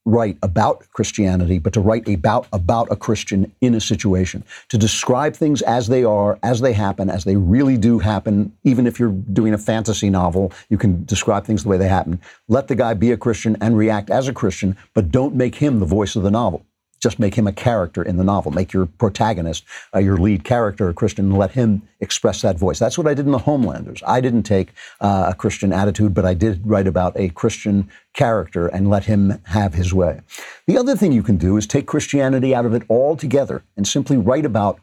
write 0.08 0.38
about 0.42 0.90
Christianity, 0.92 1.58
but 1.58 1.72
to 1.74 1.80
write 1.80 2.08
about 2.08 2.46
about 2.52 2.88
a 2.90 2.96
Christian 2.96 3.52
in 3.60 3.74
a 3.74 3.80
situation, 3.80 4.42
to 4.68 4.78
describe 4.78 5.34
things 5.34 5.60
as 5.62 5.88
they 5.88 6.02
are, 6.02 6.38
as 6.42 6.60
they 6.60 6.72
happen, 6.72 7.10
as 7.10 7.24
they 7.24 7.36
really 7.36 7.76
do 7.76 7.98
happen. 7.98 8.52
Even 8.64 8.86
if 8.86 8.98
you're 8.98 9.10
doing 9.32 9.52
a 9.52 9.58
fantasy 9.58 10.10
novel, 10.10 10.52
you 10.70 10.78
can 10.78 11.04
describe 11.04 11.44
things 11.44 11.62
the 11.62 11.68
way 11.68 11.76
they 11.76 11.88
happen. 11.88 12.20
Let 12.48 12.68
the 12.68 12.74
guy 12.74 12.94
be 12.94 13.12
a 13.12 13.16
Christian 13.16 13.56
and 13.60 13.76
react 13.76 14.10
as 14.10 14.28
a 14.28 14.32
Christian, 14.32 14.76
but 14.94 15.10
don't 15.10 15.34
make 15.34 15.56
him 15.56 15.78
the 15.78 15.86
voice 15.86 16.16
of 16.16 16.22
the 16.22 16.30
novel 16.30 16.64
just 17.00 17.18
make 17.18 17.34
him 17.34 17.46
a 17.46 17.52
character 17.52 18.02
in 18.02 18.16
the 18.16 18.24
novel. 18.24 18.50
Make 18.50 18.72
your 18.72 18.86
protagonist, 18.86 19.64
uh, 19.94 19.98
your 19.98 20.16
lead 20.16 20.44
character, 20.44 20.88
a 20.88 20.94
Christian, 20.94 21.26
and 21.26 21.38
let 21.38 21.52
him 21.52 21.82
express 22.00 22.42
that 22.42 22.58
voice. 22.58 22.78
That's 22.78 22.98
what 22.98 23.06
I 23.06 23.14
did 23.14 23.26
in 23.26 23.32
The 23.32 23.38
Homelanders. 23.38 24.02
I 24.06 24.20
didn't 24.20 24.44
take 24.44 24.70
uh, 25.00 25.26
a 25.28 25.34
Christian 25.34 25.72
attitude, 25.72 26.14
but 26.14 26.24
I 26.24 26.34
did 26.34 26.66
write 26.66 26.86
about 26.86 27.12
a 27.16 27.28
Christian 27.30 27.88
character 28.14 28.66
and 28.66 28.90
let 28.90 29.04
him 29.04 29.40
have 29.44 29.74
his 29.74 29.94
way. 29.94 30.20
The 30.66 30.76
other 30.76 30.96
thing 30.96 31.12
you 31.12 31.22
can 31.22 31.36
do 31.36 31.56
is 31.56 31.66
take 31.66 31.86
Christianity 31.86 32.54
out 32.54 32.66
of 32.66 32.74
it 32.74 32.82
altogether 32.90 33.62
and 33.76 33.86
simply 33.86 34.16
write 34.16 34.44
about 34.44 34.80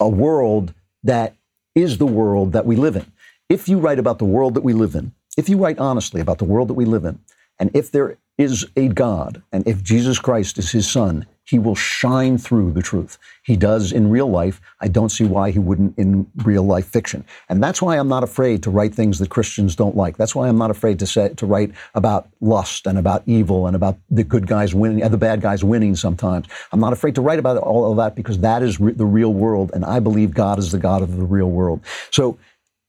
a 0.00 0.08
world 0.08 0.74
that 1.02 1.34
is 1.74 1.98
the 1.98 2.06
world 2.06 2.52
that 2.52 2.66
we 2.66 2.76
live 2.76 2.96
in. 2.96 3.10
If 3.48 3.68
you 3.68 3.78
write 3.78 3.98
about 3.98 4.18
the 4.18 4.24
world 4.24 4.54
that 4.54 4.64
we 4.64 4.72
live 4.72 4.94
in, 4.94 5.12
if 5.36 5.48
you 5.48 5.56
write 5.56 5.78
honestly 5.78 6.20
about 6.20 6.38
the 6.38 6.44
world 6.44 6.68
that 6.68 6.74
we 6.74 6.84
live 6.84 7.04
in, 7.04 7.18
and 7.58 7.70
if 7.74 7.90
there 7.90 8.18
is 8.38 8.66
a 8.76 8.88
God, 8.88 9.42
and 9.52 9.66
if 9.66 9.82
Jesus 9.82 10.18
Christ 10.18 10.58
is 10.58 10.72
his 10.72 10.90
son, 10.90 11.26
he 11.44 11.58
will 11.58 11.74
shine 11.74 12.38
through 12.38 12.72
the 12.72 12.82
truth. 12.82 13.18
He 13.42 13.56
does 13.56 13.92
in 13.92 14.10
real 14.10 14.30
life. 14.30 14.60
I 14.80 14.88
don't 14.88 15.08
see 15.08 15.24
why 15.24 15.50
he 15.50 15.58
wouldn't 15.58 15.98
in 15.98 16.30
real 16.36 16.62
life 16.62 16.86
fiction. 16.86 17.24
And 17.48 17.62
that's 17.62 17.82
why 17.82 17.98
I'm 17.98 18.08
not 18.08 18.22
afraid 18.22 18.62
to 18.62 18.70
write 18.70 18.94
things 18.94 19.18
that 19.18 19.30
Christians 19.30 19.74
don't 19.74 19.96
like. 19.96 20.16
That's 20.16 20.34
why 20.34 20.48
I'm 20.48 20.58
not 20.58 20.70
afraid 20.70 20.98
to 21.00 21.06
say 21.06 21.30
to 21.30 21.46
write 21.46 21.72
about 21.94 22.28
lust 22.40 22.86
and 22.86 22.98
about 22.98 23.22
evil 23.26 23.66
and 23.66 23.74
about 23.74 23.98
the 24.10 24.24
good 24.24 24.46
guys 24.46 24.74
winning 24.74 25.02
and 25.02 25.12
the 25.12 25.18
bad 25.18 25.40
guys 25.40 25.64
winning 25.64 25.96
sometimes. 25.96 26.46
I'm 26.70 26.80
not 26.80 26.92
afraid 26.92 27.14
to 27.16 27.20
write 27.20 27.38
about 27.38 27.56
all 27.58 27.90
of 27.90 27.96
that 27.96 28.14
because 28.14 28.38
that 28.38 28.62
is 28.62 28.80
re- 28.80 28.92
the 28.92 29.06
real 29.06 29.32
world 29.32 29.72
and 29.74 29.84
I 29.84 29.98
believe 30.00 30.32
God 30.34 30.58
is 30.58 30.70
the 30.70 30.78
God 30.78 31.02
of 31.02 31.16
the 31.16 31.24
real 31.24 31.50
world. 31.50 31.80
So 32.10 32.38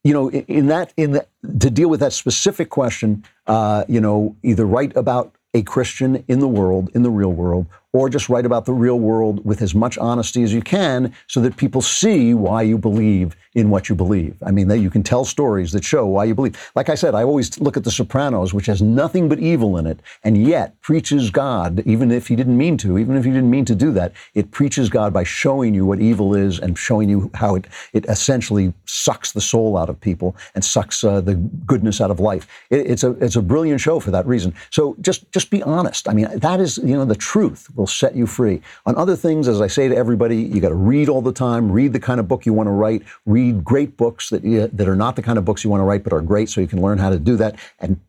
you 0.03 0.13
know, 0.13 0.29
in 0.29 0.67
that, 0.67 0.93
in 0.97 1.13
the, 1.13 1.25
to 1.61 1.69
deal 1.69 1.89
with 1.89 2.01
that 2.01 2.11
specific 2.11 2.69
question, 2.69 3.23
uh, 3.47 3.85
you 3.87 4.01
know, 4.01 4.35
either 4.43 4.65
write 4.65 4.95
about 4.97 5.33
a 5.53 5.61
Christian 5.61 6.23
in 6.27 6.39
the 6.39 6.47
world, 6.47 6.89
in 6.93 7.03
the 7.03 7.09
real 7.09 7.31
world, 7.31 7.67
or 7.93 8.09
just 8.09 8.27
write 8.27 8.45
about 8.45 8.65
the 8.65 8.73
real 8.73 8.99
world 8.99 9.45
with 9.45 9.61
as 9.61 9.75
much 9.75 9.97
honesty 9.99 10.43
as 10.43 10.51
you 10.51 10.61
can 10.61 11.13
so 11.27 11.39
that 11.39 11.55
people 11.55 11.81
see 11.81 12.33
why 12.33 12.63
you 12.63 12.77
believe 12.77 13.35
in 13.53 13.69
what 13.69 13.87
you 13.87 13.95
believe. 13.95 14.35
I 14.43 14.51
mean, 14.51 14.67
that 14.69 14.79
you 14.79 14.89
can 14.89 15.03
tell 15.03 15.25
stories 15.25 15.71
that 15.73 15.83
show 15.83 16.07
why 16.07 16.25
you 16.25 16.33
believe. 16.33 16.71
Like 16.75 16.89
I 16.89 16.95
said, 16.95 17.13
I 17.13 17.23
always 17.23 17.59
look 17.59 17.77
at 17.77 17.83
The 17.83 17.91
Sopranos, 17.91 18.53
which 18.53 18.65
has 18.65 18.81
nothing 18.81 19.29
but 19.29 19.39
evil 19.39 19.77
in 19.77 19.85
it, 19.85 19.99
and 20.23 20.43
yet 20.43 20.79
preaches 20.81 21.29
God, 21.29 21.83
even 21.85 22.11
if 22.11 22.27
he 22.27 22.35
didn't 22.35 22.57
mean 22.57 22.77
to, 22.77 22.97
even 22.97 23.15
if 23.15 23.23
he 23.23 23.31
didn't 23.31 23.51
mean 23.51 23.65
to 23.65 23.75
do 23.75 23.91
that, 23.91 24.13
it 24.33 24.49
preaches 24.51 24.89
God 24.89 25.13
by 25.13 25.23
showing 25.23 25.75
you 25.75 25.85
what 25.85 25.99
evil 25.99 26.33
is 26.33 26.59
and 26.59 26.77
showing 26.77 27.09
you 27.09 27.29
how 27.35 27.55
it, 27.55 27.67
it 27.93 28.05
essentially 28.05 28.73
sucks 28.85 29.31
the 29.31 29.41
soul 29.41 29.77
out 29.77 29.89
of 29.89 29.99
people 30.01 30.35
and 30.55 30.65
sucks 30.65 31.03
uh, 31.03 31.21
the 31.21 31.35
goodness 31.35 32.01
out 32.01 32.09
of 32.09 32.19
life. 32.19 32.47
It, 32.71 32.87
it's 32.87 33.03
a 33.03 33.11
it's 33.23 33.35
a 33.35 33.41
brilliant 33.41 33.81
show 33.81 33.99
for 33.99 34.11
that 34.11 34.25
reason. 34.25 34.53
So 34.71 34.95
just 35.01 35.31
just 35.31 35.51
be 35.51 35.61
honest. 35.61 36.09
I 36.09 36.13
mean, 36.13 36.27
that 36.39 36.59
is 36.59 36.77
you 36.79 36.95
know 36.95 37.05
the 37.05 37.15
truth 37.15 37.69
will 37.83 37.87
set 37.87 38.15
you 38.15 38.25
free. 38.25 38.61
On 38.85 38.95
other 38.95 39.17
things, 39.17 39.49
as 39.49 39.59
I 39.59 39.67
say 39.67 39.89
to 39.89 39.95
everybody, 39.95 40.37
you 40.37 40.61
got 40.61 40.69
to 40.69 40.75
read 40.75 41.09
all 41.09 41.21
the 41.21 41.33
time. 41.33 41.69
Read 41.69 41.91
the 41.91 41.99
kind 41.99 42.17
of 42.17 42.29
book 42.29 42.45
you 42.45 42.53
want 42.53 42.67
to 42.67 42.71
write. 42.71 43.03
Read 43.25 43.61
great 43.61 43.97
books 43.97 44.29
that 44.29 44.41
you, 44.45 44.67
that 44.67 44.87
are 44.87 44.95
not 44.95 45.17
the 45.17 45.21
kind 45.21 45.37
of 45.37 45.43
books 45.43 45.65
you 45.65 45.69
want 45.69 45.81
to 45.81 45.85
write, 45.85 46.01
but 46.01 46.13
are 46.13 46.21
great, 46.21 46.49
so 46.49 46.61
you 46.61 46.67
can 46.67 46.81
learn 46.81 46.97
how 46.97 47.09
to 47.09 47.19
do 47.19 47.35
that 47.35 47.59
and 47.79 47.99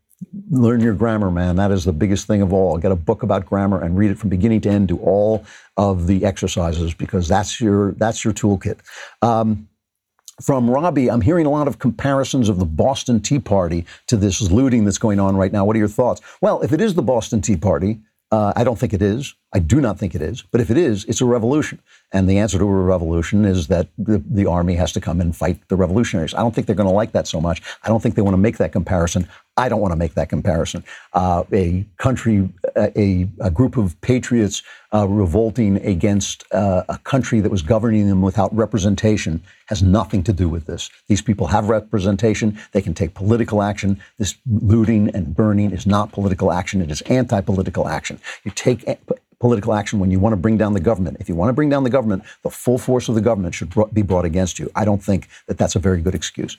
learn 0.48 0.80
your 0.80 0.94
grammar, 0.94 1.32
man. 1.32 1.56
That 1.56 1.72
is 1.72 1.84
the 1.84 1.92
biggest 1.92 2.28
thing 2.28 2.40
of 2.40 2.52
all. 2.52 2.78
Get 2.78 2.92
a 2.92 2.96
book 2.96 3.24
about 3.24 3.46
grammar 3.46 3.82
and 3.82 3.98
read 3.98 4.12
it 4.12 4.18
from 4.18 4.30
beginning 4.30 4.60
to 4.60 4.70
end. 4.70 4.86
Do 4.86 4.98
all 4.98 5.44
of 5.76 6.06
the 6.06 6.24
exercises 6.24 6.94
because 6.94 7.26
that's 7.26 7.60
your 7.60 7.92
that's 7.94 8.24
your 8.24 8.32
toolkit. 8.32 8.78
Um, 9.22 9.68
from 10.40 10.70
Robbie, 10.70 11.10
I'm 11.10 11.20
hearing 11.20 11.46
a 11.46 11.50
lot 11.50 11.66
of 11.66 11.80
comparisons 11.80 12.48
of 12.48 12.60
the 12.60 12.64
Boston 12.64 13.20
Tea 13.20 13.40
Party 13.40 13.86
to 14.06 14.16
this 14.16 14.40
looting 14.40 14.84
that's 14.84 14.98
going 14.98 15.18
on 15.18 15.36
right 15.36 15.52
now. 15.52 15.64
What 15.64 15.74
are 15.74 15.80
your 15.80 15.88
thoughts? 15.88 16.20
Well, 16.40 16.62
if 16.62 16.72
it 16.72 16.80
is 16.80 16.94
the 16.94 17.02
Boston 17.02 17.40
Tea 17.40 17.56
Party, 17.56 18.00
uh, 18.34 18.52
I 18.56 18.64
don't 18.64 18.78
think 18.78 18.92
it 18.92 19.00
is. 19.00 19.34
I 19.52 19.60
do 19.60 19.80
not 19.80 19.96
think 19.96 20.16
it 20.16 20.22
is. 20.22 20.42
But 20.42 20.60
if 20.60 20.68
it 20.68 20.76
is, 20.76 21.04
it's 21.04 21.20
a 21.20 21.24
revolution. 21.24 21.78
And 22.10 22.28
the 22.28 22.38
answer 22.38 22.58
to 22.58 22.64
a 22.64 22.82
revolution 22.94 23.44
is 23.44 23.68
that 23.68 23.86
the, 23.96 24.20
the 24.28 24.46
army 24.46 24.74
has 24.74 24.90
to 24.92 25.00
come 25.00 25.20
and 25.20 25.36
fight 25.36 25.60
the 25.68 25.76
revolutionaries. 25.76 26.34
I 26.34 26.38
don't 26.38 26.52
think 26.52 26.66
they're 26.66 26.74
going 26.82 26.88
to 26.88 26.94
like 27.02 27.12
that 27.12 27.28
so 27.28 27.40
much. 27.40 27.62
I 27.84 27.88
don't 27.88 28.02
think 28.02 28.16
they 28.16 28.22
want 28.22 28.34
to 28.34 28.44
make 28.46 28.56
that 28.56 28.72
comparison. 28.72 29.28
I 29.56 29.68
don't 29.68 29.80
want 29.80 29.92
to 29.92 29.96
make 29.96 30.14
that 30.14 30.28
comparison. 30.28 30.82
Uh, 31.12 31.44
a 31.52 31.86
country, 31.96 32.48
a, 32.76 33.28
a, 33.40 33.50
group 33.50 33.76
of 33.76 34.00
patriots 34.00 34.62
uh, 34.92 35.06
revolting 35.06 35.76
against 35.86 36.44
uh, 36.52 36.82
a 36.88 36.98
country 36.98 37.38
that 37.40 37.50
was 37.50 37.62
governing 37.62 38.08
them 38.08 38.20
without 38.20 38.54
representation 38.54 39.42
has 39.66 39.80
nothing 39.80 40.24
to 40.24 40.32
do 40.32 40.48
with 40.48 40.66
this. 40.66 40.90
These 41.06 41.22
people 41.22 41.46
have 41.48 41.68
representation. 41.68 42.58
They 42.72 42.82
can 42.82 42.94
take 42.94 43.14
political 43.14 43.62
action. 43.62 44.00
This 44.18 44.34
looting 44.46 45.10
and 45.14 45.36
burning 45.36 45.70
is 45.70 45.86
not 45.86 46.10
political 46.10 46.52
action. 46.52 46.82
It 46.82 46.90
is 46.90 47.00
anti-political 47.02 47.86
action. 47.86 48.18
You 48.42 48.50
take 48.50 48.84
political 49.44 49.74
action 49.74 49.98
when 49.98 50.10
you 50.10 50.18
want 50.18 50.32
to 50.32 50.38
bring 50.38 50.56
down 50.56 50.72
the 50.72 50.80
government. 50.80 51.18
If 51.20 51.28
you 51.28 51.34
want 51.34 51.50
to 51.50 51.52
bring 51.52 51.68
down 51.68 51.84
the 51.84 51.90
government, 51.90 52.22
the 52.42 52.50
full 52.50 52.78
force 52.78 53.08
of 53.08 53.14
the 53.14 53.20
government 53.20 53.54
should 53.54 53.72
be 53.92 54.02
brought 54.02 54.24
against 54.24 54.58
you. 54.58 54.70
I 54.74 54.84
don't 54.84 55.02
think 55.02 55.28
that 55.48 55.58
that's 55.58 55.76
a 55.76 55.78
very 55.78 56.00
good 56.00 56.14
excuse. 56.14 56.56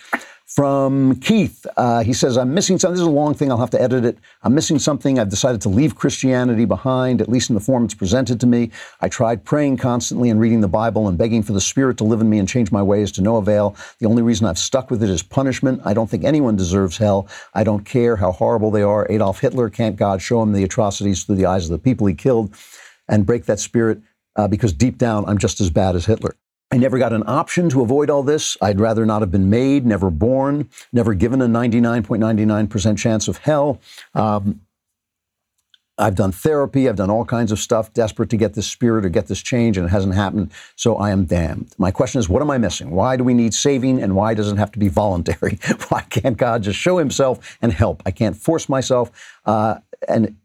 From 0.47 1.15
Keith, 1.21 1.65
uh, 1.75 2.03
he 2.03 2.13
says, 2.13 2.37
I'm 2.37 2.53
missing 2.53 2.77
something. 2.77 2.93
This 2.93 3.01
is 3.01 3.07
a 3.07 3.09
long 3.09 3.33
thing. 3.33 3.49
I'll 3.49 3.57
have 3.57 3.71
to 3.71 3.81
edit 3.81 4.05
it. 4.05 4.19
I'm 4.43 4.53
missing 4.53 4.77
something. 4.77 5.17
I've 5.17 5.29
decided 5.29 5.59
to 5.61 5.69
leave 5.69 5.95
Christianity 5.95 6.65
behind, 6.65 7.19
at 7.19 7.29
least 7.29 7.49
in 7.49 7.55
the 7.55 7.59
form 7.59 7.83
it's 7.83 7.95
presented 7.95 8.39
to 8.41 8.47
me. 8.47 8.69
I 9.01 9.09
tried 9.09 9.43
praying 9.43 9.77
constantly 9.77 10.29
and 10.29 10.39
reading 10.39 10.61
the 10.61 10.67
Bible 10.67 11.07
and 11.07 11.17
begging 11.17 11.41
for 11.41 11.53
the 11.53 11.59
Spirit 11.59 11.97
to 11.97 12.03
live 12.03 12.21
in 12.21 12.29
me 12.29 12.37
and 12.37 12.47
change 12.47 12.71
my 12.71 12.83
ways 12.83 13.11
to 13.13 13.23
no 13.23 13.37
avail. 13.37 13.75
The 13.99 14.05
only 14.05 14.21
reason 14.21 14.45
I've 14.45 14.59
stuck 14.59 14.91
with 14.91 15.01
it 15.01 15.09
is 15.09 15.23
punishment. 15.23 15.81
I 15.83 15.95
don't 15.95 16.09
think 16.09 16.23
anyone 16.23 16.55
deserves 16.55 16.95
hell. 16.95 17.27
I 17.55 17.63
don't 17.63 17.83
care 17.83 18.15
how 18.15 18.31
horrible 18.31 18.69
they 18.69 18.83
are. 18.83 19.07
Adolf 19.09 19.39
Hitler, 19.39 19.71
can't 19.71 19.95
God 19.95 20.21
show 20.21 20.43
him 20.43 20.53
the 20.53 20.63
atrocities 20.63 21.23
through 21.23 21.37
the 21.37 21.47
eyes 21.47 21.65
of 21.65 21.71
the 21.71 21.79
people 21.79 22.05
he 22.05 22.13
killed 22.13 22.55
and 23.07 23.25
break 23.25 23.45
that 23.45 23.59
spirit? 23.59 23.99
Uh, 24.35 24.47
because 24.47 24.73
deep 24.73 24.99
down, 24.99 25.25
I'm 25.25 25.39
just 25.39 25.59
as 25.59 25.71
bad 25.71 25.95
as 25.95 26.05
Hitler. 26.05 26.35
I 26.75 26.77
never 26.77 26.97
got 26.97 27.13
an 27.13 27.23
option 27.25 27.69
to 27.69 27.81
avoid 27.81 28.09
all 28.09 28.21
this. 28.21 28.57
I'd 28.61 28.81
rather 28.81 29.05
not 29.05 29.21
have 29.21 29.31
been 29.31 29.49
made, 29.49 29.85
never 29.85 30.09
born, 30.09 30.69
never 30.91 31.13
given 31.13 31.41
a 31.41 31.47
99.99% 31.47 32.97
chance 32.97 33.29
of 33.29 33.37
hell. 33.37 33.79
Um, 34.13 34.59
I've 35.97 36.15
done 36.15 36.33
therapy, 36.33 36.89
I've 36.89 36.97
done 36.97 37.09
all 37.09 37.23
kinds 37.23 37.53
of 37.53 37.59
stuff, 37.59 37.93
desperate 37.93 38.29
to 38.31 38.35
get 38.35 38.55
this 38.55 38.67
spirit 38.67 39.05
or 39.05 39.09
get 39.09 39.27
this 39.27 39.41
change, 39.41 39.77
and 39.77 39.87
it 39.87 39.89
hasn't 39.89 40.15
happened, 40.15 40.51
so 40.75 40.97
I 40.97 41.11
am 41.11 41.23
damned. 41.23 41.73
My 41.77 41.91
question 41.91 42.19
is, 42.19 42.27
what 42.27 42.41
am 42.41 42.51
I 42.51 42.57
missing? 42.57 42.91
Why 42.91 43.15
do 43.15 43.23
we 43.23 43.33
need 43.33 43.53
saving, 43.53 44.03
and 44.03 44.13
why 44.13 44.33
does 44.33 44.51
it 44.51 44.57
have 44.57 44.73
to 44.73 44.79
be 44.79 44.89
voluntary? 44.89 45.57
why 45.87 46.01
can't 46.09 46.35
God 46.35 46.63
just 46.63 46.77
show 46.77 46.97
himself 46.97 47.57
and 47.61 47.71
help? 47.71 48.03
I 48.05 48.11
can't 48.11 48.35
force 48.35 48.67
myself. 48.67 49.37
Uh, 49.45 49.75
and 50.09 50.35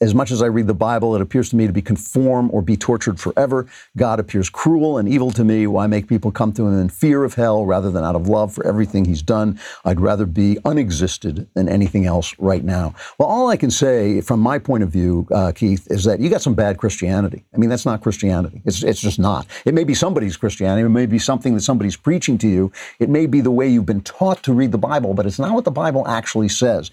as 0.00 0.14
much 0.14 0.30
as 0.30 0.42
I 0.42 0.46
read 0.46 0.66
the 0.66 0.74
Bible, 0.74 1.14
it 1.14 1.22
appears 1.22 1.50
to 1.50 1.56
me 1.56 1.66
to 1.66 1.72
be 1.72 1.80
conform 1.80 2.50
or 2.52 2.62
be 2.62 2.76
tortured 2.76 3.20
forever. 3.20 3.66
God 3.96 4.18
appears 4.18 4.50
cruel 4.50 4.98
and 4.98 5.08
evil 5.08 5.30
to 5.32 5.44
me. 5.44 5.66
Why 5.66 5.86
make 5.86 6.08
people 6.08 6.32
come 6.32 6.52
to 6.54 6.66
him 6.66 6.78
in 6.78 6.88
fear 6.88 7.22
of 7.22 7.34
hell 7.34 7.64
rather 7.64 7.90
than 7.90 8.02
out 8.04 8.16
of 8.16 8.28
love 8.28 8.52
for 8.52 8.66
everything 8.66 9.04
he's 9.04 9.22
done? 9.22 9.58
I'd 9.84 10.00
rather 10.00 10.26
be 10.26 10.58
unexisted 10.64 11.48
than 11.54 11.68
anything 11.68 12.06
else 12.06 12.34
right 12.38 12.64
now. 12.64 12.94
Well, 13.18 13.28
all 13.28 13.48
I 13.48 13.56
can 13.56 13.70
say 13.70 14.20
from 14.20 14.40
my 14.40 14.58
point 14.58 14.82
of 14.82 14.90
view, 14.90 15.28
uh, 15.30 15.52
Keith, 15.52 15.86
is 15.90 16.04
that 16.04 16.18
you 16.18 16.28
got 16.28 16.42
some 16.42 16.54
bad 16.54 16.78
Christianity. 16.78 17.44
I 17.54 17.58
mean, 17.58 17.70
that's 17.70 17.86
not 17.86 18.02
Christianity. 18.02 18.62
It's, 18.64 18.82
it's 18.82 19.00
just 19.00 19.20
not. 19.20 19.46
It 19.64 19.74
may 19.74 19.84
be 19.84 19.94
somebody's 19.94 20.36
Christianity. 20.36 20.84
It 20.84 20.90
may 20.90 21.06
be 21.06 21.20
something 21.20 21.54
that 21.54 21.60
somebody's 21.60 21.96
preaching 21.96 22.36
to 22.38 22.48
you. 22.48 22.72
It 22.98 23.08
may 23.08 23.26
be 23.26 23.40
the 23.40 23.52
way 23.52 23.68
you've 23.68 23.86
been 23.86 24.02
taught 24.02 24.42
to 24.42 24.52
read 24.52 24.72
the 24.72 24.78
Bible, 24.78 25.14
but 25.14 25.24
it's 25.24 25.38
not 25.38 25.54
what 25.54 25.64
the 25.64 25.70
Bible 25.70 26.06
actually 26.08 26.48
says 26.48 26.90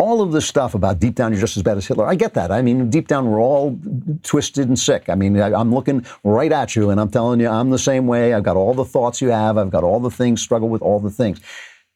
all 0.00 0.22
of 0.22 0.32
this 0.32 0.46
stuff 0.46 0.74
about 0.74 0.98
deep 0.98 1.14
down 1.14 1.30
you're 1.30 1.40
just 1.40 1.58
as 1.58 1.62
bad 1.62 1.76
as 1.76 1.86
Hitler. 1.86 2.06
I 2.06 2.14
get 2.14 2.32
that. 2.34 2.50
I 2.50 2.62
mean, 2.62 2.88
deep 2.88 3.06
down 3.06 3.30
we're 3.30 3.40
all 3.40 3.78
twisted 4.22 4.66
and 4.66 4.78
sick. 4.78 5.10
I 5.10 5.14
mean, 5.14 5.38
I, 5.38 5.60
am 5.60 5.74
looking 5.74 6.06
right 6.24 6.50
at 6.50 6.74
you 6.74 6.88
and 6.88 6.98
I'm 6.98 7.10
telling 7.10 7.38
you 7.38 7.48
I'm 7.48 7.68
the 7.68 7.78
same 7.78 8.06
way. 8.06 8.32
I've 8.32 8.42
got 8.42 8.56
all 8.56 8.72
the 8.72 8.84
thoughts 8.84 9.20
you 9.20 9.28
have. 9.28 9.58
I've 9.58 9.70
got 9.70 9.84
all 9.84 10.00
the 10.00 10.10
things, 10.10 10.40
struggle 10.40 10.70
with 10.70 10.80
all 10.80 11.00
the 11.00 11.10
things. 11.10 11.40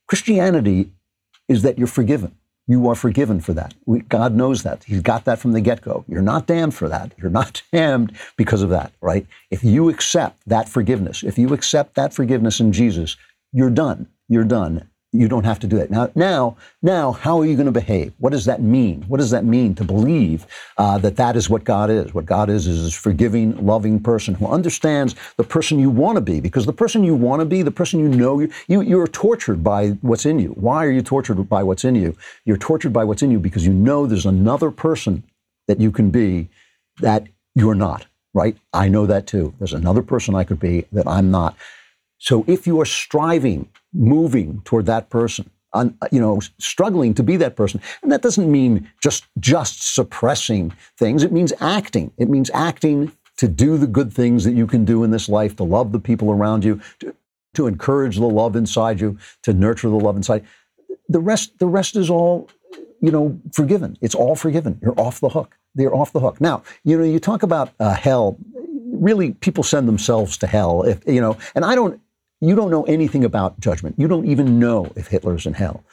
Christianity 0.06 0.90
is 1.48 1.62
that 1.62 1.78
you're 1.78 1.86
forgiven. 1.86 2.36
You 2.66 2.88
are 2.88 2.94
forgiven 2.94 3.40
for 3.40 3.54
that. 3.54 3.74
We, 3.86 4.00
God 4.00 4.34
knows 4.34 4.62
that. 4.62 4.84
He's 4.84 5.02
got 5.02 5.24
that 5.24 5.38
from 5.38 5.52
the 5.52 5.60
get 5.60 5.80
go. 5.80 6.04
You're 6.06 6.22
not 6.22 6.46
damned 6.46 6.74
for 6.74 6.88
that. 6.88 7.12
You're 7.16 7.30
not 7.30 7.62
damned 7.72 8.16
because 8.36 8.60
of 8.62 8.68
that, 8.70 8.92
right? 9.00 9.26
If 9.50 9.64
you 9.64 9.88
accept 9.88 10.40
that 10.46 10.68
forgiveness, 10.68 11.22
if 11.22 11.38
you 11.38 11.54
accept 11.54 11.94
that 11.94 12.12
forgiveness 12.12 12.60
in 12.60 12.72
Jesus, 12.72 13.16
you're 13.52 13.70
done. 13.70 14.08
You're 14.28 14.44
done 14.44 14.88
you 15.14 15.28
don't 15.28 15.44
have 15.44 15.60
to 15.60 15.68
do 15.68 15.76
it. 15.76 15.92
Now, 15.92 16.10
now, 16.16 16.56
now, 16.82 17.12
how 17.12 17.38
are 17.40 17.46
you 17.46 17.54
going 17.54 17.66
to 17.66 17.72
behave? 17.72 18.12
What 18.18 18.30
does 18.30 18.46
that 18.46 18.60
mean? 18.60 19.02
What 19.06 19.18
does 19.18 19.30
that 19.30 19.44
mean 19.44 19.74
to 19.76 19.84
believe 19.84 20.44
uh, 20.76 20.98
that 20.98 21.14
that 21.16 21.36
is 21.36 21.48
what 21.48 21.62
God 21.62 21.88
is? 21.88 22.12
What 22.12 22.26
God 22.26 22.50
is 22.50 22.66
is 22.66 22.88
a 22.88 22.90
forgiving, 22.90 23.64
loving 23.64 24.00
person 24.00 24.34
who 24.34 24.48
understands 24.48 25.14
the 25.36 25.44
person 25.44 25.78
you 25.78 25.88
want 25.88 26.16
to 26.16 26.20
be. 26.20 26.40
Because 26.40 26.66
the 26.66 26.72
person 26.72 27.04
you 27.04 27.14
want 27.14 27.40
to 27.40 27.46
be, 27.46 27.62
the 27.62 27.70
person 27.70 28.00
you 28.00 28.08
know, 28.08 28.40
you, 28.40 28.50
you 28.66 28.80
you're 28.80 29.06
tortured 29.06 29.62
by 29.62 29.90
what's 30.02 30.26
in 30.26 30.40
you. 30.40 30.48
Why 30.50 30.84
are 30.84 30.90
you 30.90 31.02
tortured 31.02 31.36
by 31.48 31.62
what's 31.62 31.84
in 31.84 31.94
you? 31.94 32.16
You're 32.44 32.56
tortured 32.56 32.92
by 32.92 33.04
what's 33.04 33.22
in 33.22 33.30
you 33.30 33.38
because 33.38 33.64
you 33.64 33.72
know 33.72 34.06
there's 34.06 34.26
another 34.26 34.72
person 34.72 35.22
that 35.68 35.80
you 35.80 35.92
can 35.92 36.10
be 36.10 36.48
that 37.00 37.28
you're 37.54 37.76
not. 37.76 38.06
Right? 38.32 38.56
I 38.72 38.88
know 38.88 39.06
that 39.06 39.28
too. 39.28 39.54
There's 39.60 39.74
another 39.74 40.02
person 40.02 40.34
I 40.34 40.42
could 40.42 40.58
be 40.58 40.86
that 40.90 41.06
I'm 41.06 41.30
not. 41.30 41.56
So 42.18 42.44
if 42.48 42.66
you 42.66 42.80
are 42.80 42.86
striving, 42.86 43.68
moving 43.94 44.60
toward 44.64 44.86
that 44.86 45.08
person, 45.08 45.48
on, 45.72 45.96
you 46.12 46.20
know, 46.20 46.40
struggling 46.58 47.14
to 47.14 47.22
be 47.22 47.36
that 47.36 47.56
person, 47.56 47.80
and 48.02 48.12
that 48.12 48.22
doesn't 48.22 48.50
mean 48.50 48.90
just 49.02 49.26
just 49.40 49.94
suppressing 49.94 50.72
things. 50.98 51.22
It 51.22 51.32
means 51.32 51.52
acting. 51.60 52.12
It 52.18 52.28
means 52.28 52.50
acting 52.52 53.12
to 53.36 53.48
do 53.48 53.76
the 53.76 53.86
good 53.86 54.12
things 54.12 54.44
that 54.44 54.52
you 54.52 54.66
can 54.66 54.84
do 54.84 55.02
in 55.04 55.10
this 55.10 55.28
life, 55.28 55.56
to 55.56 55.64
love 55.64 55.92
the 55.92 55.98
people 55.98 56.30
around 56.30 56.64
you, 56.64 56.80
to, 57.00 57.14
to 57.54 57.66
encourage 57.66 58.16
the 58.16 58.28
love 58.28 58.56
inside 58.56 59.00
you, 59.00 59.18
to 59.42 59.52
nurture 59.52 59.88
the 59.88 59.96
love 59.96 60.16
inside. 60.16 60.44
The 61.08 61.20
rest, 61.20 61.58
the 61.58 61.66
rest 61.66 61.96
is 61.96 62.08
all, 62.08 62.48
you 63.00 63.10
know, 63.10 63.38
forgiven. 63.52 63.98
It's 64.00 64.14
all 64.14 64.36
forgiven. 64.36 64.78
You're 64.80 64.98
off 64.98 65.20
the 65.20 65.28
hook. 65.28 65.56
They're 65.74 65.94
off 65.94 66.12
the 66.12 66.20
hook. 66.20 66.40
Now, 66.40 66.62
you 66.84 66.96
know, 66.96 67.04
you 67.04 67.18
talk 67.18 67.42
about 67.42 67.72
uh, 67.80 67.94
hell. 67.94 68.38
Really, 68.92 69.32
people 69.32 69.64
send 69.64 69.88
themselves 69.88 70.38
to 70.38 70.46
hell. 70.46 70.82
If 70.82 71.04
you 71.06 71.20
know, 71.20 71.36
and 71.56 71.64
I 71.64 71.74
don't 71.74 72.00
you 72.44 72.54
don't 72.54 72.70
know 72.70 72.84
anything 72.84 73.24
about 73.24 73.58
judgment. 73.60 73.96
You 73.98 74.08
don't 74.08 74.26
even 74.26 74.58
know 74.58 74.92
if 74.96 75.08
Hitler's 75.08 75.46
in 75.46 75.54
hell. 75.54 75.84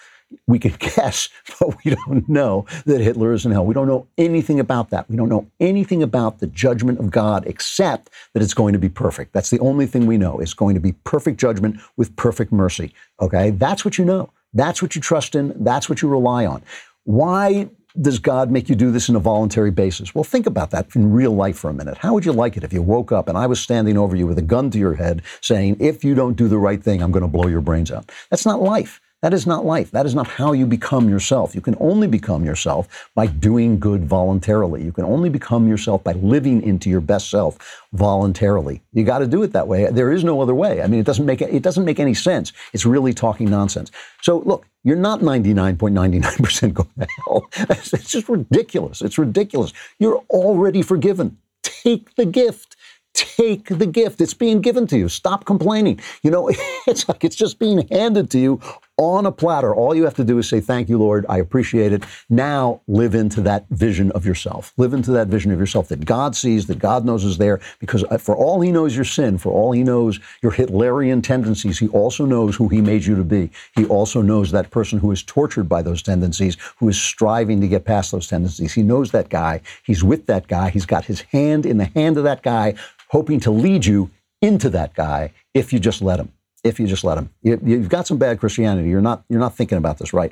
We 0.48 0.60
can 0.60 0.72
guess, 0.80 1.30
but 1.60 1.84
we 1.84 1.96
don't 1.96 2.28
know 2.28 2.66
that 2.86 3.02
Hitler 3.02 3.34
is 3.34 3.46
in 3.46 3.52
hell. 3.52 3.66
We 3.66 3.74
don't 3.74 3.88
know 3.88 4.08
anything 4.18 4.60
about 4.60 4.90
that. 4.90 5.10
We 5.10 5.16
don't 5.16 5.30
know 5.30 5.48
anything 5.60 6.04
about 6.04 6.40
the 6.40 6.48
judgment 6.48 7.00
of 7.00 7.12
God 7.12 7.46
except 7.48 8.10
that 8.34 8.44
it's 8.44 8.54
going 8.54 8.74
to 8.74 8.80
be 8.80 8.90
perfect. 8.90 9.34
That's 9.34 9.50
the 9.50 9.60
only 9.60 9.86
thing 9.86 10.06
we 10.06 10.18
know. 10.18 10.40
It's 10.40 10.54
going 10.54 10.76
to 10.76 10.82
be 10.82 10.94
perfect 11.04 11.40
judgment 11.40 11.80
with 11.98 12.16
perfect 12.16 12.52
mercy. 12.52 12.94
Okay? 13.20 13.52
That's 13.52 13.86
what 13.86 13.98
you 13.98 14.06
know. 14.06 14.30
That's 14.54 14.82
what 14.82 14.96
you 14.96 15.02
trust 15.02 15.36
in. 15.36 15.54
That's 15.64 15.90
what 15.90 16.02
you 16.02 16.10
rely 16.10 16.46
on. 16.46 16.62
Why 17.04 17.70
does 18.00 18.20
God 18.20 18.52
make 18.52 18.70
you 18.70 18.76
do 18.76 18.92
this 18.92 19.10
in 19.10 19.16
a 19.16 19.20
voluntary 19.20 19.72
basis? 19.72 20.16
Well, 20.16 20.24
think 20.24 20.46
about 20.46 20.72
that 20.72 20.96
in 20.96 21.12
real 21.12 21.32
life 21.32 21.58
for 21.58 21.70
a 21.70 21.74
minute. 21.74 21.98
How 21.98 22.14
would 22.14 22.26
you 22.26 22.32
like 22.32 22.58
it 22.58 22.64
if 22.64 22.72
you 22.72 22.82
woke 22.82 23.12
up 23.12 23.28
and 23.28 23.38
I 23.38 23.48
was 23.48 23.60
standing 23.60 23.98
over 23.98 24.16
you 24.16 24.28
with 24.28 24.38
a 24.38 24.44
gun 24.44 24.70
to 24.72 24.78
your 24.78 24.94
head 24.96 25.22
saying, 25.42 25.78
if 25.80 26.04
you 26.04 26.16
don't 26.16 26.36
do 26.36 26.48
the 26.48 26.58
right 26.58 26.82
thing, 26.82 27.02
I'm 27.02 27.12
going 27.12 27.22
to 27.24 27.28
blow 27.28 27.48
your 27.48 27.62
brains 27.62 27.92
out? 27.92 28.12
That's 28.30 28.46
not 28.46 28.62
life. 28.62 29.02
That 29.22 29.34
is 29.36 29.46
not 29.46 29.66
life. 29.66 29.92
That 29.92 30.08
is 30.08 30.16
not 30.16 30.28
how 30.28 30.54
you 30.54 30.66
become 30.66 31.08
yourself. 31.08 31.54
You 31.54 31.62
can 31.62 31.76
only 31.80 32.08
become 32.08 32.44
yourself 32.44 33.10
by 33.14 33.28
doing 33.28 33.80
good 33.80 34.06
voluntarily. 34.06 34.84
You 34.84 34.92
can 34.92 35.06
only 35.06 35.30
become 35.30 35.68
yourself 35.68 36.04
by 36.04 36.14
living 36.14 36.64
into 36.64 36.90
your 36.90 37.02
best 37.02 37.30
self 37.30 37.58
voluntarily. 37.94 38.82
You 38.94 39.04
got 39.04 39.20
to 39.20 39.28
do 39.28 39.44
it 39.44 39.54
that 39.54 39.68
way. 39.68 39.86
There 39.92 40.12
is 40.12 40.24
no 40.24 40.42
other 40.42 40.56
way. 40.56 40.82
I 40.82 40.88
mean, 40.88 41.00
it 41.00 41.06
doesn't 41.06 41.26
make 41.26 41.42
it 41.42 41.62
doesn't 41.62 41.86
make 41.86 42.00
any 42.00 42.16
sense. 42.16 42.52
It's 42.74 42.86
really 42.86 43.14
talking 43.14 43.48
nonsense. 43.48 43.92
So 44.24 44.40
look, 44.40 44.66
you're 44.84 44.96
not 44.96 45.20
99.99% 45.20 46.74
going 46.74 46.90
to 47.00 47.08
hell. 47.26 47.50
It's 47.94 48.12
just 48.12 48.28
ridiculous. 48.28 49.02
It's 49.04 49.20
ridiculous. 49.20 49.72
You're 50.00 50.24
already 50.32 50.82
forgiven. 50.82 51.38
Take 51.62 52.16
the 52.16 52.26
gift. 52.26 52.76
Take 53.14 53.66
the 53.66 53.86
gift. 53.86 54.22
It's 54.22 54.34
being 54.34 54.62
given 54.62 54.88
to 54.88 54.98
you. 54.98 55.10
Stop 55.10 55.46
complaining. 55.46 56.00
You 56.24 56.32
know, 56.32 56.50
it's 56.88 57.08
like 57.08 57.24
it's 57.24 57.36
just 57.36 57.60
being 57.60 57.88
handed 57.90 58.32
to 58.32 58.40
you 58.40 58.60
on 58.98 59.26
a 59.26 59.32
platter. 59.32 59.74
All 59.74 59.96
you 59.96 60.04
have 60.04 60.16
to 60.16 60.24
do 60.24 60.38
is 60.38 60.48
say, 60.48 60.60
Thank 60.60 60.90
you, 60.90 60.98
Lord. 60.98 61.26
I 61.28 61.38
appreciate 61.38 61.94
it. 61.94 62.04
Now 62.30 62.82
live 62.88 63.16
into 63.16 63.42
that 63.42 63.66
vision 63.70 64.12
of 64.12 64.26
yourself. 64.26 64.74
Live 64.78 64.94
into 64.94 65.12
that 65.12 65.28
vision 65.28 65.52
of 65.52 65.60
yourself 65.60 65.88
that 65.90 66.06
God 66.06 66.36
sees, 66.36 66.68
that 66.68 66.80
God 66.80 67.06
knows 67.06 67.24
is 67.24 67.38
there, 67.38 67.60
because 67.80 68.04
uh, 68.06 68.18
for 68.18 68.36
all 68.36 68.62
He 68.62 68.72
knows 68.72 68.96
your 68.96 69.06
sin, 69.06 69.38
for 69.38 69.52
all 69.52 69.72
He 69.72 69.84
knows 69.84 70.20
your 70.42 70.52
Hitlerian 70.52 71.24
tendencies, 71.24 71.80
He 71.80 71.88
also 71.90 72.26
knows 72.26 72.56
who 72.56 72.68
He 72.68 72.82
made 72.82 73.06
you 73.06 73.16
to 73.16 73.24
be. 73.24 73.50
He 73.76 73.86
also 73.86 74.22
knows 74.22 74.52
that 74.52 74.72
person 74.72 75.00
who 75.00 75.12
is 75.12 75.24
tortured 75.24 75.68
by 75.68 75.82
those 75.82 76.02
tendencies, 76.02 76.58
who 76.78 76.90
is 76.90 77.00
striving 77.00 77.62
to 77.62 77.68
get 77.68 77.86
past 77.86 78.12
those 78.12 78.28
tendencies. 78.28 78.74
He 78.74 78.84
knows 78.84 79.12
that 79.12 79.30
guy. 79.30 79.62
He's 79.84 80.04
with 80.04 80.28
that 80.28 80.48
guy. 80.48 80.70
He's 80.70 80.86
got 80.86 81.06
his 81.06 81.22
hand 81.22 81.66
in 81.66 81.78
the 81.78 81.86
hand 81.86 82.18
of 82.18 82.24
that 82.26 82.44
guy 82.44 82.76
hoping 83.10 83.40
to 83.42 83.52
lead 83.52 83.86
you 83.86 84.10
into 84.42 84.70
that 84.70 84.94
guy 84.94 85.32
if 85.54 85.74
you 85.74 85.80
just 85.80 86.02
let 86.02 86.20
him. 86.20 86.32
If 86.64 86.80
you 86.80 86.88
just 86.88 87.04
let 87.04 87.18
him, 87.18 87.30
you, 87.42 87.58
have 87.58 87.90
got 87.90 88.06
some 88.06 88.18
bad 88.18 88.40
Christianity. 88.40 88.90
You're 88.90 89.02
not 89.02 89.24
you're 89.30 89.40
not 89.40 89.56
thinking 89.56 89.78
about 89.78 89.98
this 89.98 90.14
right. 90.14 90.32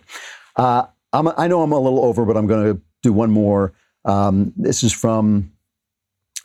Uh, 0.56 0.86
i 1.12 1.48
know 1.48 1.64
I'm 1.64 1.72
a 1.72 1.80
little 1.80 2.06
over, 2.06 2.26
but 2.26 2.38
I'm 2.38 2.46
going 2.46 2.76
to 2.76 2.82
do 3.02 3.14
one 3.14 3.32
more. 3.32 3.74
Um, 4.06 4.54
this 4.56 4.84
is 4.84 4.94
from 4.94 5.52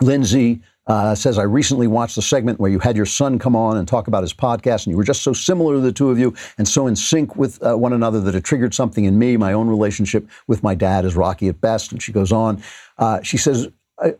Lindsay. 0.01 0.63
Uh, 0.87 1.15
says, 1.15 1.39
I 1.39 1.45
recently 1.45 1.87
watched 1.87 2.15
the 2.15 2.21
segment 2.21 2.61
where 2.61 2.71
you 2.71 2.79
had 2.79 2.95
your 2.95 3.07
son 3.07 3.39
come 3.39 3.57
on 3.57 3.79
and 3.79 3.89
talk 3.89 4.07
about 4.07 4.23
his 4.23 4.35
podcast, 4.35 4.85
and 4.85 4.89
you 4.89 4.99
were 4.99 5.05
just 5.05 5.23
so 5.23 5.33
similar 5.33 5.77
to 5.77 5.81
the 5.81 5.93
two 5.93 6.11
of 6.11 6.19
you 6.19 6.35
and 6.59 6.69
so 6.69 6.87
in 6.87 6.95
sync 6.95 7.37
with 7.37 7.63
uh, 7.63 7.75
one 7.75 7.95
another 7.95 8.21
that 8.21 8.35
it 8.35 8.45
triggered 8.45 8.75
something 8.75 9.07
in 9.07 9.19
me. 9.19 9.39
My 9.39 9.55
own 9.55 9.67
relationship 9.67 10.29
with 10.47 10.63
my 10.63 10.75
dad 10.75 11.07
is 11.07 11.17
rocky 11.17 11.49
at 11.49 11.59
best. 11.61 11.91
And 11.91 12.03
she 12.03 12.13
goes 12.13 12.33
on. 12.33 12.63
Uh, 12.99 13.23
she 13.23 13.39
says, 13.39 13.69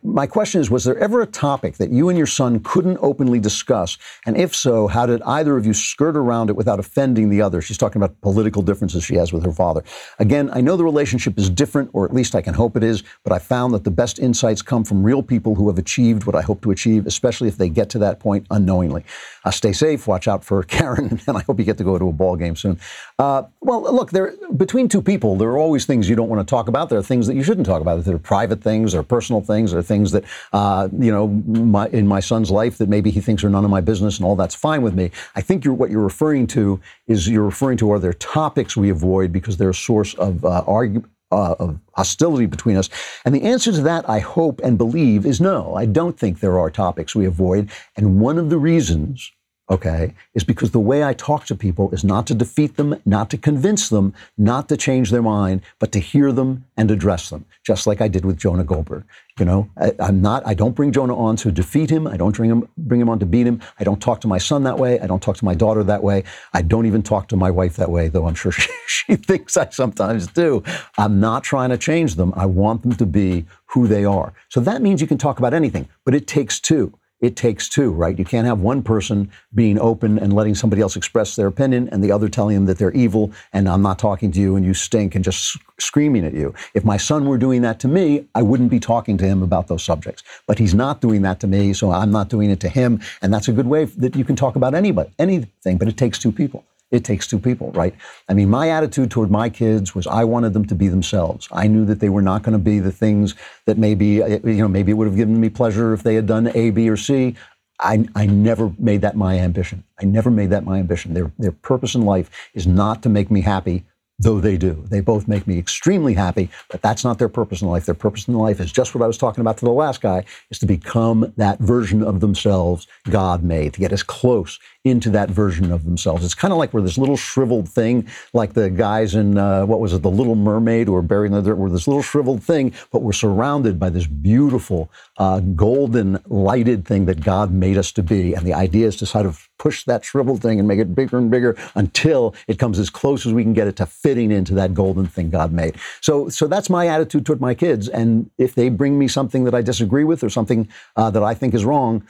my 0.03 0.25
question 0.25 0.61
is 0.61 0.71
Was 0.71 0.85
there 0.85 0.97
ever 0.97 1.21
a 1.21 1.25
topic 1.25 1.75
that 1.77 1.89
you 1.89 2.09
and 2.09 2.17
your 2.17 2.27
son 2.27 2.61
couldn't 2.61 2.97
openly 3.01 3.39
discuss? 3.39 3.97
And 4.25 4.37
if 4.37 4.55
so, 4.55 4.87
how 4.87 5.05
did 5.05 5.21
either 5.23 5.57
of 5.57 5.65
you 5.65 5.73
skirt 5.73 6.15
around 6.15 6.49
it 6.49 6.55
without 6.55 6.79
offending 6.79 7.29
the 7.29 7.41
other? 7.41 7.61
She's 7.61 7.77
talking 7.77 8.01
about 8.01 8.19
political 8.21 8.61
differences 8.61 9.03
she 9.03 9.15
has 9.15 9.33
with 9.33 9.43
her 9.43 9.51
father. 9.51 9.83
Again, 10.19 10.49
I 10.53 10.61
know 10.61 10.77
the 10.77 10.83
relationship 10.85 11.37
is 11.37 11.49
different, 11.49 11.89
or 11.93 12.05
at 12.05 12.13
least 12.13 12.35
I 12.35 12.41
can 12.41 12.53
hope 12.53 12.77
it 12.77 12.83
is, 12.83 13.03
but 13.23 13.33
I 13.33 13.39
found 13.39 13.73
that 13.73 13.83
the 13.83 13.91
best 13.91 14.17
insights 14.17 14.61
come 14.61 14.83
from 14.83 15.03
real 15.03 15.21
people 15.21 15.55
who 15.55 15.67
have 15.67 15.77
achieved 15.77 16.25
what 16.25 16.35
I 16.35 16.41
hope 16.41 16.61
to 16.61 16.71
achieve, 16.71 17.05
especially 17.05 17.49
if 17.49 17.57
they 17.57 17.69
get 17.69 17.89
to 17.91 17.99
that 17.99 18.19
point 18.19 18.47
unknowingly. 18.51 19.03
Uh, 19.43 19.51
stay 19.51 19.73
safe, 19.73 20.07
watch 20.07 20.27
out 20.27 20.43
for 20.43 20.63
Karen, 20.75 21.19
and 21.27 21.37
I 21.37 21.41
hope 21.41 21.59
you 21.59 21.65
get 21.65 21.77
to 21.79 21.83
go 21.83 21.99
to 21.99 22.07
a 22.07 22.13
ball 22.13 22.35
game 22.35 22.55
soon. 22.55 22.79
Uh, 23.19 23.43
well, 23.61 23.81
look, 23.81 24.11
there 24.11 24.33
between 24.55 24.87
two 24.87 25.01
people, 25.01 25.35
there 25.35 25.49
are 25.49 25.57
always 25.57 25.85
things 25.85 26.09
you 26.09 26.15
don't 26.15 26.29
want 26.29 26.45
to 26.45 26.49
talk 26.49 26.67
about. 26.67 26.89
There 26.89 26.99
are 26.99 27.03
things 27.03 27.27
that 27.27 27.35
you 27.35 27.43
shouldn't 27.43 27.65
talk 27.65 27.81
about. 27.81 28.03
There 28.03 28.15
are 28.15 28.19
private 28.19 28.61
things, 28.61 28.93
there 28.93 29.01
are 29.01 29.03
personal 29.03 29.41
things, 29.41 29.64
there 29.71 29.79
are 29.79 29.83
things 29.83 30.11
that, 30.11 30.23
uh, 30.53 30.87
you 30.97 31.11
know, 31.11 31.27
my, 31.27 31.87
in 31.87 32.07
my 32.07 32.19
son's 32.19 32.51
life 32.51 32.77
that 32.77 32.89
maybe 32.89 33.11
he 33.11 33.21
thinks 33.21 33.43
are 33.43 33.49
none 33.49 33.65
of 33.65 33.71
my 33.71 33.81
business, 33.81 34.17
and 34.17 34.25
all 34.25 34.35
that's 34.35 34.55
fine 34.55 34.81
with 34.81 34.93
me. 34.93 35.11
I 35.35 35.41
think 35.41 35.63
you're, 35.65 35.73
what 35.73 35.89
you're 35.91 36.01
referring 36.01 36.47
to 36.47 36.79
is 37.07 37.27
you're 37.27 37.43
referring 37.43 37.77
to 37.77 37.91
are 37.91 37.99
there 37.99 38.13
topics 38.13 38.75
we 38.77 38.89
avoid 38.89 39.31
because 39.31 39.57
they're 39.57 39.69
a 39.69 39.73
source 39.73 40.13
of 40.15 40.43
uh, 40.45 40.63
argument. 40.67 41.11
Uh, 41.31 41.55
of 41.59 41.79
hostility 41.95 42.45
between 42.45 42.77
us? 42.77 42.87
And 43.25 43.33
the 43.33 43.41
answer 43.41 43.71
to 43.71 43.81
that, 43.81 44.07
I 44.07 44.19
hope 44.19 44.61
and 44.63 44.77
believe, 44.77 45.25
is 45.25 45.41
no. 45.41 45.73
I 45.73 45.85
don't 45.87 46.17
think 46.17 46.39
there 46.39 46.59
are 46.59 46.69
topics 46.69 47.15
we 47.15 47.25
avoid. 47.25 47.71
And 47.97 48.21
one 48.21 48.37
of 48.37 48.51
the 48.51 48.59
reasons 48.59 49.31
okay, 49.69 50.13
is 50.33 50.43
because 50.43 50.71
the 50.71 50.79
way 50.79 51.03
I 51.03 51.13
talk 51.13 51.45
to 51.45 51.55
people 51.55 51.89
is 51.91 52.03
not 52.03 52.27
to 52.27 52.35
defeat 52.35 52.77
them, 52.77 53.01
not 53.05 53.29
to 53.31 53.37
convince 53.37 53.89
them, 53.89 54.13
not 54.37 54.69
to 54.69 54.77
change 54.77 55.09
their 55.09 55.23
mind, 55.23 55.61
but 55.79 55.91
to 55.93 55.99
hear 55.99 56.31
them 56.31 56.65
and 56.77 56.91
address 56.91 57.29
them, 57.29 57.45
just 57.65 57.87
like 57.87 57.99
I 57.99 58.07
did 58.07 58.25
with 58.25 58.37
Jonah 58.37 58.63
Goldberg. 58.63 59.05
You 59.39 59.45
know, 59.45 59.69
I, 59.77 59.93
am 59.99 60.21
not, 60.21 60.45
I 60.45 60.53
don't 60.53 60.75
bring 60.75 60.91
Jonah 60.91 61.17
on 61.17 61.35
to 61.37 61.51
defeat 61.51 61.89
him. 61.89 62.07
I 62.07 62.15
don't 62.15 62.35
bring 62.35 62.49
him, 62.49 62.69
bring 62.77 63.01
him 63.01 63.09
on 63.09 63.19
to 63.19 63.25
beat 63.25 63.47
him. 63.47 63.59
I 63.79 63.83
don't 63.83 64.01
talk 64.01 64.21
to 64.21 64.27
my 64.27 64.37
son 64.37 64.63
that 64.63 64.77
way. 64.77 64.99
I 64.99 65.07
don't 65.07 65.21
talk 65.21 65.35
to 65.37 65.45
my 65.45 65.55
daughter 65.55 65.83
that 65.83 66.03
way. 66.03 66.23
I 66.53 66.61
don't 66.61 66.85
even 66.85 67.01
talk 67.01 67.27
to 67.29 67.35
my 67.35 67.51
wife 67.51 67.75
that 67.75 67.89
way, 67.89 68.07
though 68.07 68.27
I'm 68.27 68.35
sure 68.35 68.51
she, 68.53 68.71
she 68.87 69.15
thinks 69.15 69.57
I 69.57 69.69
sometimes 69.69 70.27
do. 70.27 70.63
I'm 70.97 71.19
not 71.19 71.43
trying 71.43 71.71
to 71.71 71.77
change 71.77 72.15
them. 72.15 72.33
I 72.37 72.45
want 72.45 72.83
them 72.83 72.95
to 72.95 73.05
be 73.05 73.45
who 73.65 73.87
they 73.87 74.05
are. 74.05 74.33
So 74.49 74.61
that 74.61 74.81
means 74.81 75.01
you 75.01 75.07
can 75.07 75.17
talk 75.17 75.39
about 75.39 75.53
anything, 75.53 75.89
but 76.05 76.15
it 76.15 76.27
takes 76.27 76.59
two 76.59 76.93
it 77.21 77.35
takes 77.35 77.69
two, 77.69 77.91
right? 77.91 78.17
You 78.17 78.25
can't 78.25 78.45
have 78.45 78.59
one 78.59 78.83
person 78.83 79.31
being 79.53 79.79
open 79.79 80.19
and 80.19 80.33
letting 80.33 80.55
somebody 80.55 80.81
else 80.81 80.95
express 80.95 81.35
their 81.35 81.47
opinion 81.47 81.89
and 81.91 82.03
the 82.03 82.11
other 82.11 82.29
telling 82.29 82.55
them 82.55 82.65
that 82.65 82.77
they're 82.77 82.91
evil 82.91 83.31
and 83.53 83.69
I'm 83.69 83.81
not 83.81 83.99
talking 83.99 84.31
to 84.33 84.39
you 84.39 84.55
and 84.55 84.65
you 84.65 84.73
stink 84.73 85.15
and 85.15 85.23
just 85.23 85.57
screaming 85.79 86.25
at 86.25 86.33
you. 86.33 86.53
If 86.73 86.83
my 86.83 86.97
son 86.97 87.25
were 87.25 87.37
doing 87.37 87.61
that 87.61 87.79
to 87.81 87.87
me, 87.87 88.27
I 88.35 88.41
wouldn't 88.41 88.69
be 88.69 88.79
talking 88.79 89.17
to 89.17 89.25
him 89.25 89.41
about 89.41 89.67
those 89.67 89.83
subjects. 89.83 90.23
But 90.47 90.59
he's 90.59 90.73
not 90.73 91.01
doing 91.01 91.21
that 91.23 91.39
to 91.39 91.47
me, 91.47 91.73
so 91.73 91.91
I'm 91.91 92.11
not 92.11 92.29
doing 92.29 92.49
it 92.49 92.59
to 92.61 92.69
him. 92.69 93.01
And 93.21 93.33
that's 93.33 93.47
a 93.47 93.53
good 93.53 93.67
way 93.67 93.85
that 93.85 94.15
you 94.15 94.25
can 94.25 94.35
talk 94.35 94.55
about 94.55 94.73
anybody, 94.73 95.11
anything, 95.17 95.77
but 95.77 95.87
it 95.87 95.97
takes 95.97 96.19
two 96.19 96.31
people 96.31 96.65
it 96.91 97.03
takes 97.03 97.27
two 97.27 97.39
people, 97.39 97.71
right? 97.71 97.95
I 98.29 98.33
mean, 98.33 98.49
my 98.49 98.69
attitude 98.69 99.11
toward 99.11 99.31
my 99.31 99.49
kids 99.49 99.95
was 99.95 100.07
I 100.07 100.23
wanted 100.23 100.53
them 100.53 100.65
to 100.67 100.75
be 100.75 100.87
themselves. 100.87 101.47
I 101.51 101.67
knew 101.67 101.85
that 101.85 101.99
they 101.99 102.09
were 102.09 102.21
not 102.21 102.43
going 102.43 102.53
to 102.53 102.59
be 102.59 102.79
the 102.79 102.91
things 102.91 103.35
that 103.65 103.77
maybe, 103.77 104.05
you 104.05 104.39
know, 104.43 104.67
maybe 104.67 104.91
it 104.91 104.95
would 104.95 105.07
have 105.07 105.15
given 105.15 105.39
me 105.39 105.49
pleasure 105.49 105.93
if 105.93 106.03
they 106.03 106.15
had 106.15 106.27
done 106.27 106.51
A, 106.55 106.69
B, 106.69 106.89
or 106.89 106.97
C. 106.97 107.35
I, 107.79 108.07
I 108.15 108.25
never 108.25 108.71
made 108.77 109.01
that 109.01 109.17
my 109.17 109.39
ambition. 109.39 109.83
I 109.99 110.05
never 110.05 110.31
made 110.31 110.51
that 110.51 110.63
my 110.63 110.79
ambition. 110.79 111.13
Their, 111.13 111.31
their 111.37 111.51
purpose 111.51 111.95
in 111.95 112.03
life 112.03 112.29
is 112.53 112.65
not 112.65 113.03
to 113.03 113.09
make 113.09 113.29
me 113.29 113.41
happy, 113.41 113.83
though 114.17 114.39
they 114.39 114.55
do. 114.55 114.85
They 114.89 115.01
both 115.01 115.27
make 115.27 115.45
me 115.45 115.57
extremely 115.57 116.13
happy, 116.13 116.49
but 116.69 116.81
that's 116.81 117.03
not 117.03 117.19
their 117.19 117.27
purpose 117.27 117.61
in 117.61 117.67
life. 117.67 117.85
Their 117.85 117.93
purpose 117.95 118.29
in 118.29 118.35
life 118.35 118.61
is 118.61 118.71
just 118.71 118.95
what 118.95 119.03
I 119.03 119.07
was 119.07 119.17
talking 119.17 119.41
about 119.41 119.57
to 119.57 119.65
the 119.65 119.71
last 119.71 119.99
guy, 119.99 120.23
is 120.49 120.59
to 120.59 120.65
become 120.65 121.33
that 121.35 121.59
version 121.59 122.01
of 122.01 122.21
themselves 122.21 122.87
God 123.09 123.43
made, 123.43 123.73
to 123.73 123.81
get 123.81 123.91
as 123.91 124.03
close 124.03 124.57
into 124.85 125.09
that 125.09 125.31
version 125.31 125.71
of 125.71 125.83
themselves. 125.83 126.23
It's 126.23 126.35
kind 126.35 126.53
of 126.53 126.59
like 126.59 126.71
we're 126.71 126.81
this 126.81 126.97
little 126.97 127.17
shriveled 127.17 127.67
thing, 127.67 128.07
like 128.33 128.53
the 128.53 128.69
guys 128.69 129.15
in, 129.15 129.35
uh, 129.37 129.65
what 129.65 129.79
was 129.79 129.93
it, 129.93 130.03
The 130.03 130.11
Little 130.11 130.35
Mermaid 130.35 130.87
or 130.87 131.01
buried 131.01 131.31
in 131.31 131.43
the. 131.43 131.55
We're 131.55 131.69
this 131.69 131.87
little 131.87 132.03
shriveled 132.03 132.43
thing, 132.43 132.71
but 132.91 133.01
we're 133.01 133.11
surrounded 133.11 133.79
by 133.79 133.89
this 133.89 134.05
beautiful, 134.05 134.91
uh, 135.17 135.39
golden, 135.39 136.19
lighted 136.27 136.85
thing 136.85 137.05
that 137.05 137.21
God 137.21 137.51
made 137.51 137.77
us 137.77 137.91
to 137.93 138.03
be. 138.03 138.35
And 138.35 138.45
the 138.45 138.53
idea 138.53 138.85
is 138.85 138.95
to 138.97 139.07
sort 139.07 139.25
of 139.25 139.49
push 139.57 139.85
that 139.85 140.05
shriveled 140.05 140.41
thing 140.41 140.59
and 140.59 140.67
make 140.67 140.79
it 140.79 140.93
bigger 140.93 141.17
and 141.17 141.31
bigger 141.31 141.57
until 141.73 142.35
it 142.47 142.59
comes 142.59 142.77
as 142.77 142.91
close 142.91 143.25
as 143.25 143.33
we 143.33 143.41
can 143.41 143.53
get 143.53 143.67
it 143.67 143.77
to 143.77 143.87
fitting 143.87 144.31
into 144.31 144.53
that 144.53 144.75
golden 144.75 145.07
thing 145.07 145.31
God 145.31 145.51
made. 145.51 145.75
So, 146.01 146.29
so 146.29 146.45
that's 146.45 146.69
my 146.69 146.87
attitude 146.87 147.25
toward 147.25 147.41
my 147.41 147.55
kids. 147.55 147.89
And 147.89 148.29
if 148.37 148.53
they 148.53 148.69
bring 148.69 148.99
me 148.99 149.07
something 149.07 149.45
that 149.45 149.55
I 149.55 149.63
disagree 149.63 150.03
with 150.03 150.23
or 150.23 150.29
something 150.29 150.67
uh, 150.95 151.09
that 151.09 151.23
I 151.23 151.33
think 151.33 151.55
is 151.55 151.65
wrong, 151.65 152.05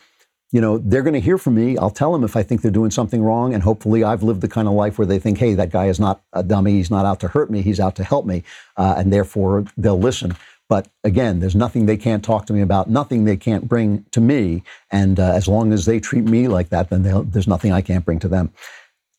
you 0.55 0.61
know, 0.61 0.77
they're 0.77 1.01
going 1.01 1.15
to 1.15 1.19
hear 1.19 1.37
from 1.37 1.55
me. 1.55 1.77
I'll 1.77 1.89
tell 1.89 2.13
them 2.13 2.23
if 2.23 2.37
I 2.37 2.41
think 2.41 2.61
they're 2.61 2.71
doing 2.71 2.89
something 2.89 3.21
wrong. 3.21 3.53
And 3.53 3.61
hopefully 3.61 4.05
I've 4.05 4.23
lived 4.23 4.39
the 4.39 4.47
kind 4.47 4.69
of 4.69 4.73
life 4.73 4.97
where 4.97 5.05
they 5.05 5.19
think, 5.19 5.37
hey, 5.37 5.53
that 5.53 5.69
guy 5.69 5.87
is 5.87 5.99
not 5.99 6.21
a 6.31 6.43
dummy. 6.43 6.71
He's 6.71 6.89
not 6.89 7.05
out 7.05 7.19
to 7.19 7.27
hurt 7.27 7.51
me. 7.51 7.61
He's 7.61 7.81
out 7.81 7.97
to 7.97 8.05
help 8.05 8.25
me. 8.25 8.41
Uh, 8.77 8.95
and 8.97 9.11
therefore 9.11 9.65
they'll 9.75 9.99
listen. 9.99 10.37
But 10.69 10.87
again, 11.03 11.41
there's 11.41 11.57
nothing 11.57 11.87
they 11.87 11.97
can't 11.97 12.23
talk 12.23 12.45
to 12.45 12.53
me 12.53 12.61
about, 12.61 12.89
nothing 12.89 13.25
they 13.25 13.35
can't 13.35 13.67
bring 13.67 14.05
to 14.11 14.21
me. 14.21 14.63
And 14.91 15.19
uh, 15.19 15.33
as 15.33 15.49
long 15.49 15.73
as 15.73 15.83
they 15.83 15.99
treat 15.99 16.23
me 16.23 16.47
like 16.47 16.69
that, 16.69 16.89
then 16.89 17.03
there's 17.03 17.49
nothing 17.49 17.73
I 17.73 17.81
can't 17.81 18.05
bring 18.05 18.19
to 18.19 18.29
them. 18.29 18.53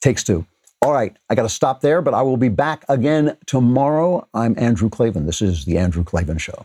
Takes 0.01 0.25
two. 0.25 0.47
All 0.81 0.95
right, 0.95 1.15
I 1.29 1.35
got 1.35 1.43
to 1.43 1.51
stop 1.51 1.83
there, 1.83 2.01
but 2.01 2.15
I 2.15 2.23
will 2.23 2.39
be 2.39 2.49
back 2.49 2.87
again 2.89 3.37
tomorrow. 3.45 4.27
I'm 4.33 4.55
Andrew 4.57 4.89
Klavan. 4.89 5.27
This 5.27 5.43
is 5.43 5.67
The 5.67 5.77
Andrew 5.77 6.03
Klavan 6.03 6.39
Show. 6.39 6.65